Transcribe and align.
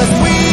Boa 0.00 0.49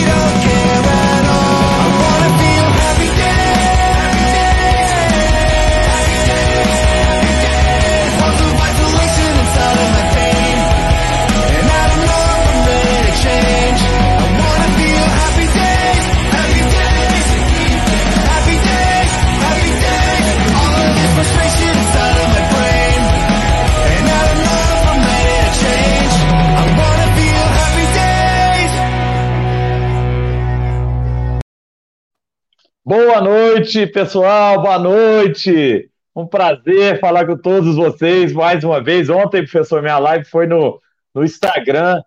noite, 33.67 33.86
pessoal, 33.88 34.62
boa 34.62 34.80
noite. 34.80 35.89
Um 36.16 36.26
prazer 36.26 37.02
falar 37.02 37.28
com 37.28 37.36
todos 37.36 37.76
vocês 37.76 38.31
mais 38.31 38.64
uma 38.64 38.81
vez. 38.81 39.09
Ontem, 39.09 39.42
professor, 39.42 39.81
minha 39.81 40.00
live 40.00 40.23
foi 40.23 40.48
no, 40.48 40.80
no 41.14 41.22
Instagram. 41.22 42.02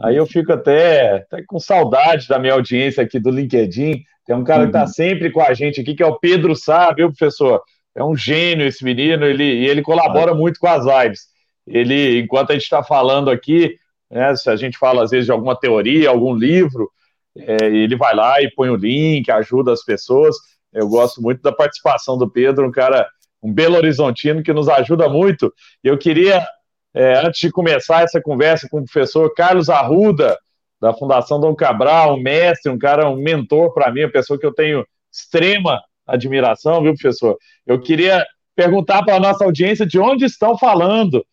Aí 0.00 0.16
eu 0.16 0.24
fico 0.24 0.54
até, 0.54 1.16
até 1.16 1.42
com 1.46 1.58
saudade 1.58 2.26
da 2.26 2.38
minha 2.38 2.54
audiência 2.54 3.02
aqui 3.02 3.20
do 3.20 3.30
LinkedIn. 3.30 4.02
Tem 4.24 4.34
um 4.34 4.42
cara 4.42 4.60
tá 4.60 4.64
uhum. 4.64 4.70
que 4.70 4.78
está 4.78 4.86
sempre 4.86 5.30
com 5.30 5.42
a 5.42 5.52
gente 5.52 5.82
aqui, 5.82 5.94
que 5.94 6.02
é 6.02 6.06
o 6.06 6.18
Pedro 6.18 6.56
Sá, 6.56 6.90
viu, 6.94 7.08
professor? 7.08 7.60
É 7.94 8.02
um 8.02 8.16
gênio 8.16 8.66
esse 8.66 8.82
menino, 8.82 9.26
ele, 9.26 9.44
e 9.44 9.66
ele 9.66 9.82
colabora 9.82 10.32
muito 10.34 10.58
com 10.58 10.66
as 10.66 10.86
lives. 10.86 11.26
Ele, 11.66 12.20
enquanto 12.20 12.52
a 12.52 12.54
gente 12.54 12.62
está 12.62 12.82
falando 12.82 13.30
aqui, 13.30 13.76
né, 14.10 14.34
se 14.34 14.48
a 14.48 14.56
gente 14.56 14.78
fala 14.78 15.04
às 15.04 15.10
vezes 15.10 15.26
de 15.26 15.32
alguma 15.32 15.54
teoria, 15.54 16.08
algum 16.08 16.34
livro, 16.34 16.90
é, 17.36 17.66
ele 17.66 17.96
vai 17.96 18.14
lá 18.14 18.40
e 18.40 18.50
põe 18.50 18.70
o 18.70 18.76
link, 18.76 19.30
ajuda 19.30 19.72
as 19.72 19.84
pessoas. 19.84 20.36
Eu 20.72 20.88
gosto 20.88 21.20
muito 21.20 21.42
da 21.42 21.52
participação 21.52 22.16
do 22.16 22.30
Pedro, 22.30 22.66
um 22.66 22.72
cara, 22.72 23.08
um 23.42 23.52
belo 23.52 23.76
horizontino 23.76 24.42
que 24.42 24.52
nos 24.52 24.68
ajuda 24.68 25.08
muito. 25.08 25.52
Eu 25.82 25.98
queria, 25.98 26.46
é, 26.94 27.18
antes 27.18 27.40
de 27.40 27.50
começar 27.50 28.02
essa 28.02 28.20
conversa 28.20 28.68
com 28.70 28.80
o 28.80 28.84
professor 28.84 29.32
Carlos 29.34 29.68
Arruda, 29.68 30.38
da 30.80 30.92
Fundação 30.92 31.38
Dom 31.38 31.54
Cabral, 31.54 32.14
um 32.14 32.20
mestre, 32.20 32.70
um 32.70 32.78
cara, 32.78 33.08
um 33.08 33.16
mentor 33.16 33.72
para 33.72 33.92
mim, 33.92 34.02
uma 34.02 34.10
pessoa 34.10 34.38
que 34.38 34.44
eu 34.44 34.52
tenho 34.52 34.84
extrema 35.12 35.80
admiração, 36.06 36.82
viu, 36.82 36.94
professor? 36.94 37.36
Eu 37.64 37.80
queria 37.80 38.26
perguntar 38.56 39.04
para 39.04 39.14
a 39.16 39.20
nossa 39.20 39.44
audiência 39.44 39.86
de 39.86 39.98
onde 39.98 40.24
estão 40.24 40.58
falando, 40.58 41.24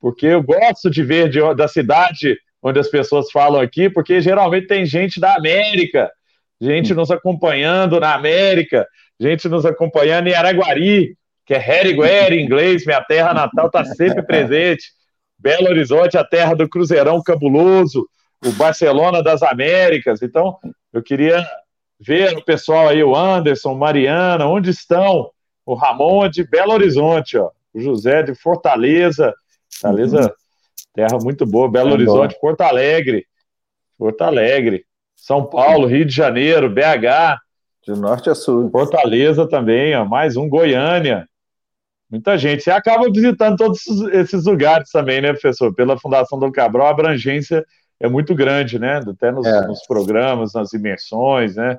porque 0.00 0.26
eu 0.26 0.42
gosto 0.42 0.88
de 0.90 1.02
ver 1.02 1.28
de, 1.28 1.40
da 1.54 1.66
cidade 1.66 2.38
onde 2.62 2.78
as 2.78 2.88
pessoas 2.88 3.30
falam 3.30 3.60
aqui, 3.60 3.90
porque 3.90 4.20
geralmente 4.20 4.66
tem 4.66 4.84
gente 4.84 5.20
da 5.20 5.34
América, 5.34 6.10
gente 6.60 6.94
nos 6.94 7.10
acompanhando 7.10 8.00
na 8.00 8.14
América, 8.14 8.86
gente 9.18 9.48
nos 9.48 9.64
acompanhando 9.66 10.28
em 10.28 10.34
Araguari, 10.34 11.16
que 11.44 11.54
é 11.54 11.78
Heriguer 11.80 12.32
em 12.32 12.44
inglês, 12.44 12.84
minha 12.84 13.02
terra 13.02 13.32
natal 13.32 13.66
está 13.66 13.84
sempre 13.84 14.22
presente. 14.26 14.84
Belo 15.38 15.68
Horizonte, 15.68 16.16
a 16.16 16.24
terra 16.24 16.54
do 16.54 16.68
Cruzeirão 16.68 17.22
cabuloso, 17.22 18.06
o 18.44 18.50
Barcelona 18.52 19.22
das 19.22 19.42
Américas. 19.42 20.22
Então, 20.22 20.58
eu 20.92 21.02
queria 21.02 21.46
ver 22.00 22.36
o 22.36 22.44
pessoal 22.44 22.88
aí, 22.88 23.02
o 23.02 23.14
Anderson, 23.14 23.74
Mariana, 23.74 24.46
onde 24.46 24.70
estão? 24.70 25.30
O 25.64 25.74
Ramon 25.74 26.28
de 26.28 26.44
Belo 26.44 26.72
Horizonte, 26.72 27.36
ó. 27.36 27.50
o 27.74 27.80
José 27.80 28.22
de 28.22 28.34
Fortaleza, 28.34 29.34
Fortaleza 29.80 30.20
uhum. 30.20 30.46
Terra 30.94 31.18
muito 31.22 31.44
boa, 31.44 31.70
Belo 31.70 31.90
é 31.90 31.92
Horizonte, 31.92 32.32
bom. 32.32 32.40
Porto 32.40 32.62
Alegre, 32.62 33.26
Porto 33.98 34.22
Alegre, 34.22 34.86
São 35.16 35.44
Paulo, 35.44 35.86
Rio 35.86 36.04
de 36.04 36.14
Janeiro, 36.14 36.70
BH. 36.70 37.40
De 37.82 37.98
norte 37.98 38.30
a 38.30 38.34
sul. 38.34 38.70
Fortaleza 38.70 39.48
também, 39.48 39.96
ó, 39.96 40.04
mais 40.04 40.36
um, 40.36 40.48
Goiânia. 40.48 41.26
Muita 42.10 42.38
gente. 42.38 42.62
Você 42.62 42.70
acaba 42.70 43.10
visitando 43.10 43.56
todos 43.56 43.80
esses 44.12 44.44
lugares 44.44 44.90
também, 44.90 45.20
né, 45.20 45.32
professor? 45.32 45.74
Pela 45.74 45.98
Fundação 45.98 46.38
Dom 46.38 46.52
Cabral, 46.52 46.86
a 46.86 46.90
abrangência 46.90 47.64
é 47.98 48.08
muito 48.08 48.34
grande, 48.34 48.78
né? 48.78 48.98
Até 48.98 49.32
nos, 49.32 49.46
é. 49.46 49.66
nos 49.66 49.84
programas, 49.86 50.52
nas 50.52 50.72
imersões, 50.72 51.56
né? 51.56 51.78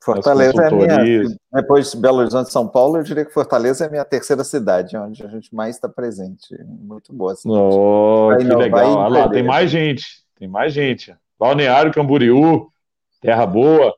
Fortaleza 0.00 0.62
é 0.64 0.70
minha, 0.70 1.36
depois 1.52 1.90
de 1.90 1.96
Belo 1.96 2.18
Horizonte 2.18 2.52
São 2.52 2.68
Paulo, 2.68 2.98
eu 2.98 3.02
diria 3.02 3.24
que 3.24 3.32
Fortaleza 3.32 3.84
é 3.84 3.88
a 3.88 3.90
minha 3.90 4.04
terceira 4.04 4.44
cidade, 4.44 4.96
onde 4.96 5.24
a 5.24 5.28
gente 5.28 5.52
mais 5.54 5.74
está 5.74 5.88
presente. 5.88 6.56
Muito 6.64 7.12
boa 7.12 7.34
cidade. 7.34 7.58
Oh, 7.60 8.30
que 8.38 8.44
legal. 8.44 9.00
Ah, 9.00 9.08
lá, 9.08 9.28
tem 9.28 9.42
mais 9.42 9.70
gente, 9.70 10.04
tem 10.38 10.46
mais 10.46 10.72
gente. 10.72 11.14
Balneário 11.38 11.92
Camboriú, 11.92 12.68
terra 13.20 13.46
boa. 13.46 13.94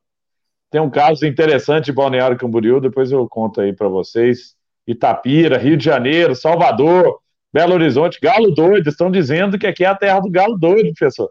Tem 0.71 0.81
um 0.81 0.91
caso 0.91 1.27
interessante 1.27 1.87
de 1.87 1.93
Balneário 1.93 2.37
Camboriú, 2.37 2.81
depois 2.81 3.11
eu 3.11 3.29
conto 3.29 3.61
aí 3.61 3.73
para 3.73 3.89
vocês. 3.89 4.55
Itapira, 4.87 5.59
Rio 5.59 5.77
de 5.77 5.85
Janeiro, 5.85 6.35
Salvador, 6.35 7.21
Belo 7.53 7.75
Horizonte, 7.75 8.21
Galo 8.21 8.53
Doido. 8.53 8.89
Estão 8.89 9.11
dizendo 9.11 9.59
que 9.59 9.67
aqui 9.67 9.85
é 9.85 9.89
a 9.89 9.95
terra 9.95 10.21
do 10.21 10.31
Galo 10.31 10.57
Doido, 10.57 10.93
professor. 10.95 11.29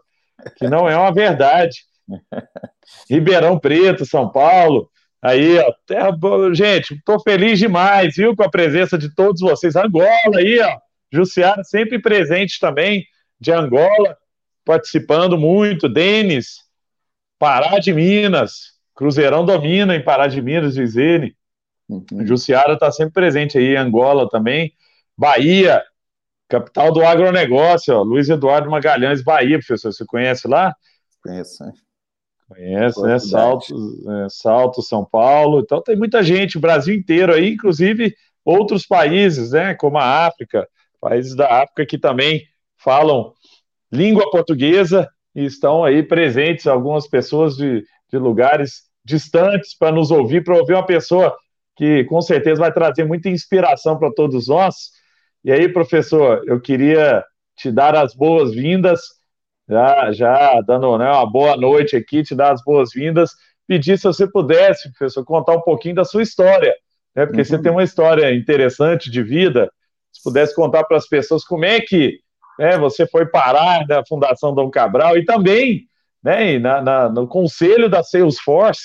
Que 0.56 0.68
não 0.68 0.88
é 0.88 0.96
uma 0.96 1.12
verdade. 1.12 1.84
Ribeirão 3.08 3.58
Preto, 3.58 4.04
São 4.04 4.28
Paulo. 4.30 4.90
Aí, 5.22 5.58
ó, 5.58 5.72
terra, 5.86 6.16
gente, 6.52 6.94
estou 6.94 7.20
feliz 7.20 7.58
demais, 7.58 8.16
viu, 8.16 8.34
com 8.34 8.42
a 8.42 8.50
presença 8.50 8.96
de 8.96 9.14
todos 9.14 9.40
vocês. 9.40 9.76
Angola 9.76 10.38
aí, 10.38 10.58
ó, 10.60 10.78
Jussiara 11.12 11.62
sempre 11.62 11.98
presente 11.98 12.58
também, 12.58 13.04
de 13.38 13.52
Angola, 13.52 14.16
participando 14.64 15.36
muito. 15.36 15.88
Denis, 15.88 16.60
Pará 17.40 17.78
de 17.78 17.90
Minas, 17.90 18.74
Cruzeirão 18.94 19.46
domina 19.46 19.96
em 19.96 20.04
Pará 20.04 20.26
de 20.26 20.42
Minas, 20.42 20.74
diz 20.74 20.94
ele. 20.94 21.34
Uhum. 21.88 22.04
Jussiara 22.26 22.74
está 22.74 22.92
sempre 22.92 23.14
presente 23.14 23.56
aí, 23.56 23.74
Angola 23.74 24.28
também. 24.28 24.74
Bahia, 25.16 25.82
capital 26.46 26.92
do 26.92 27.02
agronegócio, 27.02 27.96
ó, 27.96 28.02
Luiz 28.02 28.28
Eduardo 28.28 28.70
Magalhães, 28.70 29.24
Bahia, 29.24 29.58
professor, 29.58 29.90
você 29.90 30.04
conhece 30.04 30.46
lá? 30.46 30.74
Conheço, 31.22 31.64
né? 31.64 31.72
Conhece, 32.46 33.02
né? 33.02 33.18
Salto, 33.18 33.74
é, 34.10 34.28
Salto, 34.28 34.82
São 34.82 35.02
Paulo. 35.02 35.60
Então 35.60 35.82
tem 35.82 35.96
muita 35.96 36.22
gente, 36.22 36.58
o 36.58 36.60
Brasil 36.60 36.94
inteiro 36.94 37.32
aí, 37.32 37.54
inclusive 37.54 38.14
outros 38.44 38.84
países, 38.84 39.52
né? 39.52 39.74
Como 39.74 39.96
a 39.96 40.26
África, 40.26 40.68
países 41.00 41.34
da 41.34 41.62
África 41.62 41.86
que 41.86 41.96
também 41.96 42.42
falam 42.76 43.32
língua 43.90 44.30
portuguesa 44.30 45.08
e 45.34 45.44
estão 45.44 45.84
aí 45.84 46.02
presentes 46.02 46.66
algumas 46.66 47.06
pessoas 47.06 47.56
de, 47.56 47.84
de 48.10 48.18
lugares 48.18 48.82
distantes 49.04 49.76
para 49.76 49.92
nos 49.92 50.10
ouvir, 50.10 50.44
para 50.44 50.56
ouvir 50.56 50.74
uma 50.74 50.86
pessoa 50.86 51.34
que 51.76 52.04
com 52.04 52.20
certeza 52.20 52.60
vai 52.60 52.72
trazer 52.72 53.04
muita 53.04 53.28
inspiração 53.28 53.98
para 53.98 54.12
todos 54.12 54.48
nós. 54.48 54.90
E 55.42 55.50
aí, 55.50 55.68
professor, 55.68 56.42
eu 56.46 56.60
queria 56.60 57.24
te 57.56 57.70
dar 57.70 57.96
as 57.96 58.14
boas-vindas 58.14 59.00
já, 59.68 60.12
já 60.12 60.60
dando 60.62 60.98
né, 60.98 61.08
uma 61.08 61.30
boa 61.30 61.56
noite 61.56 61.96
aqui, 61.96 62.22
te 62.22 62.34
dar 62.34 62.52
as 62.52 62.62
boas-vindas, 62.62 63.30
pedir 63.66 63.96
se 63.96 64.04
você 64.04 64.26
pudesse, 64.28 64.90
professor, 64.90 65.24
contar 65.24 65.52
um 65.52 65.60
pouquinho 65.60 65.94
da 65.94 66.04
sua 66.04 66.22
história, 66.22 66.74
né, 67.14 67.24
porque 67.24 67.38
uhum. 67.38 67.44
você 67.44 67.62
tem 67.62 67.70
uma 67.70 67.84
história 67.84 68.34
interessante 68.34 69.10
de 69.10 69.22
vida, 69.22 69.70
se 70.12 70.22
pudesse 70.24 70.54
contar 70.56 70.84
para 70.84 70.96
as 70.96 71.06
pessoas 71.06 71.44
como 71.44 71.64
é 71.64 71.80
que 71.80 72.18
né, 72.60 72.76
você 72.76 73.06
foi 73.06 73.24
parar 73.24 73.86
na 73.88 74.04
Fundação 74.06 74.54
Dom 74.54 74.68
Cabral 74.68 75.16
e 75.16 75.24
também 75.24 75.86
né, 76.22 76.58
na, 76.58 76.82
na, 76.82 77.08
no 77.08 77.26
conselho 77.26 77.88
da 77.88 78.02
Salesforce, 78.02 78.82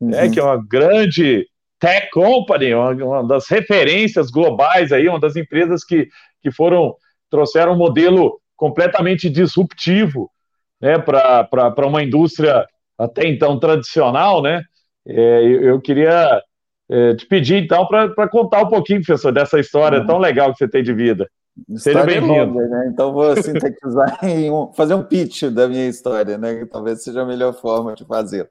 né, 0.00 0.06
uhum. 0.06 0.28
né, 0.28 0.32
que 0.32 0.38
é 0.38 0.44
uma 0.44 0.64
grande 0.64 1.44
tech 1.80 2.08
company, 2.12 2.72
uma, 2.72 2.90
uma, 2.92 3.26
das 3.26 3.48
referências 3.48 4.30
globais 4.30 4.92
aí, 4.92 5.08
uma 5.08 5.18
das 5.18 5.34
empresas 5.34 5.82
que, 5.82 6.08
que 6.40 6.52
foram 6.52 6.94
trouxeram 7.28 7.72
um 7.72 7.76
modelo 7.76 8.40
completamente 8.56 9.28
disruptivo 9.28 10.30
né, 10.80 10.96
para 10.96 11.86
uma 11.86 12.04
indústria 12.04 12.64
até 12.96 13.26
então 13.26 13.58
tradicional, 13.58 14.40
né? 14.40 14.62
É, 15.04 15.42
eu, 15.42 15.62
eu, 15.62 15.80
queria 15.80 16.40
é, 16.88 17.14
te 17.14 17.26
pedir, 17.26 17.64
então, 17.64 17.86
para 17.86 18.28
contar 18.28 18.62
um 18.62 18.68
pouquinho, 18.68 19.02
professor, 19.02 19.32
dessa 19.32 19.58
história 19.58 20.00
uhum. 20.00 20.06
tão 20.06 20.18
legal 20.18 20.52
que 20.52 20.58
você 20.58 20.68
tem 20.68 20.82
de 20.82 20.92
vida. 20.92 21.28
Seja 21.76 22.04
bem-vindo. 22.04 22.54
Né? 22.54 22.90
Então, 22.92 23.12
vou 23.12 23.34
sintetizar 23.42 24.18
e 24.24 24.50
um, 24.50 24.72
fazer 24.72 24.94
um 24.94 25.02
pitch 25.02 25.44
da 25.44 25.68
minha 25.68 25.88
história, 25.88 26.36
né? 26.38 26.60
Que 26.60 26.66
talvez 26.66 27.02
seja 27.02 27.22
a 27.22 27.26
melhor 27.26 27.52
forma 27.52 27.94
de 27.94 28.04
fazer. 28.04 28.48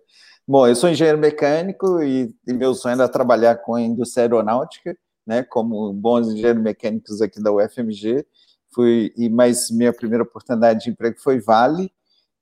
Bom, 0.48 0.68
eu 0.68 0.76
sou 0.76 0.90
engenheiro 0.90 1.18
mecânico 1.18 2.02
e, 2.02 2.34
e 2.48 2.54
meu 2.54 2.74
sonho 2.74 2.96
era 2.96 3.08
trabalhar 3.08 3.56
com 3.58 3.76
a 3.76 3.82
indústria 3.82 4.24
aeronáutica, 4.24 4.98
né? 5.26 5.44
Como 5.44 5.94
bons 5.94 6.28
engenheiros 6.28 6.62
mecânicos 6.62 7.22
aqui 7.22 7.42
da 7.42 7.52
UFMG 7.52 8.26
fui 8.74 9.14
e 9.18 9.30
mas 9.30 9.70
minha 9.70 9.94
primeira 9.94 10.24
oportunidade 10.24 10.84
de 10.84 10.90
emprego 10.90 11.20
foi 11.20 11.40
Vale 11.40 11.92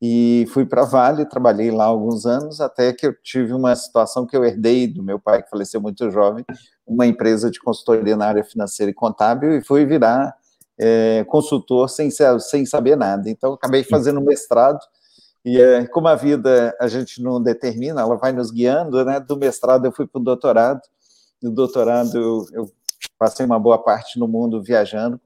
e 0.01 0.45
fui 0.49 0.65
para 0.65 0.83
Vale, 0.83 1.25
trabalhei 1.25 1.71
lá 1.71 1.85
alguns 1.85 2.25
anos 2.25 2.61
até 2.61 2.93
que 2.93 3.07
eu 3.07 3.13
tive 3.21 3.53
uma 3.53 3.75
situação 3.75 4.25
que 4.25 4.37
eu 4.37 4.45
herdei 4.45 4.87
do 4.87 5.01
meu 5.03 5.19
pai 5.19 5.41
que 5.41 5.49
faleceu 5.49 5.81
muito 5.81 6.09
jovem, 6.11 6.45
uma 6.85 7.07
empresa 7.07 7.49
de 7.49 7.59
consultoria 7.59 8.15
na 8.15 8.27
área 8.27 8.43
financeira 8.43 8.91
e 8.91 8.93
contábil 8.93 9.57
e 9.57 9.63
fui 9.63 9.85
virar 9.85 10.35
é, 10.79 11.23
consultor 11.25 11.89
sem 11.89 12.09
sem 12.39 12.65
saber 12.65 12.95
nada. 12.95 13.29
Então 13.29 13.53
acabei 13.53 13.83
fazendo 13.83 14.21
mestrado 14.21 14.79
E 15.45 15.59
é, 15.59 15.85
como 15.87 16.07
a 16.07 16.15
vida 16.15 16.75
a 16.79 16.87
gente 16.87 17.21
não 17.21 17.41
determina, 17.41 18.01
ela 18.01 18.15
vai 18.15 18.31
nos 18.31 18.51
guiando, 18.51 19.03
né? 19.05 19.19
Do 19.19 19.37
mestrado 19.37 19.85
eu 19.85 19.91
fui 19.91 20.05
para 20.05 20.19
o 20.19 20.23
doutorado, 20.23 20.81
no 21.41 21.51
doutorado 21.51 22.17
eu, 22.17 22.45
eu, 22.53 22.71
passei 23.17 23.45
uma 23.45 23.59
boa 23.59 23.77
parte 23.81 24.19
no 24.19 24.27
mundo 24.27 24.61
viajando, 24.61 25.19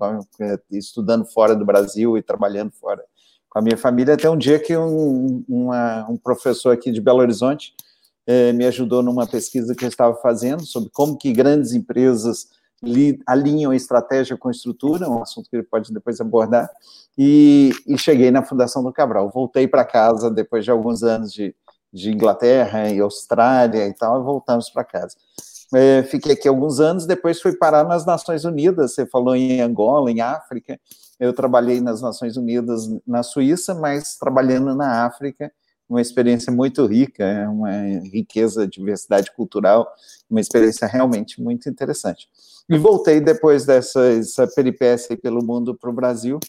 estudando 0.71 1.25
fora 1.25 1.55
do 1.55 1.65
Brasil 1.65 2.17
e 2.17 2.21
trabalhando 2.21 2.71
fora 2.71 3.03
com 3.49 3.59
a 3.59 3.61
minha 3.61 3.77
família, 3.77 4.13
até 4.13 4.29
um 4.29 4.37
dia 4.37 4.57
que 4.59 4.75
um, 4.77 5.43
uma, 5.47 6.09
um 6.09 6.15
professor 6.15 6.71
aqui 6.71 6.89
de 6.89 7.01
Belo 7.01 7.19
Horizonte 7.19 7.73
eh, 8.25 8.53
me 8.53 8.65
ajudou 8.65 9.03
numa 9.03 9.27
pesquisa 9.27 9.75
que 9.75 9.83
eu 9.83 9.89
estava 9.89 10.15
fazendo 10.15 10.65
sobre 10.65 10.89
como 10.93 11.17
que 11.17 11.33
grandes 11.33 11.73
empresas 11.73 12.47
alinham 13.27 13.73
estratégia 13.73 14.37
com 14.37 14.49
estrutura, 14.49 15.09
um 15.09 15.21
assunto 15.21 15.49
que 15.49 15.55
ele 15.55 15.63
pode 15.63 15.93
depois 15.93 16.19
abordar, 16.19 16.69
e, 17.17 17.71
e 17.87 17.97
cheguei 17.97 18.31
na 18.31 18.43
Fundação 18.43 18.83
do 18.83 18.91
Cabral. 18.91 19.29
Voltei 19.29 19.67
para 19.67 19.85
casa 19.85 20.31
depois 20.31 20.65
de 20.65 20.71
alguns 20.71 21.03
anos 21.03 21.31
de, 21.31 21.55
de 21.93 22.11
Inglaterra 22.11 22.89
e 22.89 22.99
Austrália 22.99 23.87
e 23.87 23.93
tal, 23.93 24.21
e 24.21 24.23
voltamos 24.23 24.69
para 24.69 24.83
casa. 24.83 25.15
É, 25.73 26.03
fiquei 26.03 26.33
aqui 26.33 26.47
alguns 26.47 26.81
anos, 26.81 27.05
depois 27.05 27.41
fui 27.41 27.55
parar 27.55 27.85
nas 27.85 28.05
Nações 28.05 28.43
Unidas. 28.43 28.93
Você 28.93 29.05
falou 29.05 29.35
em 29.35 29.61
Angola, 29.61 30.11
em 30.11 30.19
África. 30.19 30.79
Eu 31.19 31.33
trabalhei 31.33 31.79
nas 31.79 32.01
Nações 32.01 32.35
Unidas 32.35 32.89
na 33.07 33.23
Suíça, 33.23 33.73
mas 33.73 34.17
trabalhando 34.17 34.75
na 34.75 35.05
África, 35.05 35.51
uma 35.91 36.01
experiência 36.01 36.53
muito 36.53 36.85
rica, 36.85 37.25
é 37.25 37.47
uma 37.47 37.69
riqueza, 38.13 38.65
diversidade 38.65 39.29
cultural, 39.33 39.85
uma 40.29 40.39
experiência 40.39 40.87
realmente 40.87 41.41
muito 41.41 41.69
interessante. 41.69 42.29
E 42.69 42.77
voltei 42.77 43.19
depois 43.19 43.65
dessa 43.65 44.47
peripécia 44.55 45.17
pelo 45.17 45.43
mundo 45.43 45.75
para 45.75 45.89
o 45.89 45.93
Brasil 45.93 46.39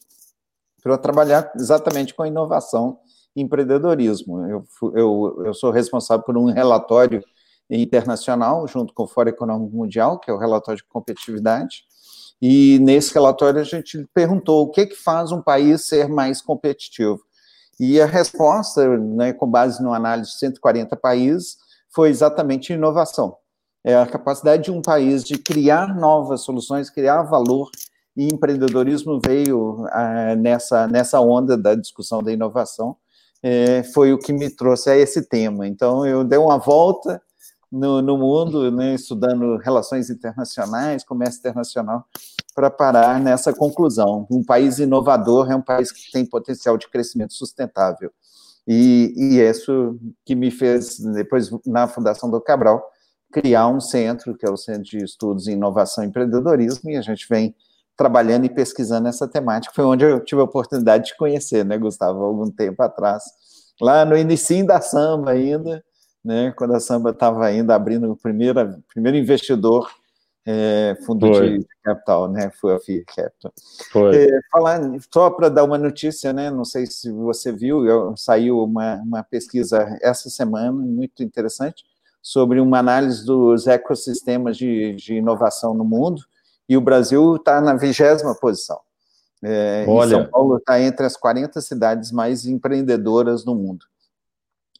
para 0.81 0.97
trabalhar 0.97 1.51
exatamente 1.57 2.15
com 2.15 2.25
inovação 2.25 2.99
e 3.35 3.43
empreendedorismo. 3.43 4.47
Eu, 4.47 4.65
eu, 4.95 5.43
eu 5.47 5.55
sou 5.55 5.73
responsável 5.73 6.25
por 6.25 6.37
um 6.39 6.47
relatório 6.47 7.21
internacional, 7.69 8.67
junto 8.69 8.95
com 8.95 9.05
o 9.05 9.09
Fórum 9.09 9.31
Econômico 9.31 9.77
Mundial, 9.77 10.21
que 10.21 10.31
é 10.31 10.35
o 10.35 10.39
relatório 10.39 10.79
de 10.79 10.89
competitividade. 10.89 11.85
E 12.41 12.79
nesse 12.81 13.13
relatório 13.13 13.61
a 13.61 13.65
gente 13.65 14.07
perguntou 14.15 14.63
o 14.63 14.71
que, 14.71 14.87
que 14.87 14.97
faz 14.97 15.33
um 15.33 15.43
país 15.43 15.87
ser 15.87 16.09
mais 16.09 16.41
competitivo. 16.41 17.21
E 17.81 18.01
a 18.01 18.07
resposta, 18.07 18.97
né, 18.99 19.33
com 19.33 19.49
base 19.49 19.83
numa 19.83 19.97
análise 19.97 20.33
de 20.33 20.39
140 20.39 20.97
países, 20.97 21.57
foi 21.95 22.11
exatamente 22.11 22.73
inovação. 22.73 23.37
É 23.85 23.97
a 23.97 24.07
capacidade 24.07 24.65
de 24.65 24.71
um 24.71 24.81
país 24.81 25.25
de 25.25 25.39
criar 25.39 25.95
novas 25.95 26.43
soluções, 26.43 26.89
criar 26.89 27.23
valor, 27.23 27.71
e 28.17 28.27
empreendedorismo 28.27 29.21
veio 29.25 29.87
ah, 29.91 30.37
nessa, 30.37 30.87
nessa 30.87 31.21
onda 31.21 31.57
da 31.57 31.75
discussão 31.75 32.23
da 32.23 32.33
inovação, 32.33 32.97
é, 33.43 33.83
foi 33.83 34.13
o 34.13 34.19
que 34.19 34.33
me 34.33 34.49
trouxe 34.51 34.91
a 34.91 34.97
esse 34.97 35.29
tema. 35.29 35.67
Então, 35.67 36.07
eu 36.07 36.23
dei 36.23 36.39
uma 36.39 36.59
volta 36.59 37.21
no, 37.73 38.03
no 38.03 38.19
mundo, 38.19 38.71
né, 38.71 38.95
estudando 38.95 39.57
relações 39.57 40.11
internacionais, 40.11 41.03
comércio 41.03 41.41
internacional, 41.41 42.05
para 42.55 42.71
parar 42.71 43.19
nessa 43.19 43.51
conclusão. 43.51 44.27
Um 44.31 44.45
país 44.45 44.79
inovador 44.79 45.51
é 45.51 45.57
um 45.57 45.63
país 45.63 45.91
que 45.91 46.13
tem 46.13 46.27
potencial 46.27 46.77
de 46.77 46.89
crescimento 46.91 47.33
sustentável. 47.33 48.13
E, 48.69 49.15
e 49.17 49.41
isso 49.41 49.99
que 50.25 50.35
me 50.35 50.51
fez, 50.51 50.99
depois, 51.01 51.51
na 51.67 51.89
Fundação 51.89 52.31
do 52.31 52.41
Cabral, 52.41 52.85
criar 53.33 53.67
um 53.69 53.81
centro, 53.81 54.37
que 54.37 54.45
é 54.45 54.51
o 54.51 54.57
Centro 54.59 54.83
de 54.83 55.03
Estudos 55.03 55.49
em 55.49 55.53
Inovação 55.53 56.05
e 56.05 56.09
Empreendedorismo, 56.09 56.91
e 56.91 56.97
a 56.97 57.01
gente 57.01 57.27
vem 57.29 57.55
trabalhando 57.97 58.45
e 58.45 58.51
pesquisando 58.51 59.09
essa 59.09 59.27
temática. 59.27 59.75
Foi 59.75 59.85
onde 59.85 60.05
eu 60.05 60.23
tive 60.23 60.43
a 60.43 60.45
oportunidade 60.45 61.07
de 61.07 61.17
conhecer, 61.17 61.65
né, 61.65 61.79
Gustavo, 61.79 62.23
algum 62.23 62.51
tempo 62.51 62.83
atrás. 62.83 63.23
Lá 63.81 64.05
no 64.05 64.17
início 64.17 64.65
da 64.67 64.81
samba 64.81 65.31
ainda, 65.31 65.83
né, 66.25 66.53
quando 66.57 66.75
a 66.75 66.81
Samba 66.81 67.11
estava 67.11 67.45
ainda 67.47 67.75
abrindo 67.75 68.11
o 68.11 68.17
primeiro, 68.17 68.83
primeiro 68.93 69.17
investidor 69.17 69.91
é, 70.45 70.97
fundo 71.07 71.27
Foi. 71.33 71.59
de 71.59 71.67
capital, 71.85 72.29
né, 72.29 72.51
foi 72.61 72.75
a 72.75 72.81
FIA 72.81 73.05
Capital. 73.07 73.53
Foi. 73.93 74.17
É, 74.17 74.41
falar, 74.51 74.81
só 75.13 75.31
para 75.31 75.49
dar 75.49 75.65
uma 75.65 75.79
notícia, 75.79 76.33
né, 76.33 76.51
não 76.51 76.65
sei 76.65 76.87
se 76.87 77.11
você 77.13 77.53
viu, 77.53 77.87
eu, 77.87 78.17
saiu 78.17 78.59
uma, 78.63 78.97
uma 78.97 79.23
pesquisa 79.23 79.97
essa 80.03 80.29
semana, 80.29 80.73
muito 80.73 81.23
interessante, 81.23 81.85
sobre 82.21 82.61
uma 82.61 82.79
análise 82.79 83.25
dos 83.25 83.67
ecossistemas 83.67 84.57
de, 84.57 84.95
de 84.97 85.15
inovação 85.15 85.75
no 85.75 85.85
mundo, 85.85 86.23
e 86.69 86.77
o 86.77 86.81
Brasil 86.81 87.37
está 87.37 87.61
na 87.61 87.75
vigésima 87.75 88.35
posição. 88.35 88.81
É, 89.45 89.85
Olha. 89.89 90.19
São 90.19 90.27
Paulo 90.31 90.57
está 90.57 90.81
entre 90.81 91.05
as 91.05 91.17
40 91.17 91.61
cidades 91.61 92.13
mais 92.13 92.47
empreendedoras 92.47 93.45
do 93.45 93.55
mundo. 93.55 93.85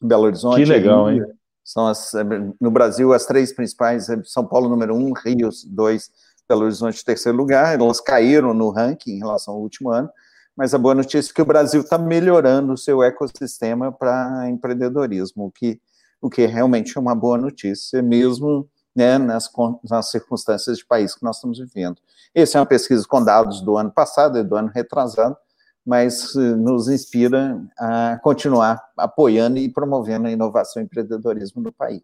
Belo 0.03 0.23
Horizonte. 0.23 0.57
Que 0.57 0.65
legal, 0.65 1.09
Rio, 1.09 1.23
hein? 1.23 1.33
São 1.63 1.87
as, 1.87 2.11
no 2.59 2.69
Brasil, 2.69 3.13
as 3.13 3.25
três 3.25 3.53
principais, 3.53 4.07
São 4.25 4.45
Paulo 4.45 4.67
número 4.67 4.93
um, 4.95 5.13
Rio 5.13 5.49
dois, 5.67 6.11
Belo 6.47 6.63
Horizonte 6.63 7.05
terceiro 7.05 7.37
lugar, 7.37 7.79
elas 7.79 8.01
caíram 8.01 8.53
no 8.53 8.69
ranking 8.69 9.11
em 9.11 9.19
relação 9.19 9.53
ao 9.53 9.61
último 9.61 9.89
ano, 9.89 10.09
mas 10.57 10.73
a 10.73 10.77
boa 10.77 10.93
notícia 10.93 11.31
é 11.31 11.33
que 11.33 11.41
o 11.41 11.45
Brasil 11.45 11.81
está 11.81 11.97
melhorando 11.97 12.73
o 12.73 12.77
seu 12.77 13.01
ecossistema 13.01 13.91
para 13.91 14.49
empreendedorismo, 14.49 15.45
o 15.45 15.51
que, 15.51 15.79
o 16.21 16.29
que 16.29 16.45
realmente 16.45 16.97
é 16.97 17.01
uma 17.01 17.15
boa 17.15 17.37
notícia, 17.37 18.01
mesmo 18.01 18.69
né, 18.95 19.17
nas, 19.17 19.49
nas 19.89 20.11
circunstâncias 20.11 20.77
de 20.77 20.85
país 20.85 21.15
que 21.15 21.23
nós 21.23 21.37
estamos 21.37 21.59
vivendo. 21.59 21.97
Essa 22.35 22.57
é 22.57 22.61
uma 22.61 22.67
pesquisa 22.67 23.05
com 23.07 23.23
dados 23.23 23.61
do 23.61 23.77
ano 23.77 23.91
passado 23.91 24.37
e 24.37 24.43
do 24.43 24.55
ano 24.55 24.69
retrasado, 24.73 25.37
mas 25.85 26.35
eh, 26.35 26.39
nos 26.39 26.87
inspira 26.87 27.61
a 27.77 28.17
continuar 28.23 28.81
apoiando 28.97 29.57
e 29.57 29.69
promovendo 29.69 30.27
a 30.27 30.31
inovação 30.31 30.81
e 30.81 30.85
empreendedorismo 30.85 31.61
no 31.61 31.71
país. 31.71 32.01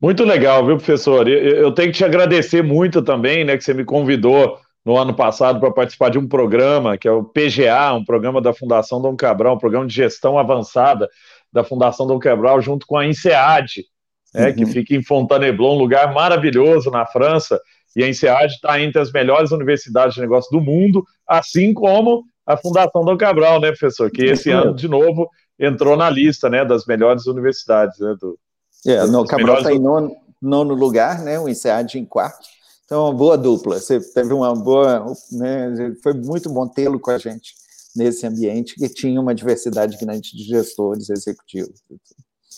Muito 0.00 0.24
legal, 0.24 0.66
viu, 0.66 0.76
professor? 0.76 1.26
Eu 1.28 1.72
tenho 1.72 1.90
que 1.90 1.98
te 1.98 2.04
agradecer 2.04 2.62
muito 2.62 3.00
também, 3.00 3.44
né, 3.44 3.56
que 3.56 3.64
você 3.64 3.72
me 3.72 3.84
convidou 3.84 4.58
no 4.84 4.98
ano 4.98 5.14
passado 5.14 5.58
para 5.58 5.70
participar 5.70 6.10
de 6.10 6.18
um 6.18 6.28
programa, 6.28 6.98
que 6.98 7.08
é 7.08 7.10
o 7.10 7.24
PGA, 7.24 7.94
um 7.94 8.04
programa 8.04 8.40
da 8.40 8.52
Fundação 8.52 9.00
Dom 9.00 9.16
Cabral, 9.16 9.54
um 9.54 9.58
programa 9.58 9.86
de 9.86 9.94
gestão 9.94 10.38
avançada 10.38 11.08
da 11.50 11.64
Fundação 11.64 12.06
Dom 12.06 12.18
Cabral, 12.18 12.60
junto 12.60 12.86
com 12.86 12.98
a 12.98 13.06
INSEAD, 13.06 13.86
né, 14.34 14.48
uhum. 14.48 14.54
que 14.54 14.66
fica 14.66 14.94
em 14.94 15.02
Fontainebleau, 15.02 15.74
um 15.74 15.78
lugar 15.78 16.12
maravilhoso 16.12 16.90
na 16.90 17.06
França, 17.06 17.58
e 17.96 18.02
a 18.02 18.08
INSEAD 18.08 18.52
está 18.52 18.78
entre 18.80 19.00
as 19.00 19.10
melhores 19.10 19.52
universidades 19.52 20.14
de 20.14 20.20
negócio 20.20 20.50
do 20.50 20.62
mundo, 20.62 21.02
assim 21.26 21.72
como 21.72 22.24
a 22.46 22.56
Fundação 22.56 23.04
Dom 23.04 23.16
Cabral, 23.16 23.60
né, 23.60 23.68
professor? 23.68 24.10
Que 24.10 24.24
esse 24.26 24.50
ano, 24.50 24.74
de 24.74 24.88
novo, 24.88 25.28
entrou 25.58 25.96
na 25.96 26.10
lista 26.10 26.48
né, 26.48 26.64
das 26.64 26.84
melhores 26.86 27.26
universidades. 27.26 27.98
Né, 27.98 28.14
do, 28.20 28.38
é, 28.86 29.06
no 29.06 29.24
Cabral 29.24 29.58
está 29.58 29.70
melhores... 29.70 29.78
em 29.78 29.82
nono, 29.82 30.16
nono, 30.40 30.74
lugar, 30.74 31.22
né, 31.22 31.38
o 31.38 31.48
INSEAD 31.48 31.98
em 31.98 32.04
quarto. 32.04 32.46
Então, 32.84 33.04
uma 33.04 33.14
boa 33.14 33.38
dupla. 33.38 33.78
Você 33.78 33.98
teve 34.12 34.32
uma 34.32 34.54
boa. 34.54 35.06
Né, 35.32 35.94
foi 36.02 36.12
muito 36.12 36.50
bom 36.50 36.68
tê-lo 36.68 37.00
com 37.00 37.10
a 37.10 37.18
gente 37.18 37.54
nesse 37.96 38.26
ambiente 38.26 38.74
que 38.74 38.88
tinha 38.88 39.20
uma 39.20 39.34
diversidade 39.34 39.96
grande 39.96 40.36
de 40.36 40.42
gestores 40.42 41.08
executivos. 41.08 41.80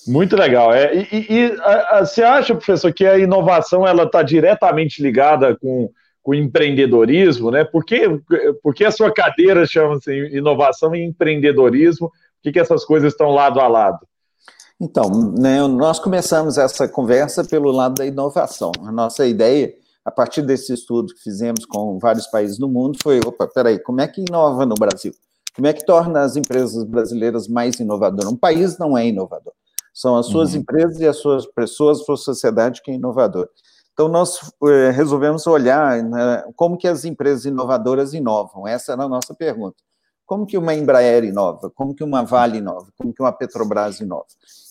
Muito 0.06 0.36
legal. 0.36 0.72
É, 0.72 0.94
e, 0.94 1.08
e, 1.12 1.26
e 1.30 1.60
a, 1.60 1.98
a, 1.98 2.06
você 2.06 2.22
acha, 2.22 2.54
professor, 2.54 2.92
que 2.92 3.04
a 3.04 3.18
inovação 3.18 3.86
ela 3.86 4.04
está 4.04 4.22
diretamente 4.22 5.02
ligada 5.02 5.56
com 5.56 5.90
com 6.26 6.34
empreendedorismo, 6.34 7.52
né? 7.52 7.62
Por 7.62 7.84
que, 7.84 8.20
por 8.60 8.74
que 8.74 8.84
a 8.84 8.90
sua 8.90 9.14
cadeira 9.14 9.64
chama-se 9.64 10.12
inovação 10.36 10.92
e 10.92 11.04
empreendedorismo? 11.04 12.08
Por 12.08 12.42
que, 12.42 12.50
que 12.50 12.58
essas 12.58 12.84
coisas 12.84 13.12
estão 13.12 13.30
lado 13.30 13.60
a 13.60 13.68
lado? 13.68 14.04
Então, 14.80 15.08
né, 15.38 15.64
nós 15.68 16.00
começamos 16.00 16.58
essa 16.58 16.88
conversa 16.88 17.44
pelo 17.44 17.70
lado 17.70 17.94
da 17.94 18.04
inovação. 18.04 18.72
A 18.84 18.90
nossa 18.90 19.24
ideia, 19.24 19.72
a 20.04 20.10
partir 20.10 20.42
desse 20.42 20.74
estudo 20.74 21.14
que 21.14 21.22
fizemos 21.22 21.64
com 21.64 21.96
vários 22.00 22.26
países 22.26 22.58
do 22.58 22.68
mundo, 22.68 22.98
foi: 23.00 23.20
opa, 23.24 23.46
peraí, 23.46 23.78
como 23.78 24.00
é 24.00 24.08
que 24.08 24.24
inova 24.28 24.66
no 24.66 24.74
Brasil? 24.74 25.12
Como 25.54 25.68
é 25.68 25.72
que 25.72 25.86
torna 25.86 26.22
as 26.22 26.34
empresas 26.34 26.82
brasileiras 26.82 27.46
mais 27.46 27.78
inovadoras? 27.78 28.32
Um 28.32 28.36
país 28.36 28.76
não 28.78 28.98
é 28.98 29.06
inovador. 29.06 29.52
São 29.94 30.16
as 30.16 30.26
suas 30.26 30.54
uhum. 30.54 30.60
empresas 30.62 30.98
e 30.98 31.06
as 31.06 31.18
suas 31.18 31.46
pessoas, 31.46 32.00
a 32.00 32.04
sua 32.04 32.16
sociedade 32.16 32.82
que 32.82 32.90
é 32.90 32.94
inovadora. 32.94 33.48
Então, 33.96 34.08
nós 34.08 34.52
eh, 34.62 34.90
resolvemos 34.90 35.46
olhar 35.46 36.02
né, 36.02 36.44
como 36.54 36.76
que 36.76 36.86
as 36.86 37.06
empresas 37.06 37.46
inovadoras 37.46 38.12
inovam. 38.12 38.68
Essa 38.68 38.92
era 38.92 39.04
a 39.04 39.08
nossa 39.08 39.32
pergunta. 39.32 39.76
Como 40.26 40.44
que 40.44 40.58
uma 40.58 40.74
Embraer 40.74 41.24
inova? 41.24 41.70
Como 41.70 41.94
que 41.94 42.04
uma 42.04 42.22
Vale 42.22 42.58
inova? 42.58 42.88
Como 42.98 43.14
que 43.14 43.22
uma 43.22 43.32
Petrobras 43.32 43.98
inova? 43.98 44.26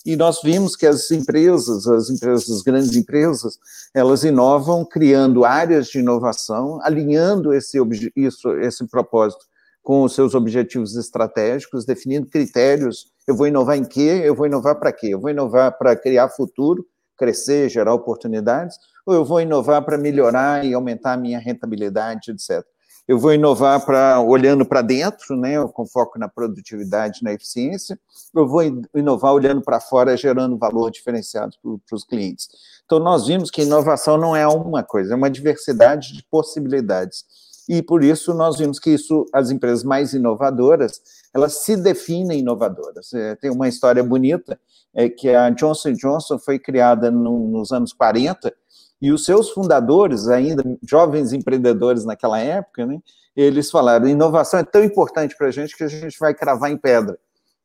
E 0.06 0.16
nós 0.16 0.44
vimos 0.44 0.76
que 0.76 0.86
as 0.86 1.10
empresas, 1.10 1.88
as 1.88 2.08
empresas, 2.12 2.48
as 2.52 2.62
grandes 2.62 2.96
empresas, 2.96 3.58
elas 3.96 4.24
inovam 4.24 4.86
criando 4.86 5.44
áreas 5.44 5.88
de 5.88 5.98
inovação, 5.98 6.80
alinhando 6.84 7.52
esse, 7.52 7.80
isso, 8.16 8.52
esse 8.60 8.86
propósito 8.86 9.44
com 9.82 10.04
os 10.04 10.14
seus 10.14 10.36
objetivos 10.36 10.96
estratégicos, 10.96 11.84
definindo 11.84 12.28
critérios. 12.28 13.08
Eu 13.26 13.36
vou 13.36 13.48
inovar 13.48 13.76
em 13.76 13.86
quê? 13.86 14.22
Eu 14.24 14.36
vou 14.36 14.46
inovar 14.46 14.76
para 14.76 14.94
quê? 14.94 15.08
Eu 15.08 15.20
vou 15.20 15.32
inovar 15.32 15.76
para 15.80 15.96
criar 15.96 16.30
futuro, 16.30 16.86
crescer, 17.18 17.70
gerar 17.70 17.94
oportunidades, 17.94 18.78
ou 19.06 19.14
eu 19.14 19.26
vou 19.26 19.42
inovar 19.42 19.84
para 19.84 19.98
melhorar 19.98 20.66
e 20.66 20.74
aumentar 20.74 21.14
a 21.14 21.18
minha 21.18 21.40
rentabilidade, 21.40 22.32
etc. 22.32 22.66
eu 23.08 23.20
vou 23.20 23.34
inovar 23.34 23.86
para 23.86 24.20
olhando 24.20 24.66
para 24.66 24.82
dentro, 24.82 25.38
né, 25.38 25.56
com 25.68 25.86
foco 25.86 26.18
na 26.18 26.28
produtividade, 26.28 27.24
na 27.24 27.32
eficiência, 27.34 28.00
eu 28.34 28.48
vou 28.48 28.62
inovar 28.96 29.34
olhando 29.34 29.62
para 29.62 29.80
fora, 29.80 30.18
gerando 30.18 30.58
valor 30.58 30.90
diferenciado 30.92 31.56
para 31.62 31.96
os 31.96 32.04
clientes. 32.04 32.50
Então, 32.86 33.00
nós 33.00 33.28
vimos 33.28 33.50
que 33.50 33.64
inovação 33.64 34.18
não 34.18 34.36
é 34.36 34.48
uma 34.48 34.84
coisa, 34.84 35.14
é 35.14 35.16
uma 35.16 35.30
diversidade 35.30 36.14
de 36.14 36.24
possibilidades. 36.30 37.26
E 37.68 37.82
por 37.82 38.04
isso 38.04 38.34
nós 38.34 38.58
vimos 38.58 38.80
que 38.80 38.92
isso, 38.92 39.26
as 39.34 39.50
empresas 39.50 39.84
mais 39.84 40.14
inovadoras, 40.14 41.02
elas 41.34 41.64
se 41.64 41.76
definem 41.76 42.40
inovadoras. 42.40 43.12
É, 43.14 43.36
tem 43.36 43.50
uma 43.50 43.68
história 43.68 44.04
bonita, 44.04 44.60
é 44.96 45.10
que 45.10 45.30
a 45.30 45.50
Johnson 45.50 45.92
Johnson 45.94 46.40
foi 46.40 46.58
criada 46.58 47.12
no, 47.12 47.50
nos 47.50 47.72
anos 47.72 47.92
40 47.92 48.54
e 49.02 49.12
os 49.12 49.26
seus 49.26 49.52
fundadores, 49.52 50.28
ainda 50.28 50.64
jovens 50.82 51.34
empreendedores 51.34 52.06
naquela 52.06 52.40
época, 52.40 52.86
né, 52.86 53.00
eles 53.36 53.70
falaram: 53.70 54.08
inovação 54.08 54.60
é 54.60 54.64
tão 54.64 54.84
importante 54.84 55.36
para 55.38 55.48
a 55.48 55.52
gente 55.52 55.76
que 55.76 55.84
a 55.84 55.88
gente 55.88 56.18
vai 56.18 56.34
cravar 56.34 56.72
em 56.72 56.78
pedra. 56.78 57.18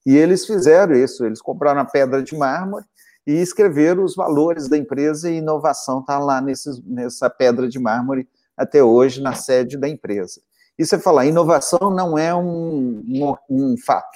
E 0.04 0.16
eles 0.16 0.44
fizeram 0.44 0.94
isso, 0.94 1.24
eles 1.24 1.40
compraram 1.40 1.80
a 1.80 1.84
pedra 1.84 2.22
de 2.22 2.36
mármore 2.36 2.84
e 3.26 3.34
escreveram 3.34 4.02
os 4.02 4.16
valores 4.16 4.68
da 4.68 4.76
empresa 4.76 5.30
e 5.30 5.36
inovação 5.36 6.00
está 6.00 6.18
lá 6.18 6.40
nesses, 6.40 6.82
nessa 6.84 7.30
pedra 7.30 7.68
de 7.68 7.78
mármore 7.78 8.26
até 8.56 8.82
hoje 8.82 9.22
na 9.22 9.34
sede 9.34 9.76
da 9.76 9.88
empresa. 9.88 10.40
E 10.78 10.84
você 10.84 10.98
falar, 10.98 11.26
inovação 11.26 11.90
não 11.90 12.16
é 12.16 12.34
um, 12.34 13.02
um, 13.06 13.34
um 13.50 13.76
fato, 13.76 14.08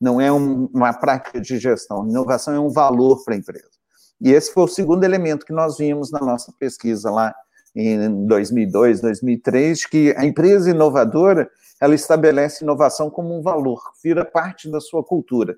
não 0.00 0.20
é 0.20 0.30
um, 0.30 0.68
uma 0.72 0.92
prática 0.92 1.40
de 1.40 1.58
gestão, 1.58 2.08
inovação 2.08 2.54
é 2.54 2.60
um 2.60 2.70
valor 2.70 3.24
para 3.24 3.34
a 3.34 3.38
empresa. 3.38 3.76
E 4.20 4.32
esse 4.32 4.52
foi 4.52 4.64
o 4.64 4.68
segundo 4.68 5.04
elemento 5.04 5.44
que 5.44 5.52
nós 5.52 5.78
vimos 5.78 6.10
na 6.10 6.20
nossa 6.20 6.52
pesquisa 6.58 7.10
lá 7.10 7.34
em 7.74 8.26
2002, 8.26 9.00
2003, 9.02 9.84
que 9.86 10.14
a 10.16 10.24
empresa 10.24 10.70
inovadora, 10.70 11.48
ela 11.78 11.94
estabelece 11.94 12.64
inovação 12.64 13.10
como 13.10 13.38
um 13.38 13.42
valor, 13.42 13.80
vira 14.02 14.24
parte 14.24 14.70
da 14.70 14.80
sua 14.80 15.04
cultura, 15.04 15.56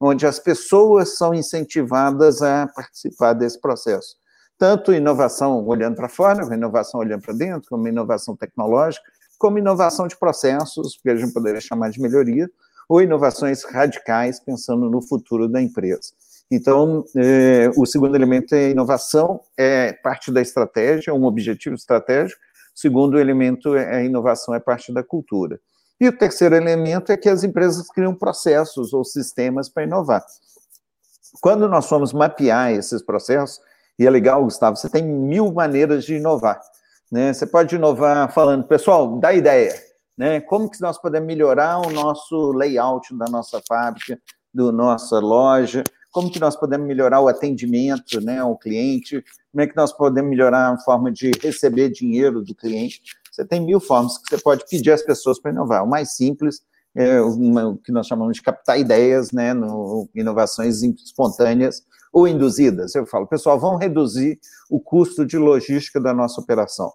onde 0.00 0.26
as 0.26 0.40
pessoas 0.40 1.16
são 1.16 1.32
incentivadas 1.32 2.42
a 2.42 2.66
participar 2.66 3.34
desse 3.34 3.60
processo. 3.60 4.16
Tanto 4.58 4.92
inovação 4.92 5.64
olhando 5.64 5.96
para 5.96 6.08
fora, 6.08 6.52
inovação 6.52 7.00
olhando 7.00 7.22
para 7.22 7.34
dentro, 7.34 7.68
como 7.68 7.86
inovação 7.86 8.36
tecnológica, 8.36 9.04
como 9.38 9.58
inovação 9.58 10.08
de 10.08 10.16
processos, 10.16 10.98
que 11.00 11.10
a 11.10 11.16
gente 11.16 11.32
poderia 11.32 11.60
chamar 11.60 11.90
de 11.90 12.00
melhoria, 12.00 12.50
ou 12.92 13.00
inovações 13.00 13.64
radicais, 13.64 14.38
pensando 14.38 14.90
no 14.90 15.00
futuro 15.00 15.48
da 15.48 15.62
empresa. 15.62 16.12
Então, 16.50 17.02
é, 17.16 17.70
o 17.74 17.86
segundo 17.86 18.14
elemento 18.14 18.54
é 18.54 18.68
inovação, 18.68 19.40
é 19.56 19.94
parte 19.94 20.30
da 20.30 20.42
estratégia, 20.42 21.14
um 21.14 21.24
objetivo 21.24 21.74
estratégico. 21.74 22.38
O 22.76 22.78
segundo 22.78 23.18
elemento 23.18 23.74
é 23.74 23.96
a 23.96 24.04
inovação, 24.04 24.54
é 24.54 24.60
parte 24.60 24.92
da 24.92 25.02
cultura. 25.02 25.58
E 25.98 26.06
o 26.06 26.12
terceiro 26.12 26.54
elemento 26.54 27.10
é 27.10 27.16
que 27.16 27.30
as 27.30 27.42
empresas 27.42 27.88
criam 27.88 28.14
processos 28.14 28.92
ou 28.92 29.06
sistemas 29.06 29.70
para 29.70 29.84
inovar. 29.84 30.22
Quando 31.40 31.66
nós 31.70 31.88
fomos 31.88 32.12
mapear 32.12 32.72
esses 32.72 33.00
processos, 33.00 33.58
e 33.98 34.06
é 34.06 34.10
legal, 34.10 34.44
Gustavo, 34.44 34.76
você 34.76 34.90
tem 34.90 35.02
mil 35.02 35.50
maneiras 35.50 36.04
de 36.04 36.16
inovar. 36.16 36.60
Né? 37.10 37.32
Você 37.32 37.46
pode 37.46 37.74
inovar 37.74 38.30
falando, 38.34 38.64
pessoal, 38.64 39.18
dá 39.18 39.32
ideia. 39.32 39.91
Né? 40.22 40.40
Como 40.40 40.70
que 40.70 40.80
nós 40.80 40.96
podemos 40.98 41.26
melhorar 41.26 41.84
o 41.84 41.90
nosso 41.90 42.52
layout 42.52 43.12
da 43.16 43.24
nossa 43.28 43.60
fábrica, 43.66 44.16
da 44.54 44.70
nossa 44.70 45.18
loja, 45.18 45.82
como 46.12 46.30
que 46.30 46.38
nós 46.38 46.54
podemos 46.54 46.86
melhorar 46.86 47.20
o 47.20 47.26
atendimento 47.26 48.20
né, 48.20 48.38
ao 48.38 48.56
cliente, 48.56 49.24
como 49.50 49.62
é 49.62 49.66
que 49.66 49.74
nós 49.74 49.92
podemos 49.92 50.30
melhorar 50.30 50.72
a 50.72 50.78
forma 50.78 51.10
de 51.10 51.32
receber 51.42 51.90
dinheiro 51.90 52.40
do 52.40 52.54
cliente. 52.54 53.00
Você 53.32 53.44
tem 53.44 53.60
mil 53.60 53.80
formas 53.80 54.16
que 54.16 54.28
você 54.28 54.40
pode 54.40 54.64
pedir 54.70 54.92
às 54.92 55.02
pessoas 55.02 55.40
para 55.40 55.50
inovar. 55.50 55.82
O 55.82 55.88
mais 55.88 56.14
simples 56.14 56.60
é 56.94 57.20
o 57.20 57.76
que 57.78 57.90
nós 57.90 58.06
chamamos 58.06 58.36
de 58.36 58.42
captar 58.42 58.78
ideias, 58.78 59.32
né, 59.32 59.52
no, 59.52 60.08
inovações 60.14 60.84
espontâneas 60.84 61.82
ou 62.12 62.28
induzidas. 62.28 62.94
Eu 62.94 63.06
falo, 63.06 63.26
pessoal, 63.26 63.58
vamos 63.58 63.80
reduzir 63.80 64.38
o 64.70 64.78
custo 64.78 65.26
de 65.26 65.36
logística 65.36 66.00
da 66.00 66.14
nossa 66.14 66.40
operação. 66.40 66.92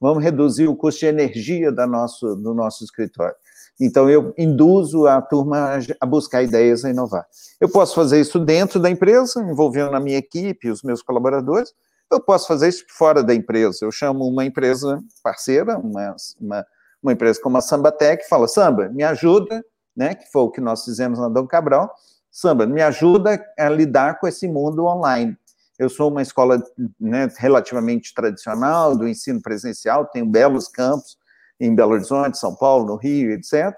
Vamos 0.00 0.22
reduzir 0.22 0.68
o 0.68 0.76
custo 0.76 1.00
de 1.00 1.06
energia 1.06 1.72
da 1.72 1.86
nosso, 1.86 2.36
do 2.36 2.54
nosso 2.54 2.84
escritório. 2.84 3.34
Então, 3.80 4.10
eu 4.10 4.34
induzo 4.36 5.06
a 5.06 5.22
turma 5.22 5.78
a 6.00 6.06
buscar 6.06 6.42
ideias, 6.42 6.84
a 6.84 6.90
inovar. 6.90 7.26
Eu 7.60 7.68
posso 7.68 7.94
fazer 7.94 8.20
isso 8.20 8.38
dentro 8.38 8.80
da 8.80 8.90
empresa, 8.90 9.40
envolvendo 9.40 9.94
a 9.94 10.00
minha 10.00 10.18
equipe, 10.18 10.70
os 10.70 10.82
meus 10.82 11.00
colaboradores. 11.00 11.72
Eu 12.10 12.20
posso 12.20 12.48
fazer 12.48 12.68
isso 12.68 12.84
fora 12.88 13.22
da 13.22 13.34
empresa. 13.34 13.78
Eu 13.82 13.92
chamo 13.92 14.26
uma 14.26 14.44
empresa 14.44 15.00
parceira, 15.22 15.78
uma, 15.78 16.16
uma, 16.40 16.66
uma 17.02 17.12
empresa 17.12 17.40
como 17.40 17.56
a 17.56 17.60
Sambatec, 17.60 18.24
e 18.24 18.28
falo, 18.28 18.48
Samba, 18.48 18.88
me 18.88 19.04
ajuda, 19.04 19.62
né, 19.96 20.14
que 20.14 20.30
foi 20.30 20.42
o 20.42 20.50
que 20.50 20.60
nós 20.60 20.84
fizemos 20.84 21.18
na 21.18 21.28
Dom 21.28 21.46
Cabral, 21.46 21.92
Samba, 22.30 22.66
me 22.66 22.82
ajuda 22.82 23.44
a 23.58 23.68
lidar 23.68 24.18
com 24.18 24.26
esse 24.26 24.48
mundo 24.48 24.84
online. 24.86 25.36
Eu 25.78 25.88
sou 25.88 26.10
uma 26.10 26.22
escola 26.22 26.62
né, 26.98 27.28
relativamente 27.36 28.12
tradicional, 28.12 28.96
do 28.96 29.06
ensino 29.06 29.40
presencial, 29.40 30.06
tenho 30.06 30.26
belos 30.26 30.68
campos, 30.68 31.16
em 31.60 31.74
Belo 31.74 31.92
Horizonte, 31.92 32.38
São 32.38 32.54
Paulo, 32.54 32.86
no 32.86 32.96
Rio, 32.96 33.32
etc. 33.32 33.74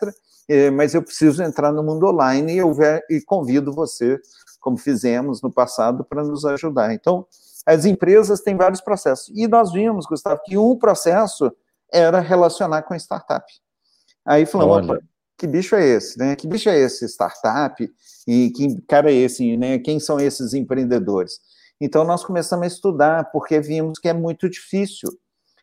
É, 0.49 0.71
mas 0.71 0.95
eu 0.95 1.03
preciso 1.03 1.43
entrar 1.43 1.73
no 1.73 1.83
mundo 1.83 2.07
online 2.07 2.55
e, 2.55 2.59
eu 2.59 2.75
e 3.09 3.21
convido 3.23 3.73
você, 3.73 4.19
como 4.61 4.77
fizemos 4.77 5.41
no 5.41 5.51
passado, 5.51 6.05
para 6.05 6.23
nos 6.23 6.45
ajudar. 6.45 6.93
Então, 6.93 7.27
as 7.65 7.85
empresas 7.85 8.41
têm 8.41 8.57
vários 8.57 8.81
processos. 8.81 9.33
E 9.35 9.47
nós 9.47 9.73
vimos, 9.73 10.07
Gustavo, 10.07 10.41
que 10.45 10.57
um 10.57 10.77
processo 10.77 11.53
era 11.93 12.21
relacionar 12.21 12.83
com 12.83 12.95
startup. 12.95 13.45
Aí 14.25 14.47
falamos, 14.47 14.99
que 15.37 15.47
bicho 15.47 15.75
é 15.75 15.87
esse, 15.87 16.19
né? 16.19 16.37
Que 16.37 16.47
bicho 16.47 16.69
é 16.69 16.79
esse 16.79 17.07
startup? 17.07 17.91
E 18.27 18.51
que 18.51 18.81
cara 18.83 19.11
é 19.11 19.15
esse, 19.15 19.57
né? 19.57 19.79
Quem 19.79 19.99
são 19.99 20.21
esses 20.21 20.53
empreendedores? 20.53 21.41
Então 21.81 22.05
nós 22.05 22.25
começamos 22.25 22.65
a 22.65 22.69
estudar 22.69 23.31
porque 23.31 23.61
vimos 23.61 23.99
que 23.99 24.09
é 24.09 24.13
muito 24.13 24.49
difícil 24.49 25.11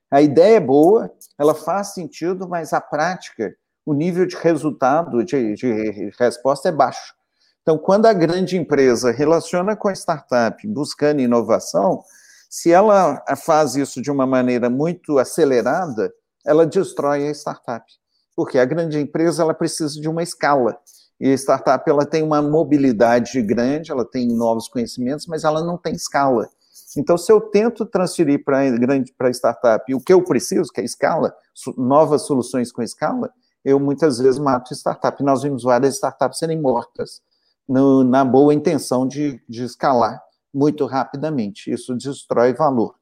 a 0.10 0.22
ideia 0.22 0.56
é 0.56 0.60
boa, 0.60 1.12
ela 1.38 1.54
faz 1.54 1.94
sentido, 1.94 2.48
mas 2.48 2.72
a 2.72 2.80
prática, 2.80 3.54
o 3.86 3.94
nível 3.94 4.26
de 4.26 4.38
resultado, 4.38 5.24
de, 5.24 5.54
de 5.54 6.10
resposta 6.18 6.70
é 6.70 6.72
baixo. 6.72 7.14
Então, 7.62 7.78
quando 7.78 8.06
a 8.06 8.14
grande 8.14 8.56
empresa 8.56 9.12
relaciona 9.12 9.76
com 9.76 9.90
a 9.90 9.94
startup 9.94 10.66
buscando 10.66 11.20
inovação, 11.20 12.02
se 12.50 12.72
ela 12.72 13.22
faz 13.36 13.76
isso 13.76 14.02
de 14.02 14.10
uma 14.10 14.26
maneira 14.26 14.70
muito 14.70 15.20
acelerada, 15.20 16.14
ela 16.46 16.66
destrói 16.66 17.28
a 17.28 17.32
startup. 17.32 17.86
Porque 18.34 18.58
a 18.58 18.64
grande 18.64 18.98
empresa 18.98 19.44
ela 19.44 19.54
precisa 19.54 20.00
de 20.00 20.08
uma 20.08 20.24
escala. 20.24 20.80
E 21.20 21.32
a 21.32 21.34
startup 21.34 21.90
ela 21.90 22.06
tem 22.06 22.22
uma 22.22 22.42
mobilidade 22.42 23.42
grande, 23.42 23.92
ela 23.92 24.06
tem 24.06 24.28
novos 24.28 24.68
conhecimentos, 24.68 25.26
mas 25.28 25.44
ela 25.44 25.64
não 25.64 25.78
tem 25.78 25.94
escala. 25.94 26.48
Então, 26.96 27.18
se 27.18 27.32
eu 27.32 27.42
tento 27.42 27.86
transferir 27.86 28.44
para 28.44 28.70
grande 28.72 29.14
para 29.14 29.30
startup 29.30 29.94
o 29.94 30.00
que 30.00 30.14
eu 30.14 30.24
preciso, 30.24 30.72
que 30.72 30.82
é 30.82 30.84
escala, 30.84 31.36
novas 31.78 32.24
soluções 32.24 32.72
com 32.72 32.82
escala, 32.82 33.32
eu 33.64 33.80
muitas 33.80 34.20
vezes 34.20 34.40
mato 34.40 34.74
startup. 34.74 35.22
Nós 35.24 35.44
vimos 35.44 35.64
várias 35.64 35.96
startups 35.96 36.40
serem 36.40 36.60
mortas 36.60 37.22
no, 37.68 38.04
na 38.04 38.24
boa 38.24 38.54
intenção 38.54 39.08
de, 39.08 39.42
de 39.48 39.64
escalar 39.64 40.24
muito 40.54 40.86
rapidamente. 40.86 41.72
Isso 41.72 41.96
destrói 41.96 42.54
valor. 42.54 42.96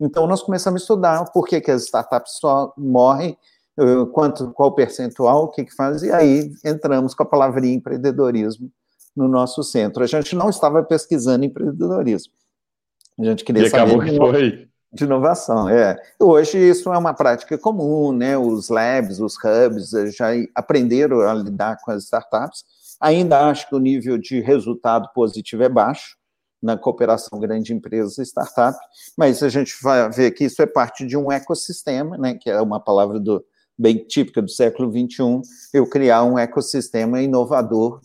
Então, 0.00 0.26
nós 0.26 0.42
começamos 0.42 0.80
a 0.80 0.82
estudar 0.82 1.24
por 1.32 1.46
que, 1.46 1.60
que 1.60 1.70
as 1.70 1.84
startups 1.84 2.38
só 2.38 2.72
morrem, 2.76 3.36
quanto, 4.12 4.50
qual 4.52 4.74
percentual, 4.74 5.44
o 5.44 5.48
que, 5.48 5.64
que 5.64 5.74
faz, 5.74 6.02
e 6.02 6.10
aí 6.10 6.50
entramos 6.64 7.14
com 7.14 7.22
a 7.22 7.26
palavrinha 7.26 7.74
empreendedorismo 7.74 8.70
no 9.14 9.28
nosso 9.28 9.62
centro. 9.62 10.02
A 10.02 10.06
gente 10.06 10.34
não 10.34 10.48
estava 10.48 10.82
pesquisando 10.82 11.44
empreendedorismo, 11.44 12.32
a 13.18 13.24
gente 13.24 13.44
queria 13.44 13.66
e 13.66 13.70
saber 13.70 13.98
que 14.04 14.16
foi. 14.16 14.68
de 14.92 15.04
inovação. 15.04 15.68
É. 15.68 15.96
Hoje 16.20 16.58
isso 16.58 16.92
é 16.92 16.98
uma 16.98 17.14
prática 17.14 17.56
comum, 17.56 18.12
né? 18.12 18.36
Os 18.36 18.68
labs, 18.68 19.20
os 19.20 19.36
hubs 19.36 19.92
eh, 19.94 20.10
já 20.10 20.28
aprenderam 20.54 21.20
a 21.20 21.34
lidar 21.34 21.78
com 21.82 21.90
as 21.90 22.04
startups. 22.04 22.64
Ainda 23.00 23.48
acho 23.48 23.68
que 23.68 23.74
o 23.74 23.78
nível 23.78 24.18
de 24.18 24.40
resultado 24.40 25.08
positivo 25.14 25.62
é 25.62 25.68
baixo 25.68 26.16
na 26.62 26.76
cooperação 26.76 27.38
grande 27.38 27.72
empresa 27.72 28.22
startup, 28.22 28.76
mas 29.16 29.42
a 29.42 29.48
gente 29.48 29.74
vai 29.82 30.10
ver 30.10 30.30
que 30.32 30.44
isso 30.44 30.60
é 30.62 30.66
parte 30.66 31.06
de 31.06 31.16
um 31.16 31.30
ecossistema, 31.30 32.16
né? 32.18 32.34
Que 32.34 32.50
é 32.50 32.60
uma 32.60 32.80
palavra 32.80 33.20
do 33.20 33.44
bem 33.78 33.98
típica 33.98 34.40
do 34.40 34.48
século 34.48 34.90
XXI, 34.90 35.42
eu 35.74 35.86
criar 35.88 36.24
um 36.24 36.38
ecossistema 36.38 37.20
inovador, 37.20 38.00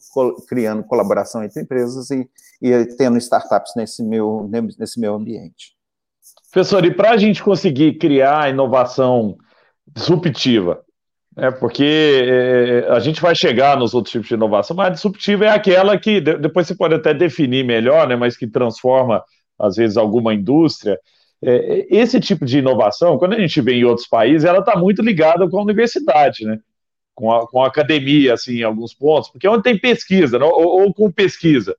criando 0.47 0.83
colaboração 0.83 1.43
entre 1.43 1.61
empresas 1.61 2.09
e, 2.11 2.27
e 2.61 2.85
tendo 2.97 3.17
startups 3.17 3.73
nesse 3.75 4.03
meu, 4.03 4.49
nesse 4.77 4.99
meu 4.99 5.15
ambiente. 5.15 5.75
Professor, 6.51 6.83
e 6.83 6.93
para 6.93 7.11
a 7.11 7.17
gente 7.17 7.41
conseguir 7.41 7.97
criar 7.97 8.49
inovação 8.49 9.37
disruptiva, 9.87 10.83
é 11.37 11.49
porque 11.49 12.21
é, 12.25 12.89
a 12.89 12.99
gente 12.99 13.21
vai 13.21 13.33
chegar 13.33 13.77
nos 13.77 13.93
outros 13.93 14.11
tipos 14.11 14.27
de 14.27 14.33
inovação, 14.33 14.75
mas 14.75 14.87
a 14.87 14.89
disruptiva 14.91 15.45
é 15.45 15.49
aquela 15.49 15.97
que 15.97 16.19
depois 16.19 16.67
você 16.67 16.75
pode 16.75 16.93
até 16.93 17.13
definir 17.13 17.65
melhor, 17.65 18.05
né, 18.07 18.17
mas 18.17 18.35
que 18.35 18.45
transforma, 18.45 19.23
às 19.57 19.77
vezes, 19.77 19.95
alguma 19.95 20.33
indústria. 20.33 20.99
É, 21.43 21.88
esse 21.89 22.19
tipo 22.19 22.45
de 22.45 22.60
inovação, 22.60 23.17
quando 23.17 23.33
a 23.33 23.39
gente 23.39 23.60
vê 23.62 23.74
em 23.74 23.83
outros 23.83 24.07
países, 24.07 24.43
ela 24.43 24.60
está 24.60 24.75
muito 24.77 25.01
ligada 25.01 25.50
com 25.50 25.60
a 25.60 25.63
universidade, 25.63 26.45
né? 26.45 26.60
Com 27.15 27.31
a, 27.31 27.48
com 27.48 27.63
a 27.63 27.67
academia, 27.67 28.33
assim, 28.33 28.60
em 28.60 28.63
alguns 28.63 28.93
pontos, 28.93 29.29
porque 29.29 29.48
é 29.48 29.50
onde 29.50 29.63
tem 29.63 29.77
pesquisa, 29.77 30.38
né? 30.39 30.45
ou, 30.45 30.81
ou 30.81 30.93
com 30.93 31.12
pesquisa, 31.12 31.75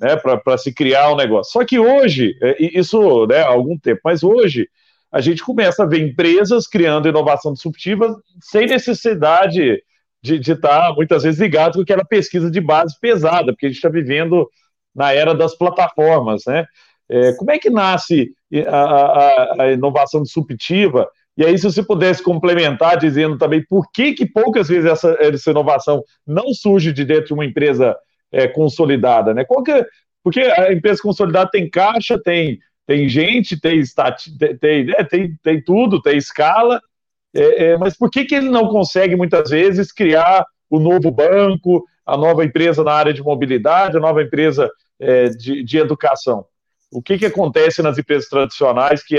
né? 0.00 0.16
Para 0.16 0.56
se 0.56 0.72
criar 0.72 1.12
um 1.12 1.16
negócio. 1.16 1.52
Só 1.52 1.64
que 1.64 1.78
hoje, 1.78 2.36
é, 2.40 2.56
isso 2.78 3.26
né, 3.26 3.40
há 3.40 3.48
algum 3.48 3.76
tempo, 3.78 4.00
mas 4.04 4.22
hoje 4.22 4.68
a 5.10 5.20
gente 5.20 5.42
começa 5.42 5.82
a 5.82 5.86
ver 5.86 6.00
empresas 6.00 6.66
criando 6.66 7.08
inovação 7.08 7.52
disruptiva 7.52 8.16
sem 8.40 8.66
necessidade 8.66 9.82
de, 10.22 10.38
de 10.38 10.52
estar, 10.52 10.88
tá, 10.88 10.94
muitas 10.94 11.24
vezes, 11.24 11.40
ligado 11.40 11.74
com 11.74 11.82
aquela 11.82 12.04
pesquisa 12.04 12.50
de 12.50 12.60
base 12.60 12.98
pesada, 13.00 13.52
porque 13.52 13.66
a 13.66 13.68
gente 13.68 13.76
está 13.76 13.88
vivendo 13.88 14.48
na 14.94 15.12
era 15.12 15.34
das 15.34 15.56
plataformas, 15.56 16.44
né? 16.46 16.66
É, 17.08 17.32
como 17.34 17.50
é 17.50 17.58
que 17.58 17.70
nasce 17.70 18.32
a, 18.68 18.76
a, 18.76 19.62
a, 19.62 19.72
inovação 19.72 20.22
disruptiva? 20.22 21.08
E 21.36 21.44
aí, 21.44 21.56
se 21.56 21.64
você 21.64 21.82
pudesse 21.82 22.22
complementar, 22.22 22.98
dizendo 22.98 23.38
também 23.38 23.64
por 23.68 23.90
que, 23.92 24.12
que 24.12 24.26
poucas 24.26 24.68
vezes 24.68 24.90
essa, 24.90 25.16
essa 25.18 25.50
inovação 25.50 26.02
não 26.26 26.52
surge 26.54 26.92
de 26.92 27.04
dentro 27.04 27.26
de 27.26 27.34
uma 27.34 27.44
empresa 27.44 27.96
é, 28.30 28.46
consolidada, 28.46 29.34
né? 29.34 29.44
Que, 29.44 29.72
é, 29.72 29.86
porque 30.22 30.40
a 30.40 30.72
empresa 30.72 31.02
consolidada 31.02 31.50
tem 31.50 31.68
caixa, 31.68 32.18
tem, 32.18 32.58
tem 32.86 33.08
gente, 33.08 33.60
tem, 33.60 33.82
tem, 34.38 34.56
tem, 34.56 34.90
é, 34.96 35.04
tem, 35.04 35.36
tem 35.42 35.62
tudo, 35.62 36.00
tem 36.00 36.16
escala, 36.16 36.80
é, 37.34 37.64
é, 37.64 37.76
mas 37.78 37.96
por 37.96 38.10
que, 38.10 38.24
que 38.24 38.34
ele 38.34 38.48
não 38.48 38.68
consegue, 38.68 39.16
muitas 39.16 39.50
vezes, 39.50 39.90
criar 39.92 40.44
o 40.68 40.78
novo 40.78 41.10
banco, 41.10 41.84
a 42.04 42.16
nova 42.16 42.44
empresa 42.44 42.84
na 42.84 42.92
área 42.92 43.12
de 43.12 43.22
mobilidade, 43.22 43.96
a 43.96 44.00
nova 44.00 44.22
empresa 44.22 44.70
é, 45.00 45.28
de, 45.28 45.62
de, 45.62 45.78
educação? 45.78 46.44
O 46.92 47.02
que, 47.02 47.18
que 47.18 47.26
acontece 47.26 47.82
nas 47.82 47.98
empresas 47.98 48.28
tradicionais 48.28 49.02
que, 49.02 49.16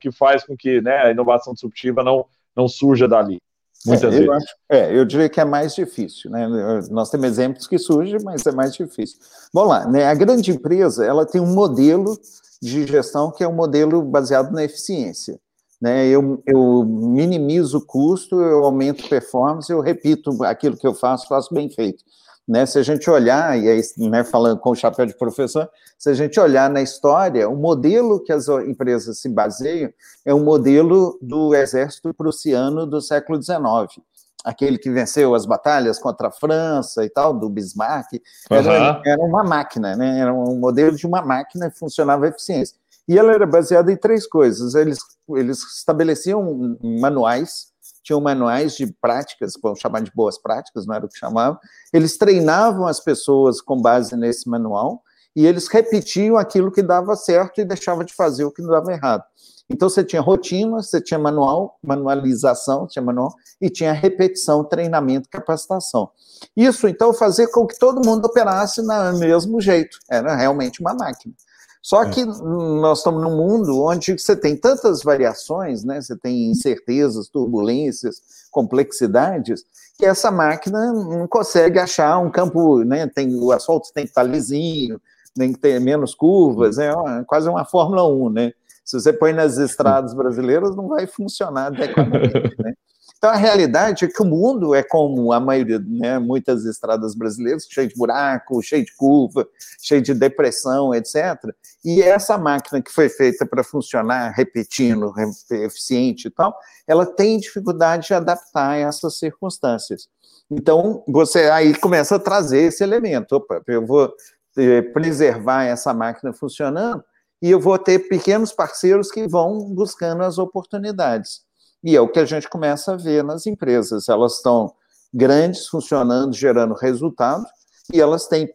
que 0.00 0.10
faz 0.10 0.44
com 0.44 0.56
que 0.56 0.80
né, 0.80 0.96
a 0.98 1.10
inovação 1.10 1.54
disruptiva 1.54 2.02
não, 2.02 2.26
não 2.56 2.68
surja 2.68 3.06
dali? 3.06 3.40
Muitas 3.86 4.04
é, 4.04 4.10
vezes. 4.10 4.26
Eu, 4.26 4.32
acho, 4.32 4.54
é, 4.68 4.98
eu 4.98 5.04
diria 5.04 5.28
que 5.28 5.40
é 5.40 5.44
mais 5.44 5.74
difícil. 5.74 6.30
Né? 6.30 6.48
Nós 6.90 7.10
temos 7.10 7.26
exemplos 7.26 7.66
que 7.66 7.78
surgem, 7.78 8.18
mas 8.22 8.44
é 8.46 8.52
mais 8.52 8.74
difícil. 8.74 9.18
Vamos 9.52 9.70
lá, 9.70 9.86
né? 9.86 10.06
a 10.06 10.14
grande 10.14 10.50
empresa 10.50 11.04
ela 11.04 11.24
tem 11.24 11.40
um 11.40 11.54
modelo 11.54 12.18
de 12.60 12.86
gestão 12.86 13.30
que 13.30 13.42
é 13.42 13.48
um 13.48 13.54
modelo 13.54 14.02
baseado 14.02 14.52
na 14.52 14.64
eficiência 14.64 15.38
né, 15.82 16.06
eu, 16.06 16.40
eu 16.46 16.84
minimizo 16.84 17.78
o 17.78 17.84
custo, 17.84 18.40
eu 18.40 18.64
aumento 18.64 19.08
performance, 19.08 19.70
eu 19.70 19.80
repito 19.80 20.44
aquilo 20.44 20.76
que 20.76 20.86
eu 20.86 20.94
faço, 20.94 21.26
faço 21.26 21.52
bem 21.52 21.68
feito. 21.68 22.04
Né, 22.52 22.66
se 22.66 22.78
a 22.78 22.82
gente 22.82 23.08
olhar, 23.08 23.58
e 23.58 23.66
aí, 23.66 23.80
né, 23.96 24.22
falando 24.22 24.60
com 24.60 24.72
o 24.72 24.74
chapéu 24.74 25.06
de 25.06 25.16
professor, 25.16 25.70
se 25.98 26.10
a 26.10 26.12
gente 26.12 26.38
olhar 26.38 26.68
na 26.68 26.82
história, 26.82 27.48
o 27.48 27.56
modelo 27.56 28.22
que 28.22 28.30
as 28.30 28.46
empresas 28.46 29.20
se 29.20 29.28
baseiam 29.30 29.90
é 30.22 30.34
um 30.34 30.44
modelo 30.44 31.18
do 31.22 31.54
exército 31.54 32.12
prussiano 32.12 32.86
do 32.86 33.00
século 33.00 33.42
XIX, 33.42 34.04
aquele 34.44 34.76
que 34.76 34.90
venceu 34.90 35.34
as 35.34 35.46
batalhas 35.46 35.98
contra 35.98 36.28
a 36.28 36.30
França 36.30 37.02
e 37.06 37.08
tal, 37.08 37.32
do 37.32 37.48
Bismarck, 37.48 38.20
era, 38.50 38.98
uhum. 38.98 39.02
era 39.06 39.22
uma 39.22 39.42
máquina, 39.42 39.96
né, 39.96 40.20
era 40.20 40.34
um 40.34 40.54
modelo 40.56 40.94
de 40.94 41.06
uma 41.06 41.22
máquina 41.22 41.70
que 41.70 41.78
funcionava 41.78 42.28
eficiência. 42.28 42.76
E 43.08 43.18
ela 43.18 43.32
era 43.32 43.46
baseada 43.46 43.90
em 43.90 43.96
três 43.96 44.26
coisas. 44.26 44.74
Eles, 44.74 44.98
eles 45.30 45.58
estabeleciam 45.78 46.76
manuais, 46.82 47.71
tinham 48.12 48.20
manuais 48.20 48.74
de 48.74 48.86
práticas, 49.00 49.54
vamos 49.62 49.80
chamar 49.80 50.02
de 50.02 50.12
boas 50.14 50.38
práticas, 50.38 50.86
não 50.86 50.94
era 50.94 51.06
o 51.06 51.08
que 51.08 51.18
chamavam. 51.18 51.58
Eles 51.92 52.18
treinavam 52.18 52.86
as 52.86 53.00
pessoas 53.00 53.60
com 53.60 53.80
base 53.80 54.14
nesse 54.16 54.48
manual 54.48 55.02
e 55.34 55.46
eles 55.46 55.66
repetiam 55.68 56.36
aquilo 56.36 56.70
que 56.70 56.82
dava 56.82 57.16
certo 57.16 57.60
e 57.60 57.64
deixava 57.64 58.04
de 58.04 58.14
fazer 58.14 58.44
o 58.44 58.52
que 58.52 58.62
dava 58.62 58.92
errado. 58.92 59.24
Então 59.70 59.88
você 59.88 60.04
tinha 60.04 60.20
rotina, 60.20 60.82
você 60.82 61.00
tinha 61.00 61.18
manual, 61.18 61.78
manualização, 61.82 62.86
tinha 62.86 63.02
manual 63.02 63.32
e 63.58 63.70
tinha 63.70 63.92
repetição, 63.92 64.62
treinamento, 64.62 65.30
capacitação. 65.30 66.10
Isso 66.54 66.86
então 66.86 67.14
fazia 67.14 67.50
com 67.50 67.66
que 67.66 67.78
todo 67.78 68.06
mundo 68.06 68.26
operasse 68.26 68.82
no 68.82 69.18
mesmo 69.18 69.60
jeito. 69.60 69.96
Era 70.10 70.36
realmente 70.36 70.82
uma 70.82 70.92
máquina. 70.92 71.32
Só 71.82 72.04
é. 72.04 72.10
que 72.10 72.24
nós 72.24 72.98
estamos 72.98 73.20
num 73.20 73.36
mundo 73.36 73.82
onde 73.82 74.16
você 74.16 74.36
tem 74.36 74.56
tantas 74.56 75.02
variações, 75.02 75.82
né? 75.82 76.00
Você 76.00 76.16
tem 76.16 76.48
incertezas, 76.48 77.28
turbulências, 77.28 78.22
complexidades, 78.52 79.64
que 79.98 80.06
essa 80.06 80.30
máquina 80.30 80.92
não 80.92 81.26
consegue 81.26 81.80
achar 81.80 82.18
um 82.18 82.30
campo, 82.30 82.84
né? 82.84 83.08
Tem 83.08 83.34
o 83.34 83.50
asfalto 83.50 83.92
tem 83.92 84.04
que 84.04 84.10
estar 84.10 84.22
lisinho, 84.22 85.00
tem 85.34 85.52
que 85.52 85.58
ter 85.58 85.80
menos 85.80 86.14
curvas, 86.14 86.78
é 86.78 86.92
quase 87.26 87.48
uma 87.48 87.64
Fórmula 87.64 88.06
1, 88.06 88.30
né? 88.30 88.52
Se 88.84 89.00
você 89.00 89.12
põe 89.12 89.32
nas 89.32 89.58
estradas 89.58 90.14
brasileiras, 90.14 90.76
não 90.76 90.86
vai 90.86 91.06
funcionar 91.06 91.66
adequadamente, 91.66 92.32
né? 92.62 92.74
Então, 93.22 93.30
a 93.30 93.36
realidade 93.36 94.04
é 94.04 94.08
que 94.08 94.20
o 94.20 94.24
mundo 94.24 94.74
é 94.74 94.82
como 94.82 95.32
a 95.32 95.38
maioria, 95.38 95.78
né, 95.78 96.18
muitas 96.18 96.64
estradas 96.64 97.14
brasileiras, 97.14 97.68
cheio 97.70 97.86
de 97.86 97.94
buraco, 97.94 98.60
cheio 98.60 98.84
de 98.84 98.92
curva, 98.96 99.46
cheio 99.80 100.02
de 100.02 100.12
depressão, 100.12 100.92
etc. 100.92 101.36
E 101.84 102.02
essa 102.02 102.36
máquina 102.36 102.82
que 102.82 102.90
foi 102.90 103.08
feita 103.08 103.46
para 103.46 103.62
funcionar 103.62 104.30
repetindo, 104.30 105.14
eficiente 105.52 106.26
e 106.26 106.30
tal, 106.32 106.52
ela 106.84 107.06
tem 107.06 107.38
dificuldade 107.38 108.08
de 108.08 108.14
adaptar 108.14 108.70
a 108.70 108.76
essas 108.78 109.16
circunstâncias. 109.16 110.08
Então, 110.50 111.04
você 111.06 111.48
aí 111.48 111.76
começa 111.78 112.16
a 112.16 112.18
trazer 112.18 112.62
esse 112.62 112.82
elemento. 112.82 113.36
Opa, 113.36 113.62
eu 113.68 113.86
vou 113.86 114.12
eh, 114.56 114.82
preservar 114.82 115.62
essa 115.62 115.94
máquina 115.94 116.32
funcionando 116.32 117.04
e 117.40 117.52
eu 117.52 117.60
vou 117.60 117.78
ter 117.78 118.00
pequenos 118.00 118.52
parceiros 118.52 119.12
que 119.12 119.28
vão 119.28 119.72
buscando 119.72 120.24
as 120.24 120.38
oportunidades. 120.38 121.51
E 121.82 121.96
é 121.96 122.00
o 122.00 122.08
que 122.08 122.18
a 122.18 122.24
gente 122.24 122.48
começa 122.48 122.92
a 122.92 122.96
ver 122.96 123.24
nas 123.24 123.46
empresas. 123.46 124.08
Elas 124.08 124.36
estão 124.36 124.72
grandes, 125.12 125.66
funcionando, 125.66 126.34
gerando 126.34 126.74
resultado, 126.74 127.44
e 127.92 128.00
elas 128.00 128.26
têm 128.26 128.48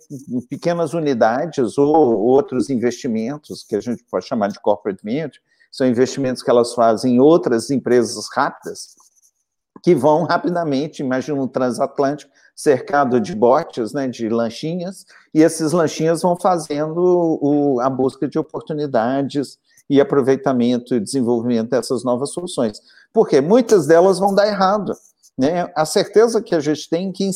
pequenas 0.49 0.93
unidades 0.93 1.77
ou 1.77 2.19
outros 2.19 2.69
investimentos, 2.69 3.63
que 3.63 3.75
a 3.75 3.81
gente 3.81 4.03
pode 4.09 4.25
chamar 4.25 4.47
de 4.47 4.59
corporate 4.59 5.03
venture, 5.03 5.41
são 5.71 5.85
investimentos 5.85 6.41
que 6.41 6.49
elas 6.49 6.73
fazem 6.73 7.15
em 7.15 7.19
outras 7.19 7.69
empresas 7.69 8.27
rápidas, 8.33 8.95
que 9.83 9.93
vão 9.93 10.23
rapidamente, 10.23 11.03
imagina 11.03 11.39
um 11.39 11.47
transatlântico 11.47 12.31
cercado 12.55 13.21
de 13.21 13.35
botes, 13.35 13.93
né, 13.93 14.07
de 14.07 14.27
lanchinhas, 14.27 15.05
e 15.33 15.43
esses 15.43 15.71
lanchinhas 15.71 16.23
vão 16.23 16.35
fazendo 16.35 16.97
o, 17.41 17.79
a 17.79 17.89
busca 17.89 18.27
de 18.27 18.39
oportunidades 18.39 19.59
e 19.89 20.01
aproveitamento 20.01 20.95
e 20.95 20.99
desenvolvimento 20.99 21.69
dessas 21.69 22.03
novas 22.03 22.31
soluções. 22.31 22.81
Porque 23.13 23.41
muitas 23.41 23.87
delas 23.87 24.19
vão 24.19 24.33
dar 24.33 24.47
errado. 24.47 24.93
Né? 25.37 25.71
A 25.75 25.85
certeza 25.85 26.41
que 26.41 26.55
a 26.55 26.59
gente 26.59 26.89
tem 26.89 27.11
que, 27.11 27.29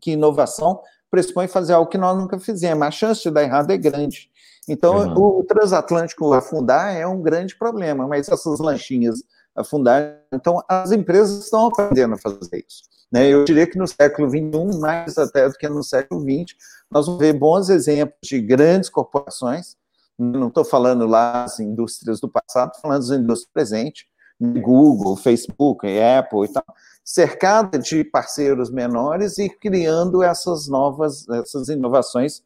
que 0.00 0.12
inovação 0.12 0.80
pressupõe 1.10 1.48
fazer 1.48 1.72
algo 1.72 1.90
que 1.90 1.98
nós 1.98 2.16
nunca 2.16 2.38
fizemos. 2.38 2.86
A 2.86 2.90
chance 2.90 3.22
de 3.22 3.30
dar 3.30 3.42
errado 3.42 3.70
é 3.70 3.76
grande. 3.76 4.30
Então, 4.68 5.14
uhum. 5.14 5.38
o 5.38 5.44
transatlântico 5.44 6.32
afundar 6.32 6.94
é 6.94 7.06
um 7.06 7.22
grande 7.22 7.56
problema, 7.56 8.06
mas 8.06 8.28
essas 8.28 8.58
lanchinhas 8.58 9.22
afundar. 9.54 10.18
Então, 10.32 10.62
as 10.68 10.90
empresas 10.90 11.44
estão 11.44 11.66
aprendendo 11.66 12.14
a 12.14 12.18
fazer 12.18 12.64
isso. 12.68 12.82
Né? 13.12 13.28
Eu 13.28 13.44
diria 13.44 13.66
que 13.66 13.78
no 13.78 13.86
século 13.86 14.28
XXI, 14.28 14.80
mais 14.80 15.16
até 15.16 15.48
do 15.48 15.54
que 15.54 15.68
no 15.68 15.84
século 15.84 16.20
XX, 16.20 16.56
nós 16.90 17.06
vamos 17.06 17.20
ver 17.20 17.32
bons 17.32 17.68
exemplos 17.68 18.18
de 18.24 18.40
grandes 18.40 18.90
corporações 18.90 19.76
não 20.18 20.48
estou 20.48 20.64
falando 20.64 21.06
lá 21.06 21.44
as 21.44 21.60
indústrias 21.60 22.20
do 22.20 22.28
passado, 22.28 22.68
estou 22.68 22.82
falando 22.82 23.00
das 23.00 23.18
indústrias 23.18 23.50
presentes, 23.52 24.04
Google, 24.40 25.16
Facebook, 25.16 25.86
Apple 25.86 26.44
e 26.44 26.52
tal, 26.52 26.64
cercada 27.04 27.78
de 27.78 28.04
parceiros 28.04 28.70
menores 28.70 29.38
e 29.38 29.48
criando 29.48 30.22
essas 30.22 30.68
novas, 30.68 31.28
essas 31.28 31.68
inovações 31.68 32.42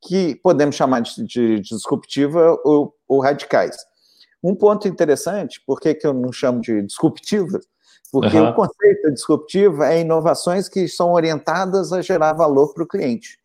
que 0.00 0.34
podemos 0.36 0.76
chamar 0.76 1.00
de, 1.00 1.16
de, 1.16 1.24
de 1.24 1.60
disruptiva 1.60 2.58
ou, 2.64 2.94
ou, 3.08 3.20
radicais. 3.20 3.76
Um 4.42 4.54
ponto 4.54 4.86
interessante, 4.86 5.62
por 5.66 5.80
que, 5.80 5.94
que 5.94 6.06
eu 6.06 6.12
não 6.12 6.30
chamo 6.30 6.60
de 6.60 6.82
disruptivas? 6.82 7.66
Porque 8.12 8.36
uhum. 8.36 8.50
o 8.50 8.54
conceito 8.54 9.12
disruptiva 9.12 9.88
é 9.92 10.00
inovações 10.00 10.68
que 10.68 10.86
são 10.86 11.12
orientadas 11.12 11.92
a 11.92 12.00
gerar 12.00 12.34
valor 12.34 12.72
para 12.72 12.84
o 12.84 12.86
cliente. 12.86 13.38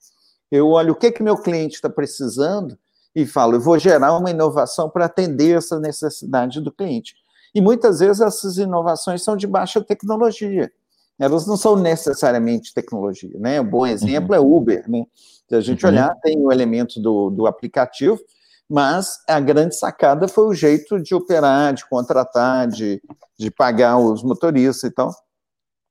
Eu 0.52 0.68
olho 0.68 0.94
o 0.94 0.96
que, 0.96 1.12
que 1.12 1.24
meu 1.24 1.38
cliente 1.38 1.76
está 1.76 1.90
precisando 1.90 2.78
e 3.16 3.26
falo, 3.26 3.56
eu 3.56 3.62
vou 3.62 3.80
gerar 3.80 4.16
uma 4.16 4.30
inovação 4.30 4.90
para 4.90 5.06
atender 5.06 5.58
essa 5.58 5.80
necessidade 5.80 6.62
do 6.62 6.72
cliente. 6.72 7.16
E 7.54 7.62
muitas 7.62 8.00
vezes 8.00 8.22
essas 8.22 8.58
inovações 8.58 9.24
são 9.24 9.36
de 9.36 9.48
baixa 9.48 9.82
tecnologia. 9.84 10.72
Elas 11.20 11.46
não 11.46 11.58
são 11.58 11.76
necessariamente 11.76 12.74
tecnologia, 12.74 13.38
né? 13.40 13.60
Um 13.60 13.70
bom 13.70 13.86
exemplo 13.86 14.30
uhum. 14.30 14.36
é 14.36 14.40
Uber, 14.40 14.90
né? 14.90 15.06
Se 15.50 15.56
a 15.56 15.62
gente 15.62 15.84
uhum. 15.84 15.92
olhar, 15.92 16.16
tem 16.22 16.38
o 16.38 16.52
elemento 16.52 17.02
do, 17.02 17.30
do 17.30 17.46
aplicativo, 17.46 18.20
mas 18.70 19.18
a 19.28 19.40
grande 19.40 19.76
sacada 19.76 20.28
foi 20.28 20.46
o 20.46 20.54
jeito 20.54 21.02
de 21.02 21.16
operar, 21.16 21.74
de 21.74 21.88
contratar, 21.90 22.68
de, 22.68 23.02
de 23.38 23.50
pagar 23.52 23.98
os 23.98 24.24
motoristas 24.24 24.90
e 24.90 24.94
tal. 24.94 25.12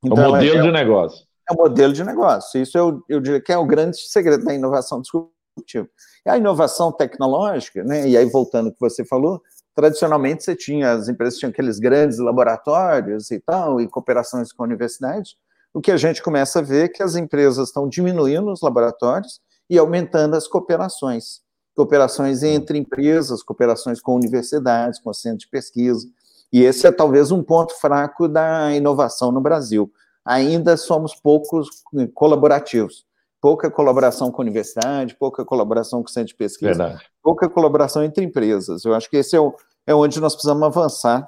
Então, 0.02 0.28
o 0.28 0.30
modelo 0.30 0.58
é, 0.60 0.62
de 0.62 0.70
negócio. 0.70 1.26
É 1.50 1.52
o 1.52 1.56
modelo 1.56 1.92
de 1.92 2.04
negócio. 2.04 2.62
Isso 2.62 2.78
eu, 2.78 3.02
eu 3.08 3.20
diria 3.20 3.40
que 3.40 3.52
é 3.52 3.58
o 3.58 3.66
grande 3.66 3.98
segredo 3.98 4.44
da 4.44 4.54
inovação 4.54 5.02
disruptiva. 5.02 5.88
A 6.26 6.36
inovação 6.36 6.92
tecnológica, 6.92 7.82
né, 7.82 8.08
e 8.08 8.16
aí 8.16 8.26
voltando 8.26 8.66
ao 8.68 8.72
que 8.72 8.80
você 8.80 9.04
falou, 9.04 9.42
tradicionalmente 9.78 10.42
você 10.42 10.56
tinha, 10.56 10.90
as 10.90 11.08
empresas 11.08 11.38
tinham 11.38 11.50
aqueles 11.50 11.78
grandes 11.78 12.18
laboratórios 12.18 13.30
e 13.30 13.38
tal, 13.38 13.80
e 13.80 13.86
cooperações 13.86 14.52
com 14.52 14.64
a 14.64 14.66
universidade. 14.66 15.36
O 15.72 15.80
que 15.80 15.92
a 15.92 15.96
gente 15.96 16.20
começa 16.20 16.58
a 16.58 16.62
ver 16.62 16.86
é 16.86 16.88
que 16.88 17.00
as 17.00 17.14
empresas 17.14 17.68
estão 17.68 17.88
diminuindo 17.88 18.50
os 18.50 18.60
laboratórios 18.60 19.40
e 19.70 19.78
aumentando 19.78 20.34
as 20.34 20.48
cooperações. 20.48 21.42
Cooperações 21.76 22.42
entre 22.42 22.76
empresas, 22.76 23.40
cooperações 23.40 24.00
com 24.00 24.16
universidades, 24.16 24.98
com 24.98 25.14
centros 25.14 25.44
de 25.44 25.48
pesquisa. 25.48 26.08
E 26.52 26.64
esse 26.64 26.84
é 26.84 26.90
talvez 26.90 27.30
um 27.30 27.40
ponto 27.40 27.72
fraco 27.78 28.26
da 28.26 28.74
inovação 28.74 29.30
no 29.30 29.40
Brasil. 29.40 29.88
Ainda 30.24 30.76
somos 30.76 31.14
poucos 31.14 31.68
colaborativos. 32.14 33.06
Pouca 33.40 33.70
colaboração 33.70 34.32
com 34.32 34.42
a 34.42 34.44
universidade, 34.44 35.14
pouca 35.14 35.44
colaboração 35.44 36.02
com 36.02 36.08
o 36.08 36.12
centro 36.12 36.30
de 36.30 36.34
pesquisa, 36.34 36.74
Verdade. 36.74 37.04
pouca 37.22 37.48
colaboração 37.48 38.02
entre 38.02 38.24
empresas. 38.24 38.84
Eu 38.84 38.94
acho 38.94 39.08
que 39.08 39.16
esse 39.16 39.36
é, 39.36 39.40
o, 39.40 39.54
é 39.88 39.94
onde 39.94 40.20
nós 40.20 40.34
precisamos 40.34 40.62
avançar, 40.62 41.26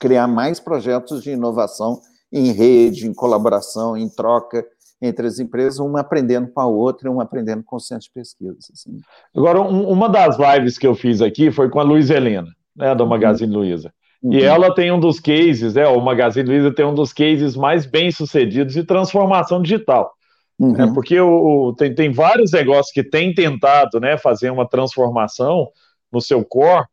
criar 0.00 0.26
mais 0.26 0.58
projetos 0.58 1.22
de 1.22 1.30
inovação 1.30 2.00
em 2.32 2.50
rede, 2.50 3.06
em 3.06 3.14
colaboração, 3.14 3.96
em 3.96 4.08
troca 4.08 4.66
entre 5.00 5.28
as 5.28 5.38
empresas, 5.38 5.78
uma 5.78 6.00
aprendendo 6.00 6.48
com 6.48 6.60
a 6.60 6.66
outra, 6.66 7.08
uma 7.08 7.22
aprendendo 7.22 7.62
com 7.62 7.76
o 7.76 7.80
centro 7.80 8.04
de 8.04 8.10
pesquisa. 8.10 8.58
Assim. 8.72 8.98
Agora, 9.34 9.60
um, 9.60 9.88
uma 9.88 10.08
das 10.08 10.36
lives 10.38 10.76
que 10.76 10.86
eu 10.86 10.94
fiz 10.96 11.22
aqui 11.22 11.52
foi 11.52 11.70
com 11.70 11.78
a 11.78 11.84
Luiz 11.84 12.10
Helena, 12.10 12.48
né, 12.74 12.94
da 12.96 13.06
Magazine 13.06 13.54
uhum. 13.54 13.60
Luiza. 13.60 13.92
Uhum. 14.20 14.32
E 14.32 14.42
ela 14.42 14.74
tem 14.74 14.90
um 14.90 14.98
dos 14.98 15.20
cases, 15.20 15.74
né, 15.74 15.86
o 15.86 16.00
Magazine 16.00 16.48
Luiza 16.48 16.74
tem 16.74 16.84
um 16.84 16.94
dos 16.94 17.12
cases 17.12 17.54
mais 17.54 17.86
bem 17.86 18.10
sucedidos 18.10 18.74
de 18.74 18.82
transformação 18.82 19.62
digital. 19.62 20.12
Uhum. 20.58 20.72
Né, 20.72 20.90
porque 20.92 21.20
o, 21.20 21.68
o, 21.68 21.74
tem, 21.74 21.94
tem 21.94 22.10
vários 22.10 22.50
negócios 22.50 22.90
que 22.90 23.04
têm 23.04 23.32
tentado 23.32 24.00
né, 24.00 24.18
fazer 24.18 24.50
uma 24.50 24.68
transformação 24.68 25.68
no 26.10 26.20
seu 26.20 26.44
core, 26.44 26.86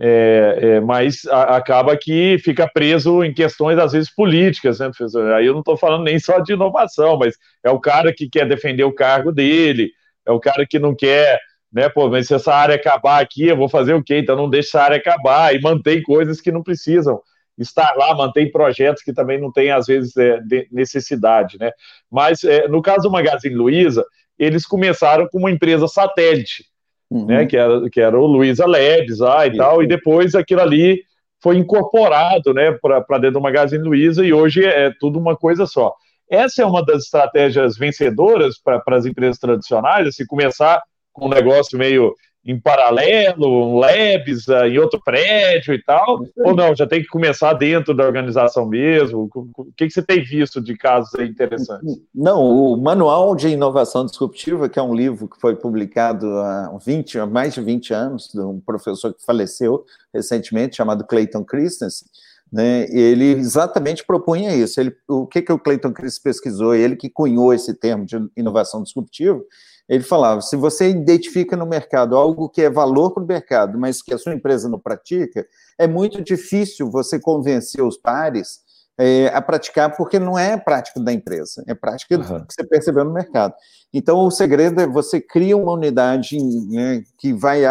é, 0.00 0.58
é, 0.60 0.80
mas 0.80 1.26
a, 1.26 1.56
acaba 1.56 1.96
que 1.96 2.38
fica 2.38 2.68
preso 2.72 3.24
em 3.24 3.34
questões, 3.34 3.78
às 3.78 3.92
vezes, 3.92 4.14
políticas, 4.14 4.78
né, 4.78 4.86
professor? 4.86 5.32
Aí 5.32 5.46
eu 5.46 5.52
não 5.52 5.60
estou 5.60 5.76
falando 5.76 6.04
nem 6.04 6.18
só 6.18 6.38
de 6.38 6.52
inovação, 6.52 7.18
mas 7.18 7.36
é 7.64 7.70
o 7.70 7.80
cara 7.80 8.12
que 8.12 8.28
quer 8.28 8.46
defender 8.48 8.84
o 8.84 8.94
cargo 8.94 9.32
dele, 9.32 9.90
é 10.24 10.30
o 10.30 10.38
cara 10.38 10.64
que 10.66 10.78
não 10.78 10.94
quer, 10.94 11.40
né, 11.72 11.88
pô, 11.88 12.08
mas 12.08 12.28
se 12.28 12.34
essa 12.34 12.54
área 12.54 12.76
acabar 12.76 13.20
aqui, 13.20 13.46
eu 13.46 13.56
vou 13.56 13.68
fazer 13.68 13.94
o 13.94 14.02
quê? 14.02 14.18
Então 14.18 14.36
não 14.36 14.48
deixa 14.48 14.68
essa 14.68 14.82
área 14.82 14.96
acabar 14.98 15.54
e 15.54 15.60
mantém 15.60 16.02
coisas 16.02 16.40
que 16.40 16.52
não 16.52 16.62
precisam 16.62 17.20
estar 17.58 17.94
lá, 17.96 18.14
mantém 18.14 18.50
projetos 18.50 19.02
que 19.02 19.12
também 19.12 19.40
não 19.40 19.52
têm, 19.52 19.70
às 19.70 19.86
vezes, 19.86 20.16
é, 20.16 20.40
necessidade, 20.70 21.58
né? 21.58 21.72
Mas, 22.10 22.44
é, 22.44 22.68
no 22.68 22.80
caso 22.80 23.02
do 23.02 23.10
Magazine 23.10 23.54
Luiza, 23.54 24.04
eles 24.38 24.64
começaram 24.64 25.26
com 25.28 25.38
uma 25.38 25.50
empresa 25.50 25.88
satélite, 25.88 26.64
uhum. 27.10 27.26
né, 27.26 27.46
que, 27.46 27.56
era, 27.56 27.90
que 27.90 28.00
era 28.00 28.18
o 28.18 28.26
Luiza 28.26 28.66
Labs 28.66 29.18
lá 29.18 29.46
e 29.46 29.50
Isso. 29.50 29.58
tal, 29.58 29.82
e 29.82 29.86
depois 29.86 30.34
aquilo 30.34 30.60
ali 30.60 31.02
foi 31.40 31.56
incorporado 31.56 32.52
né, 32.52 32.72
para 32.72 33.18
dentro 33.18 33.34
do 33.34 33.40
Magazine 33.40 33.82
Luiza 33.82 34.24
e 34.24 34.32
hoje 34.32 34.64
é 34.64 34.92
tudo 34.98 35.18
uma 35.18 35.36
coisa 35.36 35.66
só. 35.66 35.94
Essa 36.30 36.62
é 36.62 36.66
uma 36.66 36.84
das 36.84 37.04
estratégias 37.04 37.78
vencedoras 37.78 38.58
para 38.58 38.82
as 38.96 39.06
empresas 39.06 39.38
tradicionais, 39.38 40.08
assim, 40.08 40.26
começar 40.26 40.82
com 41.12 41.26
um 41.26 41.30
negócio 41.30 41.78
meio 41.78 42.14
em 42.44 42.58
paralelo, 42.58 43.46
um 43.46 43.78
labs 43.78 44.48
uh, 44.48 44.64
em 44.64 44.78
outro 44.78 45.00
prédio 45.04 45.74
e 45.74 45.82
tal, 45.82 46.24
ou 46.38 46.54
não, 46.54 46.74
já 46.74 46.86
tem 46.86 47.02
que 47.02 47.08
começar 47.08 47.52
dentro 47.52 47.94
da 47.94 48.04
organização 48.04 48.66
mesmo? 48.66 49.28
O 49.34 49.66
que, 49.76 49.86
que 49.86 49.90
você 49.90 50.02
tem 50.02 50.24
visto 50.24 50.60
de 50.60 50.76
casos 50.76 51.12
interessantes? 51.20 52.00
Não, 52.14 52.42
o 52.42 52.76
Manual 52.76 53.34
de 53.34 53.48
Inovação 53.48 54.06
Disruptiva, 54.06 54.68
que 54.68 54.78
é 54.78 54.82
um 54.82 54.94
livro 54.94 55.28
que 55.28 55.38
foi 55.38 55.56
publicado 55.56 56.26
há 56.38 56.78
20, 56.84 57.18
há 57.18 57.26
mais 57.26 57.54
de 57.54 57.60
20 57.60 57.92
anos, 57.92 58.30
de 58.32 58.40
um 58.40 58.60
professor 58.60 59.12
que 59.12 59.24
faleceu 59.24 59.84
recentemente, 60.14 60.76
chamado 60.76 61.04
Clayton 61.04 61.44
Christensen, 61.44 62.08
né, 62.50 62.86
ele 62.90 63.26
exatamente 63.32 64.04
propunha 64.06 64.54
isso. 64.54 64.80
Ele, 64.80 64.96
o 65.06 65.26
que, 65.26 65.42
que 65.42 65.52
o 65.52 65.58
Clayton 65.58 65.92
Christensen 65.92 66.22
pesquisou? 66.22 66.74
Ele 66.74 66.96
que 66.96 67.10
cunhou 67.10 67.52
esse 67.52 67.74
termo 67.74 68.06
de 68.06 68.16
inovação 68.34 68.82
disruptiva, 68.82 69.42
ele 69.88 70.04
falava: 70.04 70.40
se 70.42 70.56
você 70.56 70.90
identifica 70.90 71.56
no 71.56 71.66
mercado 71.66 72.16
algo 72.16 72.48
que 72.48 72.62
é 72.62 72.70
valor 72.70 73.12
para 73.12 73.22
o 73.22 73.26
mercado, 73.26 73.78
mas 73.78 74.02
que 74.02 74.12
a 74.12 74.18
sua 74.18 74.34
empresa 74.34 74.68
não 74.68 74.78
pratica, 74.78 75.46
é 75.78 75.86
muito 75.86 76.22
difícil 76.22 76.90
você 76.90 77.18
convencer 77.18 77.82
os 77.82 77.96
pares 77.96 78.60
é, 78.98 79.28
a 79.28 79.40
praticar, 79.40 79.96
porque 79.96 80.18
não 80.18 80.36
é 80.36 80.56
prática 80.56 81.00
da 81.00 81.12
empresa, 81.12 81.62
é 81.68 81.74
prática 81.74 82.16
uhum. 82.16 82.44
que 82.44 82.52
você 82.52 82.64
percebeu 82.66 83.04
no 83.04 83.12
mercado. 83.12 83.54
Então, 83.94 84.26
o 84.26 84.30
segredo 84.30 84.80
é 84.80 84.86
você 84.86 85.20
cria 85.20 85.56
uma 85.56 85.72
unidade 85.72 86.36
né, 86.68 87.02
que 87.16 87.32
vai 87.32 87.62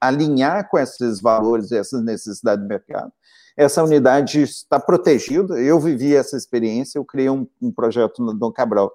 alinhar 0.00 0.68
com 0.68 0.78
esses 0.78 1.20
valores 1.20 1.70
e 1.70 1.76
essas 1.76 2.02
necessidades 2.02 2.64
do 2.64 2.68
mercado. 2.68 3.12
Essa 3.56 3.84
unidade 3.84 4.42
está 4.42 4.80
protegida. 4.80 5.60
Eu 5.60 5.78
vivi 5.78 6.16
essa 6.16 6.38
experiência, 6.38 6.98
eu 6.98 7.04
criei 7.04 7.28
um, 7.28 7.46
um 7.60 7.70
projeto 7.70 8.24
no 8.24 8.32
Dom 8.32 8.50
Cabral 8.50 8.90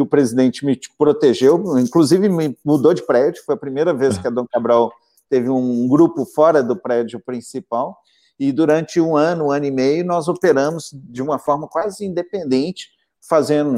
que 0.00 0.02
o 0.02 0.06
presidente 0.06 0.64
me 0.64 0.80
protegeu, 0.96 1.78
inclusive 1.78 2.26
me 2.30 2.56
mudou 2.64 2.94
de 2.94 3.02
prédio, 3.02 3.42
foi 3.44 3.54
a 3.54 3.58
primeira 3.58 3.92
vez 3.92 4.16
que 4.16 4.26
a 4.26 4.30
Dom 4.30 4.46
Cabral 4.50 4.90
teve 5.28 5.50
um 5.50 5.86
grupo 5.86 6.24
fora 6.24 6.62
do 6.62 6.74
prédio 6.74 7.20
principal, 7.20 7.98
e 8.38 8.50
durante 8.50 8.98
um 8.98 9.14
ano, 9.14 9.46
um 9.46 9.50
ano 9.50 9.66
e 9.66 9.70
meio, 9.70 10.02
nós 10.02 10.26
operamos 10.26 10.90
de 10.94 11.20
uma 11.20 11.38
forma 11.38 11.68
quase 11.68 12.06
independente, 12.06 12.88
fazendo, 13.20 13.76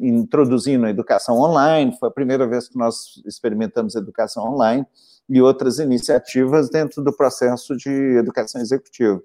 introduzindo 0.00 0.86
a 0.86 0.90
educação 0.90 1.38
online, 1.38 1.96
foi 2.00 2.08
a 2.08 2.12
primeira 2.12 2.48
vez 2.48 2.68
que 2.68 2.76
nós 2.76 3.22
experimentamos 3.24 3.94
educação 3.94 4.52
online, 4.52 4.84
e 5.28 5.40
outras 5.40 5.78
iniciativas 5.78 6.68
dentro 6.68 7.00
do 7.04 7.12
processo 7.12 7.76
de 7.76 8.16
educação 8.18 8.60
executiva. 8.60 9.22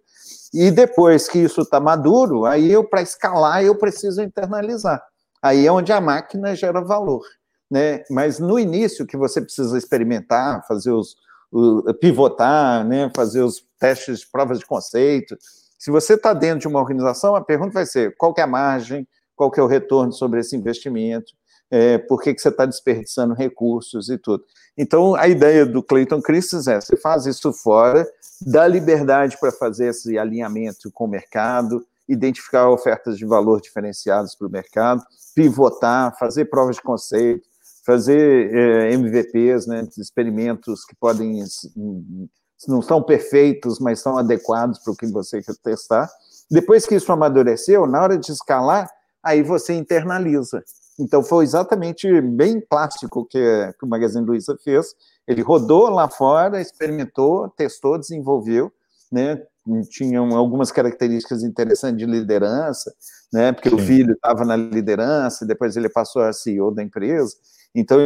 E 0.54 0.70
depois 0.70 1.28
que 1.28 1.40
isso 1.40 1.62
está 1.62 1.80
maduro, 1.80 2.46
aí 2.46 2.72
eu, 2.72 2.88
para 2.88 3.02
escalar, 3.02 3.64
eu 3.64 3.76
preciso 3.76 4.22
internalizar. 4.22 5.02
Aí 5.46 5.68
é 5.68 5.72
onde 5.72 5.92
a 5.92 6.02
máquina 6.02 6.56
gera 6.56 6.82
valor. 6.82 7.22
Né? 7.70 8.04
Mas 8.10 8.40
no 8.40 8.58
início 8.58 9.06
que 9.06 9.16
você 9.16 9.40
precisa 9.40 9.78
experimentar, 9.78 10.66
fazer 10.68 10.92
os 10.92 11.16
o, 11.52 11.94
pivotar, 11.94 12.84
né? 12.84 13.12
fazer 13.16 13.44
os 13.44 13.64
testes 13.80 14.26
provas 14.26 14.58
de 14.58 14.66
conceito. 14.66 15.38
Se 15.78 15.92
você 15.92 16.16
está 16.16 16.34
dentro 16.34 16.62
de 16.62 16.68
uma 16.68 16.80
organização, 16.80 17.36
a 17.36 17.42
pergunta 17.42 17.74
vai 17.74 17.86
ser 17.86 18.16
qual 18.18 18.34
é 18.36 18.42
a 18.42 18.48
margem, 18.48 19.08
qual 19.36 19.52
é 19.56 19.62
o 19.62 19.68
retorno 19.68 20.12
sobre 20.12 20.40
esse 20.40 20.56
investimento, 20.56 21.32
é, 21.70 22.00
por 22.00 22.24
que, 22.24 22.34
que 22.34 22.42
você 22.42 22.50
está 22.50 22.66
desperdiçando 22.66 23.36
recursos 23.36 24.10
e 24.10 24.18
tudo. 24.18 24.44
Então, 24.76 25.14
a 25.14 25.28
ideia 25.28 25.64
do 25.64 25.84
Clayton 25.84 26.24
Christensen 26.24 26.74
é, 26.74 26.82
você 26.82 26.98
faz 26.98 27.28
isso 27.28 27.54
fora, 27.54 28.04
dá 28.42 28.68
liberdade 28.68 29.38
para 29.40 29.52
fazer 29.52 29.90
esse 29.90 30.18
alinhamento 30.18 30.92
com 30.92 31.06
o 31.06 31.08
mercado, 31.08 31.86
identificar 32.08 32.70
ofertas 32.70 33.18
de 33.18 33.26
valor 33.26 33.62
diferenciadas 33.62 34.36
para 34.36 34.48
o 34.48 34.52
mercado, 34.52 35.04
pivotar, 35.34 36.16
fazer 36.18 36.46
provas 36.46 36.78
de 36.78 36.82
conceito, 36.82 37.48
fazer 37.86 38.54
é, 38.54 38.94
MVPs, 38.94 39.68
né, 39.68 39.88
experimentos 39.98 40.86
que 40.86 40.96
podem 40.96 41.44
não 42.68 42.82
são 42.82 43.02
perfeitos, 43.04 43.80
mas 43.80 44.00
são 44.00 44.18
adequados 44.18 44.80
para 44.80 44.94
o 44.94 44.96
que 44.96 45.06
você 45.08 45.42
quer 45.42 45.56
testar. 45.64 46.10
Depois 46.50 46.86
que 46.86 46.96
isso 46.96 47.12
amadureceu, 47.12 47.86
na 47.86 48.02
hora 48.02 48.18
de 48.18 48.32
escalar, 48.32 48.90
aí 49.22 49.44
você 49.44 49.74
internaliza. 49.74 50.64
Então 51.00 51.24
foi 51.24 51.44
exatamente 51.44 52.22
bem 52.22 52.62
clássico 52.62 53.26
que, 53.26 53.40
que 53.78 53.86
o 53.86 53.88
Magazine 53.88 54.26
Luiza 54.26 54.58
fez. 54.64 54.96
Ele 55.28 55.42
rodou 55.42 55.90
lá 55.90 56.10
fora, 56.10 56.62
experimentou, 56.62 57.50
testou, 57.50 57.98
desenvolveu, 57.98 58.72
né? 59.12 59.44
Tinham 59.90 60.36
algumas 60.36 60.72
características 60.72 61.44
interessantes 61.44 61.98
de 61.98 62.06
liderança, 62.06 62.94
né? 63.34 63.52
Porque 63.52 63.70
Sim. 63.70 63.76
o 63.76 63.80
filho 63.80 64.14
estava 64.14 64.46
na 64.46 64.56
liderança, 64.56 65.44
e 65.44 65.48
depois 65.48 65.76
ele 65.76 65.90
passou 65.90 66.22
a 66.22 66.34
CEO 66.34 66.72
da 66.72 66.84
empresa. 66.84 67.36
Então 67.74 67.98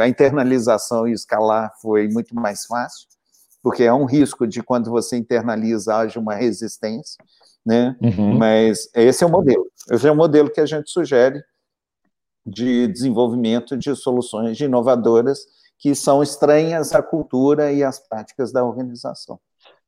a 0.00 0.08
internalização 0.08 1.08
e 1.08 1.12
escalar 1.12 1.72
foi 1.80 2.08
muito 2.08 2.34
mais 2.34 2.66
fácil, 2.66 3.08
porque 3.62 3.82
é 3.82 3.92
um 3.92 4.04
risco 4.04 4.46
de 4.46 4.62
quando 4.62 4.90
você 4.90 5.16
internaliza 5.16 5.96
haja 5.96 6.20
uma 6.20 6.34
resistência, 6.34 7.22
né? 7.64 7.96
Uhum. 8.00 8.38
Mas 8.38 8.88
esse 8.94 9.24
é 9.24 9.26
o 9.26 9.30
modelo. 9.30 9.66
Esse 9.90 10.06
é 10.06 10.12
o 10.12 10.16
modelo 10.16 10.50
que 10.50 10.60
a 10.60 10.66
gente 10.66 10.90
sugere 10.90 11.42
de 12.44 12.88
desenvolvimento 12.88 13.76
de 13.76 13.94
soluções 13.94 14.60
inovadoras 14.60 15.46
que 15.78 15.94
são 15.94 16.22
estranhas 16.22 16.94
à 16.94 17.02
cultura 17.02 17.72
e 17.72 17.82
às 17.82 17.98
práticas 17.98 18.52
da 18.52 18.64
organização. 18.64 19.40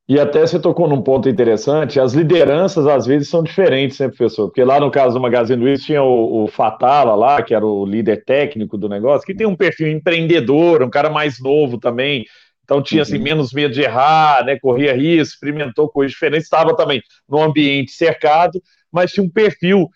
E 0.06 0.20
até 0.20 0.46
você 0.46 0.60
tocou 0.60 0.86
num 0.86 1.00
ponto 1.00 1.30
interessante, 1.30 1.98
as 1.98 2.12
lideranças 2.12 2.86
às 2.86 3.06
vezes 3.06 3.28
são 3.28 3.42
diferentes, 3.42 3.98
né, 3.98 4.08
professor? 4.08 4.48
Porque 4.48 4.62
lá 4.62 4.78
no 4.78 4.90
caso 4.90 5.14
do 5.14 5.20
Magazine 5.20 5.62
Luiza 5.62 5.82
tinha 5.82 6.02
o, 6.02 6.44
o, 6.44 6.46
Fatala 6.46 7.14
lá, 7.14 7.42
que 7.42 7.54
era 7.54 7.64
o 7.64 7.86
líder 7.86 8.22
técnico 8.22 8.76
do 8.76 8.86
negócio, 8.86 9.26
que 9.26 9.34
tem 9.34 9.46
um 9.46 9.56
perfil 9.56 9.88
empreendedor, 9.88 10.82
um 10.82 10.90
cara 10.90 11.08
mais 11.08 11.40
novo 11.40 11.78
também, 11.78 12.26
então 12.64 12.82
tinha 12.82 13.00
assim, 13.00 13.16
uhum. 13.16 13.22
menos 13.22 13.52
medo 13.52 13.72
de 13.72 13.80
errar, 13.80 14.44
né, 14.44 14.58
corria 14.58 14.94
risco, 14.94 15.34
experimentou 15.34 15.88
coisas 15.88 16.12
diferentes, 16.12 16.44
estava 16.44 16.76
também 16.76 17.02
num 17.26 17.42
ambiente 17.42 17.92
cercado, 17.92 18.60
mas 18.92 19.10
tinha 19.10 19.24
um 19.24 19.30
perfil 19.30 19.88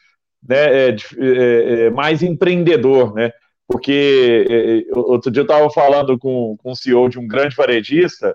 né, 0.46 0.88
é, 0.88 0.96
é, 1.18 1.86
é, 1.86 1.90
mais 1.90 2.22
empreendedor, 2.22 3.14
né? 3.14 3.30
Porque 3.66 4.46
é, 4.48 4.78
é, 4.78 4.82
outro 4.98 5.30
dia 5.30 5.40
eu 5.40 5.44
estava 5.44 5.68
falando 5.70 6.18
com, 6.18 6.56
com 6.56 6.70
o 6.72 6.76
CEO 6.76 7.08
de 7.08 7.18
um 7.18 7.26
grande 7.26 7.54
varejista, 7.54 8.34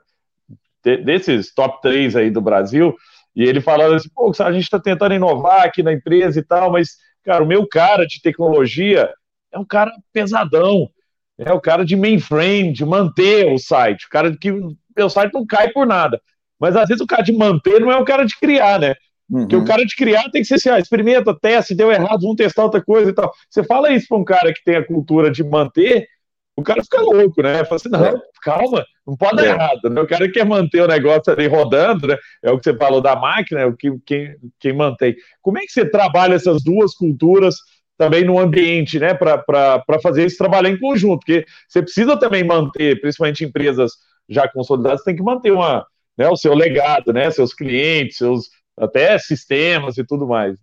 desses 0.84 1.54
top 1.54 1.82
3 1.82 2.16
aí 2.16 2.30
do 2.30 2.42
Brasil, 2.42 2.96
e 3.36 3.44
ele 3.44 3.62
falando 3.62 3.96
assim, 3.96 4.10
pô, 4.14 4.32
a 4.40 4.52
gente 4.52 4.64
está 4.64 4.80
tentando 4.80 5.16
inovar 5.16 5.66
aqui 5.66 5.82
na 5.82 5.94
empresa 5.94 6.40
e 6.40 6.44
tal, 6.44 6.72
mas, 6.72 6.98
cara, 7.24 7.44
o 7.44 7.48
meu 7.48 7.68
cara 7.68 8.06
de 8.06 8.22
tecnologia 8.22 9.10
é 9.52 9.58
um 9.58 9.66
cara 9.66 9.92
pesadão, 10.12 10.90
é 11.38 11.52
o 11.52 11.62
cara 11.62 11.84
de 11.84 11.96
mainframe, 11.96 12.74
de 12.74 12.86
manter 12.86 13.52
o 13.52 13.58
site, 13.58 14.06
o 14.06 14.10
cara 14.10 14.36
que 14.38 14.52
o 14.52 14.76
meu 14.96 15.10
site 15.10 15.34
não 15.34 15.46
cai 15.46 15.70
por 15.70 15.88
nada. 15.88 16.22
Mas 16.60 16.76
às 16.76 16.88
vezes 16.88 17.02
o 17.02 17.08
cara 17.08 17.24
de 17.24 17.34
manter 17.34 17.80
não 17.80 17.92
é 17.92 17.98
o 17.98 18.06
cara 18.06 18.26
de 18.26 18.38
criar, 18.38 18.80
né? 18.80 18.96
Uhum. 19.30 19.42
Porque 19.42 19.56
o 19.56 19.66
cara 19.66 19.84
de 19.84 19.96
criar 19.96 20.30
tem 20.30 20.42
que 20.42 20.48
ser 20.48 20.56
assim, 20.56 20.70
ah, 20.70 20.80
experimenta, 20.80 21.38
testa, 21.40 21.74
deu 21.74 21.92
errado, 21.92 22.22
vamos 22.22 22.36
testar 22.36 22.64
outra 22.64 22.84
coisa 22.84 23.10
e 23.10 23.14
tal. 23.14 23.32
Você 23.50 23.64
fala 23.64 23.92
isso 23.92 24.08
para 24.08 24.18
um 24.18 24.24
cara 24.24 24.54
que 24.54 24.64
tem 24.64 24.76
a 24.76 24.86
cultura 24.86 25.32
de 25.32 25.44
manter, 25.44 26.08
o 26.56 26.62
cara 26.62 26.84
fica 26.84 27.02
louco, 27.02 27.42
né? 27.42 27.66
Fala 27.66 27.76
assim, 27.76 27.90
não, 27.90 28.06
é. 28.06 28.22
calma, 28.44 28.86
não 29.06 29.18
pode 29.18 29.38
dar 29.38 29.46
é. 29.46 29.50
errado, 29.50 29.90
né? 29.90 30.02
O 30.02 30.08
cara 30.08 30.32
quer 30.32 30.46
manter 30.46 30.82
o 30.82 30.88
negócio 30.88 31.34
ali 31.34 31.48
rodando, 31.48 32.08
né? 32.08 32.18
É 32.44 32.52
o 32.52 32.60
que 32.60 32.66
você 32.66 32.78
falou 32.78 33.02
da 33.02 33.16
máquina, 33.16 33.62
é 33.62 33.66
o 33.66 33.76
que 33.76 33.92
quem, 34.06 34.36
quem 34.60 34.74
mantém. 34.74 35.16
Como 35.42 35.58
é 35.58 35.62
que 35.62 35.72
você 35.72 35.86
trabalha 35.86 36.36
essas 36.36 36.64
duas 36.64 36.94
culturas 36.94 37.56
também 37.98 38.24
no 38.24 38.40
ambiente, 38.40 39.00
né? 39.00 39.16
Para 39.16 40.00
fazer 40.02 40.24
esse 40.24 40.38
trabalho 40.38 40.68
em 40.68 40.80
conjunto, 40.80 41.20
porque 41.20 41.44
você 41.68 41.82
precisa 41.82 42.18
também 42.18 42.44
manter, 42.44 43.02
principalmente 43.02 43.44
empresas 43.44 43.92
já 44.30 44.48
consolidadas, 44.48 45.04
tem 45.04 45.16
que 45.16 45.24
manter 45.24 45.52
uma, 45.52 45.86
né, 46.18 46.30
o 46.30 46.36
seu 46.36 46.54
legado, 46.54 47.12
né? 47.12 47.32
Seus 47.32 47.54
clientes, 47.54 48.18
seus 48.18 48.50
até 48.78 49.18
sistemas 49.18 49.98
e 49.98 50.04
tudo 50.04 50.28
mais. 50.28 50.56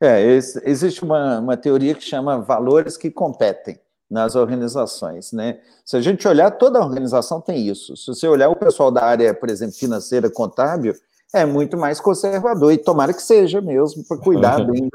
É, 0.00 0.22
existe 0.22 1.02
uma, 1.02 1.40
uma 1.40 1.56
teoria 1.56 1.94
que 1.94 2.04
chama 2.04 2.38
valores 2.38 2.96
que 2.96 3.10
competem 3.10 3.78
nas 4.10 4.36
organizações, 4.36 5.32
né? 5.32 5.58
Se 5.84 5.96
a 5.96 6.00
gente 6.00 6.26
olhar, 6.26 6.50
toda 6.52 6.80
organização 6.80 7.40
tem 7.40 7.66
isso. 7.66 7.96
Se 7.96 8.06
você 8.06 8.28
olhar 8.28 8.48
o 8.48 8.56
pessoal 8.56 8.90
da 8.90 9.02
área, 9.02 9.34
por 9.34 9.50
exemplo, 9.50 9.74
financeira, 9.74 10.30
contábil, 10.30 10.94
é 11.34 11.44
muito 11.44 11.76
mais 11.76 12.00
conservador, 12.00 12.72
e 12.72 12.78
tomara 12.78 13.12
que 13.12 13.22
seja 13.22 13.60
mesmo, 13.60 14.04
para 14.04 14.16
cuidar 14.16 14.64
bem. 14.64 14.88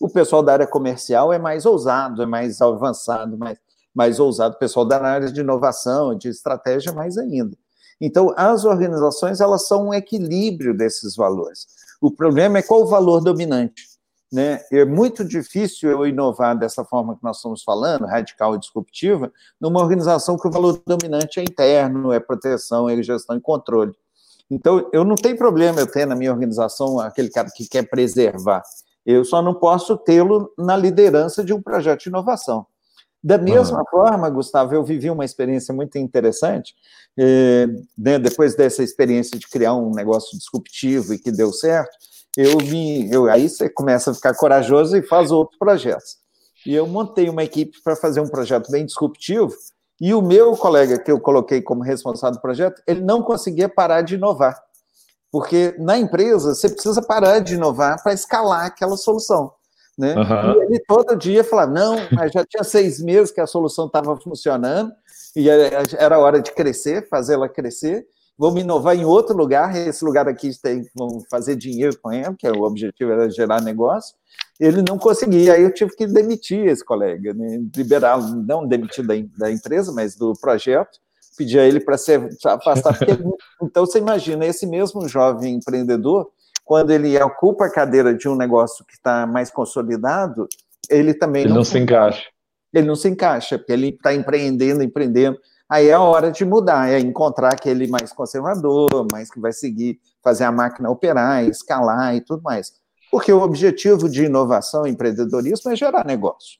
O 0.00 0.08
pessoal 0.08 0.42
da 0.42 0.52
área 0.52 0.66
comercial 0.66 1.32
é 1.32 1.38
mais 1.38 1.64
ousado, 1.64 2.22
é 2.22 2.26
mais 2.26 2.60
avançado, 2.60 3.38
mais, 3.38 3.58
mais 3.94 4.20
ousado. 4.20 4.54
O 4.54 4.58
pessoal 4.58 4.84
da 4.84 5.02
área 5.02 5.32
de 5.32 5.40
inovação, 5.40 6.14
de 6.14 6.28
estratégia, 6.28 6.92
mais 6.92 7.16
ainda. 7.16 7.56
Então, 8.00 8.32
as 8.36 8.64
organizações, 8.64 9.40
elas 9.40 9.66
são 9.66 9.88
um 9.88 9.94
equilíbrio 9.94 10.76
desses 10.76 11.16
valores. 11.16 11.66
O 12.00 12.12
problema 12.12 12.58
é 12.58 12.62
qual 12.62 12.82
o 12.82 12.86
valor 12.86 13.20
dominante. 13.20 13.87
Né? 14.30 14.60
É 14.70 14.84
muito 14.84 15.24
difícil 15.24 15.90
eu 15.90 16.06
inovar 16.06 16.56
dessa 16.56 16.84
forma 16.84 17.16
que 17.16 17.24
nós 17.24 17.36
estamos 17.36 17.62
falando, 17.62 18.04
radical 18.04 18.54
e 18.54 18.58
disruptiva, 18.58 19.32
numa 19.60 19.80
organização 19.80 20.36
que 20.36 20.46
o 20.46 20.50
valor 20.50 20.82
dominante 20.86 21.40
é 21.40 21.42
interno, 21.42 22.12
é 22.12 22.20
proteção, 22.20 22.88
é 22.88 23.02
gestão 23.02 23.36
e 23.36 23.40
controle. 23.40 23.92
Então, 24.50 24.88
eu 24.92 25.04
não 25.04 25.14
tenho 25.14 25.36
problema 25.36 25.80
eu 25.80 25.86
ter 25.86 26.06
na 26.06 26.14
minha 26.14 26.32
organização 26.32 27.00
aquele 27.00 27.30
cara 27.30 27.48
que 27.54 27.68
quer 27.68 27.88
preservar. 27.88 28.62
Eu 29.04 29.24
só 29.24 29.40
não 29.40 29.54
posso 29.54 29.96
tê-lo 29.96 30.52
na 30.58 30.76
liderança 30.76 31.42
de 31.42 31.52
um 31.52 31.62
projeto 31.62 32.02
de 32.02 32.08
inovação. 32.08 32.66
Da 33.22 33.36
mesma 33.36 33.82
forma, 33.90 34.30
Gustavo, 34.30 34.74
eu 34.74 34.84
vivi 34.84 35.10
uma 35.10 35.24
experiência 35.24 35.74
muito 35.74 35.98
interessante. 35.98 36.74
Eh, 37.18 37.66
né, 37.96 38.18
depois 38.18 38.54
dessa 38.54 38.82
experiência 38.82 39.36
de 39.36 39.48
criar 39.48 39.74
um 39.74 39.90
negócio 39.90 40.38
disruptivo 40.38 41.12
e 41.12 41.18
que 41.18 41.32
deu 41.32 41.52
certo, 41.52 41.90
eu 42.38 42.56
me, 42.58 43.12
eu, 43.12 43.28
aí 43.28 43.48
você 43.48 43.68
começa 43.68 44.12
a 44.12 44.14
ficar 44.14 44.32
corajoso 44.32 44.96
e 44.96 45.02
faz 45.02 45.32
outros 45.32 45.58
projetos. 45.58 46.18
E 46.64 46.72
eu 46.72 46.86
montei 46.86 47.28
uma 47.28 47.42
equipe 47.42 47.82
para 47.82 47.96
fazer 47.96 48.20
um 48.20 48.28
projeto 48.28 48.70
bem 48.70 48.86
disruptivo, 48.86 49.52
e 50.00 50.14
o 50.14 50.22
meu 50.22 50.56
colega 50.56 51.00
que 51.00 51.10
eu 51.10 51.18
coloquei 51.18 51.60
como 51.60 51.82
responsável 51.82 52.36
do 52.36 52.40
projeto, 52.40 52.80
ele 52.86 53.00
não 53.00 53.22
conseguia 53.22 53.68
parar 53.68 54.02
de 54.02 54.14
inovar. 54.14 54.56
Porque 55.32 55.74
na 55.80 55.98
empresa 55.98 56.54
você 56.54 56.68
precisa 56.68 57.02
parar 57.02 57.40
de 57.40 57.54
inovar 57.54 58.00
para 58.00 58.12
escalar 58.12 58.66
aquela 58.66 58.96
solução. 58.96 59.52
Né? 59.98 60.14
Uhum. 60.14 60.52
E 60.52 60.64
ele 60.66 60.78
todo 60.86 61.16
dia 61.16 61.42
falava, 61.42 61.72
não, 61.72 61.96
mas 62.12 62.30
já 62.30 62.46
tinha 62.46 62.62
seis 62.62 63.02
meses 63.02 63.32
que 63.32 63.40
a 63.40 63.48
solução 63.48 63.86
estava 63.86 64.16
funcionando, 64.16 64.92
e 65.34 65.48
era 65.50 66.20
hora 66.20 66.40
de 66.40 66.52
crescer, 66.52 67.08
fazê-la 67.08 67.48
crescer, 67.48 68.06
vamos 68.38 68.60
inovar 68.60 68.96
em 68.96 69.04
outro 69.04 69.36
lugar, 69.36 69.76
esse 69.76 70.04
lugar 70.04 70.28
aqui 70.28 70.50
tem, 70.62 70.88
vamos 70.94 71.24
fazer 71.28 71.56
dinheiro 71.56 71.98
com 72.00 72.12
ele, 72.12 72.34
que 72.38 72.46
é 72.46 72.52
o 72.52 72.62
objetivo 72.62 73.10
era 73.10 73.28
gerar 73.28 73.60
negócio, 73.60 74.14
ele 74.60 74.82
não 74.82 74.96
conseguia, 74.96 75.54
aí 75.54 75.62
eu 75.62 75.74
tive 75.74 75.94
que 75.96 76.06
demitir 76.06 76.66
esse 76.66 76.84
colega, 76.84 77.34
né? 77.34 77.60
liberá-lo, 77.76 78.42
não 78.46 78.66
demitir 78.66 79.04
da, 79.04 79.14
da, 79.36 79.50
empresa, 79.50 79.92
mas 79.92 80.16
do 80.16 80.32
projeto, 80.40 80.98
pedir 81.36 81.58
a 81.58 81.64
ele 81.64 81.80
para 81.80 81.98
se 81.98 82.14
afastar, 82.44 82.96
porque, 82.96 83.12
então 83.62 83.84
você 83.84 83.98
imagina, 83.98 84.46
esse 84.46 84.66
mesmo 84.66 85.08
jovem 85.08 85.54
empreendedor, 85.54 86.30
quando 86.64 86.90
ele 86.90 87.20
ocupa 87.22 87.66
a 87.66 87.72
cadeira 87.72 88.14
de 88.14 88.28
um 88.28 88.36
negócio 88.36 88.84
que 88.84 88.94
está 88.94 89.26
mais 89.26 89.50
consolidado, 89.50 90.46
ele 90.90 91.14
também 91.14 91.42
ele 91.42 91.50
não, 91.50 91.58
não 91.58 91.64
se 91.64 91.78
encaixa. 91.78 92.24
Ele 92.74 92.86
não 92.86 92.94
se 92.94 93.08
encaixa, 93.08 93.58
porque 93.58 93.72
ele 93.72 93.88
está 93.88 94.14
empreendendo, 94.14 94.82
empreendendo. 94.82 95.38
Aí 95.68 95.88
é 95.88 95.92
a 95.92 96.00
hora 96.00 96.30
de 96.30 96.44
mudar, 96.44 96.88
é 96.88 96.98
encontrar 96.98 97.52
aquele 97.52 97.86
mais 97.86 98.12
conservador, 98.12 99.06
mais 99.12 99.30
que 99.30 99.38
vai 99.38 99.52
seguir, 99.52 100.00
fazer 100.22 100.44
a 100.44 100.52
máquina 100.52 100.90
operar, 100.90 101.44
escalar 101.44 102.14
e 102.14 102.20
tudo 102.20 102.42
mais. 102.42 102.72
Porque 103.10 103.32
o 103.32 103.42
objetivo 103.42 104.08
de 104.08 104.24
inovação 104.24 104.86
e 104.86 104.90
empreendedorismo 104.90 105.70
é 105.70 105.76
gerar 105.76 106.06
negócio. 106.06 106.58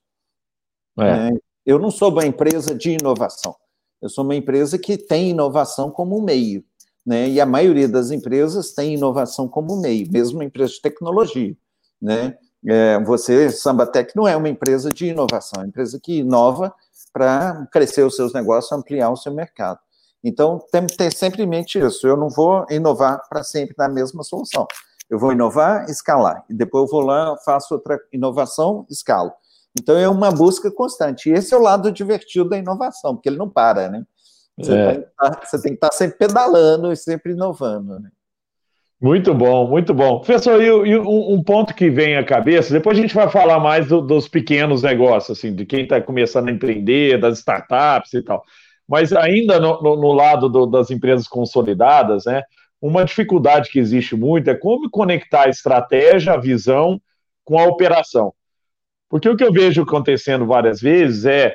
É. 0.99 1.29
É, 1.29 1.31
eu 1.65 1.79
não 1.79 1.91
sou 1.91 2.11
uma 2.11 2.27
empresa 2.27 2.75
de 2.75 2.91
inovação, 2.91 3.55
eu 4.03 4.09
sou 4.09 4.25
uma 4.25 4.35
empresa 4.35 4.79
que 4.79 4.97
tem 4.97 5.31
inovação 5.31 5.91
como 5.91 6.21
meio 6.21 6.65
né? 7.09 7.27
E 7.27 7.41
a 7.41 7.47
maioria 7.47 7.89
das 7.89 8.11
empresas 8.11 8.73
tem 8.75 8.93
inovação 8.93 9.49
como 9.49 9.81
meio, 9.81 10.07
mesmo 10.13 10.43
empresa 10.43 10.75
de 10.75 10.83
tecnologia, 10.83 11.57
né? 12.01 12.37
É, 12.67 13.03
você, 13.03 13.51
Sambatec, 13.51 14.15
não 14.15 14.29
é 14.29 14.37
uma 14.37 14.49
empresa 14.49 14.91
de 14.91 15.07
inovação, 15.07 15.63
é 15.63 15.65
uma 15.65 15.69
empresa 15.69 15.99
que 15.99 16.19
inova 16.19 16.75
para 17.13 17.67
crescer 17.73 18.03
os 18.05 18.17
seus 18.17 18.33
negócios, 18.33 18.73
ampliar 18.73 19.11
o 19.11 19.17
seu 19.17 19.33
mercado. 19.33 19.79
Então, 20.23 20.59
temos 20.73 20.93
que 20.93 20.99
ter 20.99 21.13
sempre 21.13 21.43
em 21.43 21.47
mente 21.47 21.79
isso. 21.79 22.07
Eu 22.07 22.17
não 22.17 22.29
vou 22.29 22.67
inovar 22.71 23.23
para 23.29 23.43
sempre 23.43 23.75
na 23.79 23.89
mesma 23.89 24.23
solução. 24.23 24.67
Eu 25.09 25.19
vou 25.19 25.33
inovar, 25.33 25.89
escalar. 25.89 26.45
E 26.51 26.55
depois 26.55 26.85
eu 26.85 26.91
vou 26.91 27.01
lá, 27.01 27.37
faço 27.45 27.75
outra 27.75 27.99
inovação, 28.13 28.85
escalo. 28.91 29.33
Então, 29.79 29.97
é 29.97 30.09
uma 30.09 30.31
busca 30.31 30.71
constante. 30.71 31.31
E 31.31 31.33
esse 31.33 31.55
é 31.55 31.57
o 31.57 31.63
lado 31.63 31.93
divertido 31.93 32.49
da 32.49 32.59
inovação, 32.59 33.15
porque 33.15 33.29
ele 33.29 33.39
não 33.39 33.49
para, 33.49 33.89
né? 33.89 34.05
Você, 34.59 34.73
é. 34.73 34.93
tem, 34.93 35.05
tá, 35.17 35.41
você 35.45 35.63
tem 35.63 35.73
que 35.73 35.77
estar 35.77 35.91
tá 35.91 35.97
sempre 35.97 36.19
pedalando 36.19 36.93
e 36.93 36.97
sempre 36.97 37.33
inovando, 37.33 38.01
né? 38.01 38.11
Muito 39.01 39.33
bom, 39.33 39.69
muito 39.69 39.95
bom. 39.95 40.19
Professor, 40.19 40.61
e, 40.61 40.67
e 40.67 40.99
um, 40.99 41.35
um, 41.35 41.43
ponto 41.43 41.73
que 41.73 41.89
vem 41.89 42.17
à 42.17 42.25
cabeça, 42.25 42.73
depois 42.73 42.99
a 42.99 43.01
gente 43.01 43.15
vai 43.15 43.29
falar 43.31 43.61
mais 43.61 43.87
do, 43.87 44.01
dos 44.01 44.27
pequenos 44.27 44.83
negócios, 44.83 45.39
assim, 45.39 45.55
de 45.55 45.65
quem 45.65 45.85
está 45.85 46.01
começando 46.01 46.49
a 46.49 46.53
empreender, 46.53 47.19
das 47.21 47.39
startups 47.39 48.13
e 48.15 48.23
tal. 48.23 48.45
Mas 48.89 49.13
ainda 49.13 49.61
no, 49.61 49.81
no, 49.81 49.97
no 49.97 50.13
lado 50.13 50.49
do, 50.49 50.67
das 50.67 50.91
empresas 50.91 51.29
consolidadas, 51.29 52.25
né, 52.25 52.43
uma 52.83 53.05
dificuldade 53.05 53.71
que 53.71 53.79
existe 53.79 54.17
muito 54.17 54.51
é 54.51 54.55
como 54.55 54.91
conectar 54.91 55.45
a 55.45 55.51
estratégia, 55.51 56.33
a 56.33 56.41
visão 56.41 57.01
com 57.45 57.57
a 57.57 57.67
operação. 57.67 58.33
Porque 59.09 59.29
o 59.29 59.37
que 59.37 59.45
eu 59.45 59.53
vejo 59.53 59.83
acontecendo 59.83 60.45
várias 60.45 60.81
vezes 60.81 61.25
é 61.25 61.55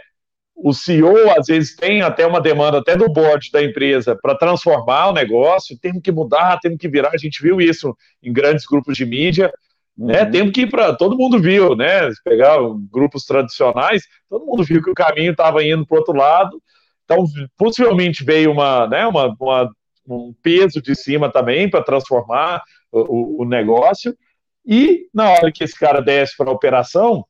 o 0.56 0.74
CEO 0.74 1.32
às 1.38 1.48
vezes 1.48 1.76
tem 1.76 2.02
até 2.02 2.26
uma 2.26 2.40
demanda 2.40 2.78
até 2.78 2.96
do 2.96 3.12
board 3.12 3.50
da 3.52 3.64
empresa 3.64 4.18
para 4.22 4.38
transformar 4.38 5.10
o 5.10 5.14
negócio, 5.14 5.78
temos 5.80 6.02
que 6.02 6.12
mudar, 6.12 6.60
temos 6.60 6.78
que 6.78 6.88
virar. 6.88 7.12
A 7.14 7.18
gente 7.18 7.42
viu 7.42 7.60
isso 7.60 7.96
em 8.22 8.32
grandes 8.32 8.66
grupos 8.66 8.96
de 8.96 9.06
mídia, 9.06 9.52
né? 9.98 10.24
uhum. 10.24 10.32
Temos 10.32 10.52
que 10.54 10.62
ir 10.62 10.70
para 10.70 10.94
todo 10.94 11.18
mundo 11.18 11.40
viu, 11.40 11.76
né? 11.76 12.10
Pegar 12.24 12.58
grupos 12.92 13.26
tradicionais, 13.26 14.04
todo 14.30 14.46
mundo 14.46 14.64
viu 14.64 14.82
que 14.82 14.90
o 14.90 14.96
caminho 14.96 15.32
estava 15.32 15.64
indo 15.64 15.86
para 15.86 15.96
o 15.96 16.00
outro 16.00 16.16
lado. 16.16 16.62
Então, 17.04 17.26
possivelmente 17.58 18.24
veio 18.24 18.52
uma, 18.52 18.88
né, 18.88 19.06
uma, 19.06 19.36
uma 19.40 19.70
um 20.08 20.34
peso 20.42 20.82
de 20.82 20.96
cima 20.96 21.32
também 21.32 21.70
para 21.70 21.84
transformar 21.84 22.62
o, 22.92 23.44
o 23.44 23.46
negócio. 23.46 24.16
E 24.66 25.08
na 25.14 25.30
hora 25.30 25.52
que 25.52 25.64
esse 25.64 25.78
cara 25.78 26.02
desce 26.02 26.36
para 26.38 26.50
a 26.50 26.54
operação, 26.54 27.26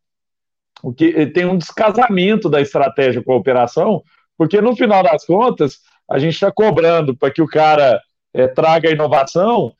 o 0.83 0.93
que 0.93 1.25
tem 1.27 1.45
um 1.45 1.57
descasamento 1.57 2.49
da 2.49 2.59
estratégia 2.59 3.23
com 3.23 3.31
a 3.31 3.37
operação, 3.37 4.03
porque 4.37 4.59
no 4.59 4.75
final 4.75 5.01
das 5.01 5.25
contas 5.25 5.77
a 6.11 6.19
gente 6.19 6.33
está 6.33 6.51
cobrando 6.51 7.15
para 7.15 7.31
que 7.31 7.41
o 7.41 7.47
cara 7.47 8.01
é, 8.33 8.47
traga 8.47 8.91
inovação, 8.91 9.73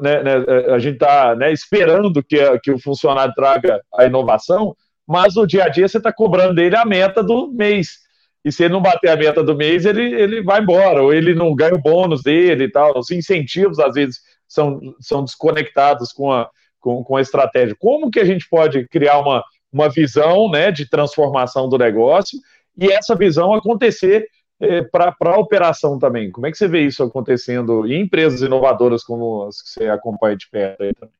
né, 0.00 0.22
né, 0.22 0.44
é, 0.48 0.72
a 0.72 0.78
gente 0.78 0.94
está 0.94 1.36
né, 1.36 1.52
esperando 1.52 2.22
que, 2.24 2.58
que 2.60 2.72
o 2.72 2.78
funcionário 2.78 3.34
traga 3.34 3.82
a 3.94 4.06
inovação, 4.06 4.74
mas 5.06 5.34
no 5.34 5.46
dia 5.46 5.64
a 5.64 5.68
dia 5.68 5.86
você 5.86 5.98
está 5.98 6.12
cobrando 6.12 6.54
dele 6.54 6.76
a 6.76 6.84
meta 6.86 7.22
do 7.22 7.52
mês. 7.52 7.98
E 8.42 8.50
se 8.50 8.64
ele 8.64 8.72
não 8.72 8.80
bater 8.80 9.10
a 9.10 9.16
meta 9.16 9.42
do 9.42 9.54
mês, 9.54 9.84
ele, 9.84 10.14
ele 10.14 10.42
vai 10.42 10.62
embora, 10.62 11.02
ou 11.02 11.12
ele 11.12 11.34
não 11.34 11.54
ganha 11.54 11.74
o 11.74 11.82
bônus 11.82 12.22
dele 12.22 12.64
e 12.64 12.70
tal. 12.70 12.98
Os 12.98 13.10
incentivos, 13.10 13.78
às 13.78 13.94
vezes, 13.94 14.20
são, 14.46 14.80
são 15.00 15.24
desconectados 15.24 16.12
com 16.12 16.32
a, 16.32 16.48
com, 16.80 17.04
com 17.04 17.16
a 17.16 17.20
estratégia. 17.20 17.76
Como 17.78 18.10
que 18.10 18.20
a 18.20 18.24
gente 18.24 18.48
pode 18.48 18.88
criar 18.88 19.18
uma, 19.18 19.42
uma 19.72 19.88
visão 19.88 20.50
né, 20.50 20.70
de 20.70 20.88
transformação 20.88 21.68
do 21.68 21.78
negócio 21.78 22.38
e 22.76 22.90
essa 22.92 23.14
visão 23.14 23.52
acontecer 23.52 24.28
é, 24.60 24.82
para 24.82 25.14
a 25.20 25.38
operação 25.38 25.98
também. 25.98 26.30
Como 26.30 26.46
é 26.46 26.50
que 26.50 26.58
você 26.58 26.66
vê 26.66 26.86
isso 26.86 27.02
acontecendo 27.02 27.86
em 27.86 28.02
empresas 28.02 28.40
inovadoras 28.40 29.04
como 29.04 29.44
as 29.44 29.62
que 29.62 29.70
você 29.70 29.88
acompanha 29.88 30.36
de 30.36 30.48
perto 30.50 30.82
aí 30.82 30.94
também? 30.94 31.14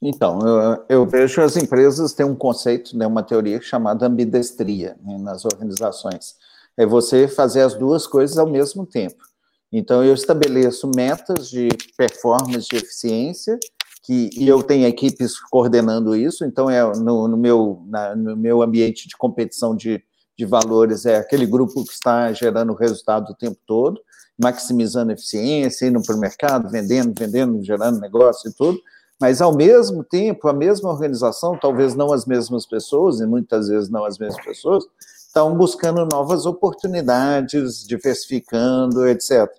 Então, 0.00 0.38
eu, 0.40 0.84
eu 0.88 1.06
vejo 1.06 1.40
as 1.40 1.56
empresas 1.56 2.12
têm 2.12 2.26
um 2.26 2.34
conceito, 2.34 2.96
né, 2.96 3.06
uma 3.06 3.22
teoria 3.22 3.60
chamada 3.62 4.06
ambidestria 4.06 4.96
né, 5.02 5.16
nas 5.18 5.44
organizações. 5.44 6.34
É 6.76 6.84
você 6.84 7.26
fazer 7.26 7.62
as 7.62 7.74
duas 7.74 8.06
coisas 8.06 8.36
ao 8.36 8.46
mesmo 8.46 8.84
tempo. 8.84 9.24
Então, 9.72 10.04
eu 10.04 10.14
estabeleço 10.14 10.90
metas 10.94 11.48
de 11.48 11.68
performance, 11.96 12.68
de 12.68 12.76
eficiência, 12.76 13.58
que, 14.06 14.30
e 14.36 14.46
eu 14.46 14.62
tenho 14.62 14.86
equipes 14.86 15.40
coordenando 15.50 16.14
isso, 16.14 16.44
então 16.44 16.70
é 16.70 16.80
no, 16.96 17.26
no 17.26 17.36
meu, 17.36 17.82
na, 17.88 18.14
no 18.14 18.36
meu 18.36 18.62
ambiente 18.62 19.08
de 19.08 19.16
competição 19.16 19.74
de, 19.74 20.00
de 20.38 20.44
valores, 20.44 21.04
é 21.04 21.16
aquele 21.16 21.44
grupo 21.44 21.84
que 21.84 21.92
está 21.92 22.32
gerando 22.32 22.72
resultado 22.72 23.30
o 23.32 23.34
tempo 23.34 23.58
todo, 23.66 24.00
maximizando 24.38 25.10
eficiência, 25.10 25.86
indo 25.86 26.00
para 26.02 26.14
o 26.14 26.20
mercado, 26.20 26.70
vendendo, 26.70 27.12
vendendo, 27.18 27.60
gerando 27.64 27.98
negócio 27.98 28.48
e 28.48 28.54
tudo, 28.54 28.78
mas 29.20 29.40
ao 29.40 29.52
mesmo 29.52 30.04
tempo, 30.04 30.46
a 30.46 30.52
mesma 30.52 30.88
organização, 30.88 31.58
talvez 31.58 31.96
não 31.96 32.12
as 32.12 32.26
mesmas 32.26 32.64
pessoas, 32.64 33.18
e 33.18 33.26
muitas 33.26 33.66
vezes 33.66 33.88
não 33.88 34.04
as 34.04 34.18
mesmas 34.18 34.44
pessoas, 34.44 34.84
estão 35.26 35.56
buscando 35.56 36.06
novas 36.06 36.46
oportunidades, 36.46 37.84
diversificando, 37.84 39.04
etc. 39.08 39.50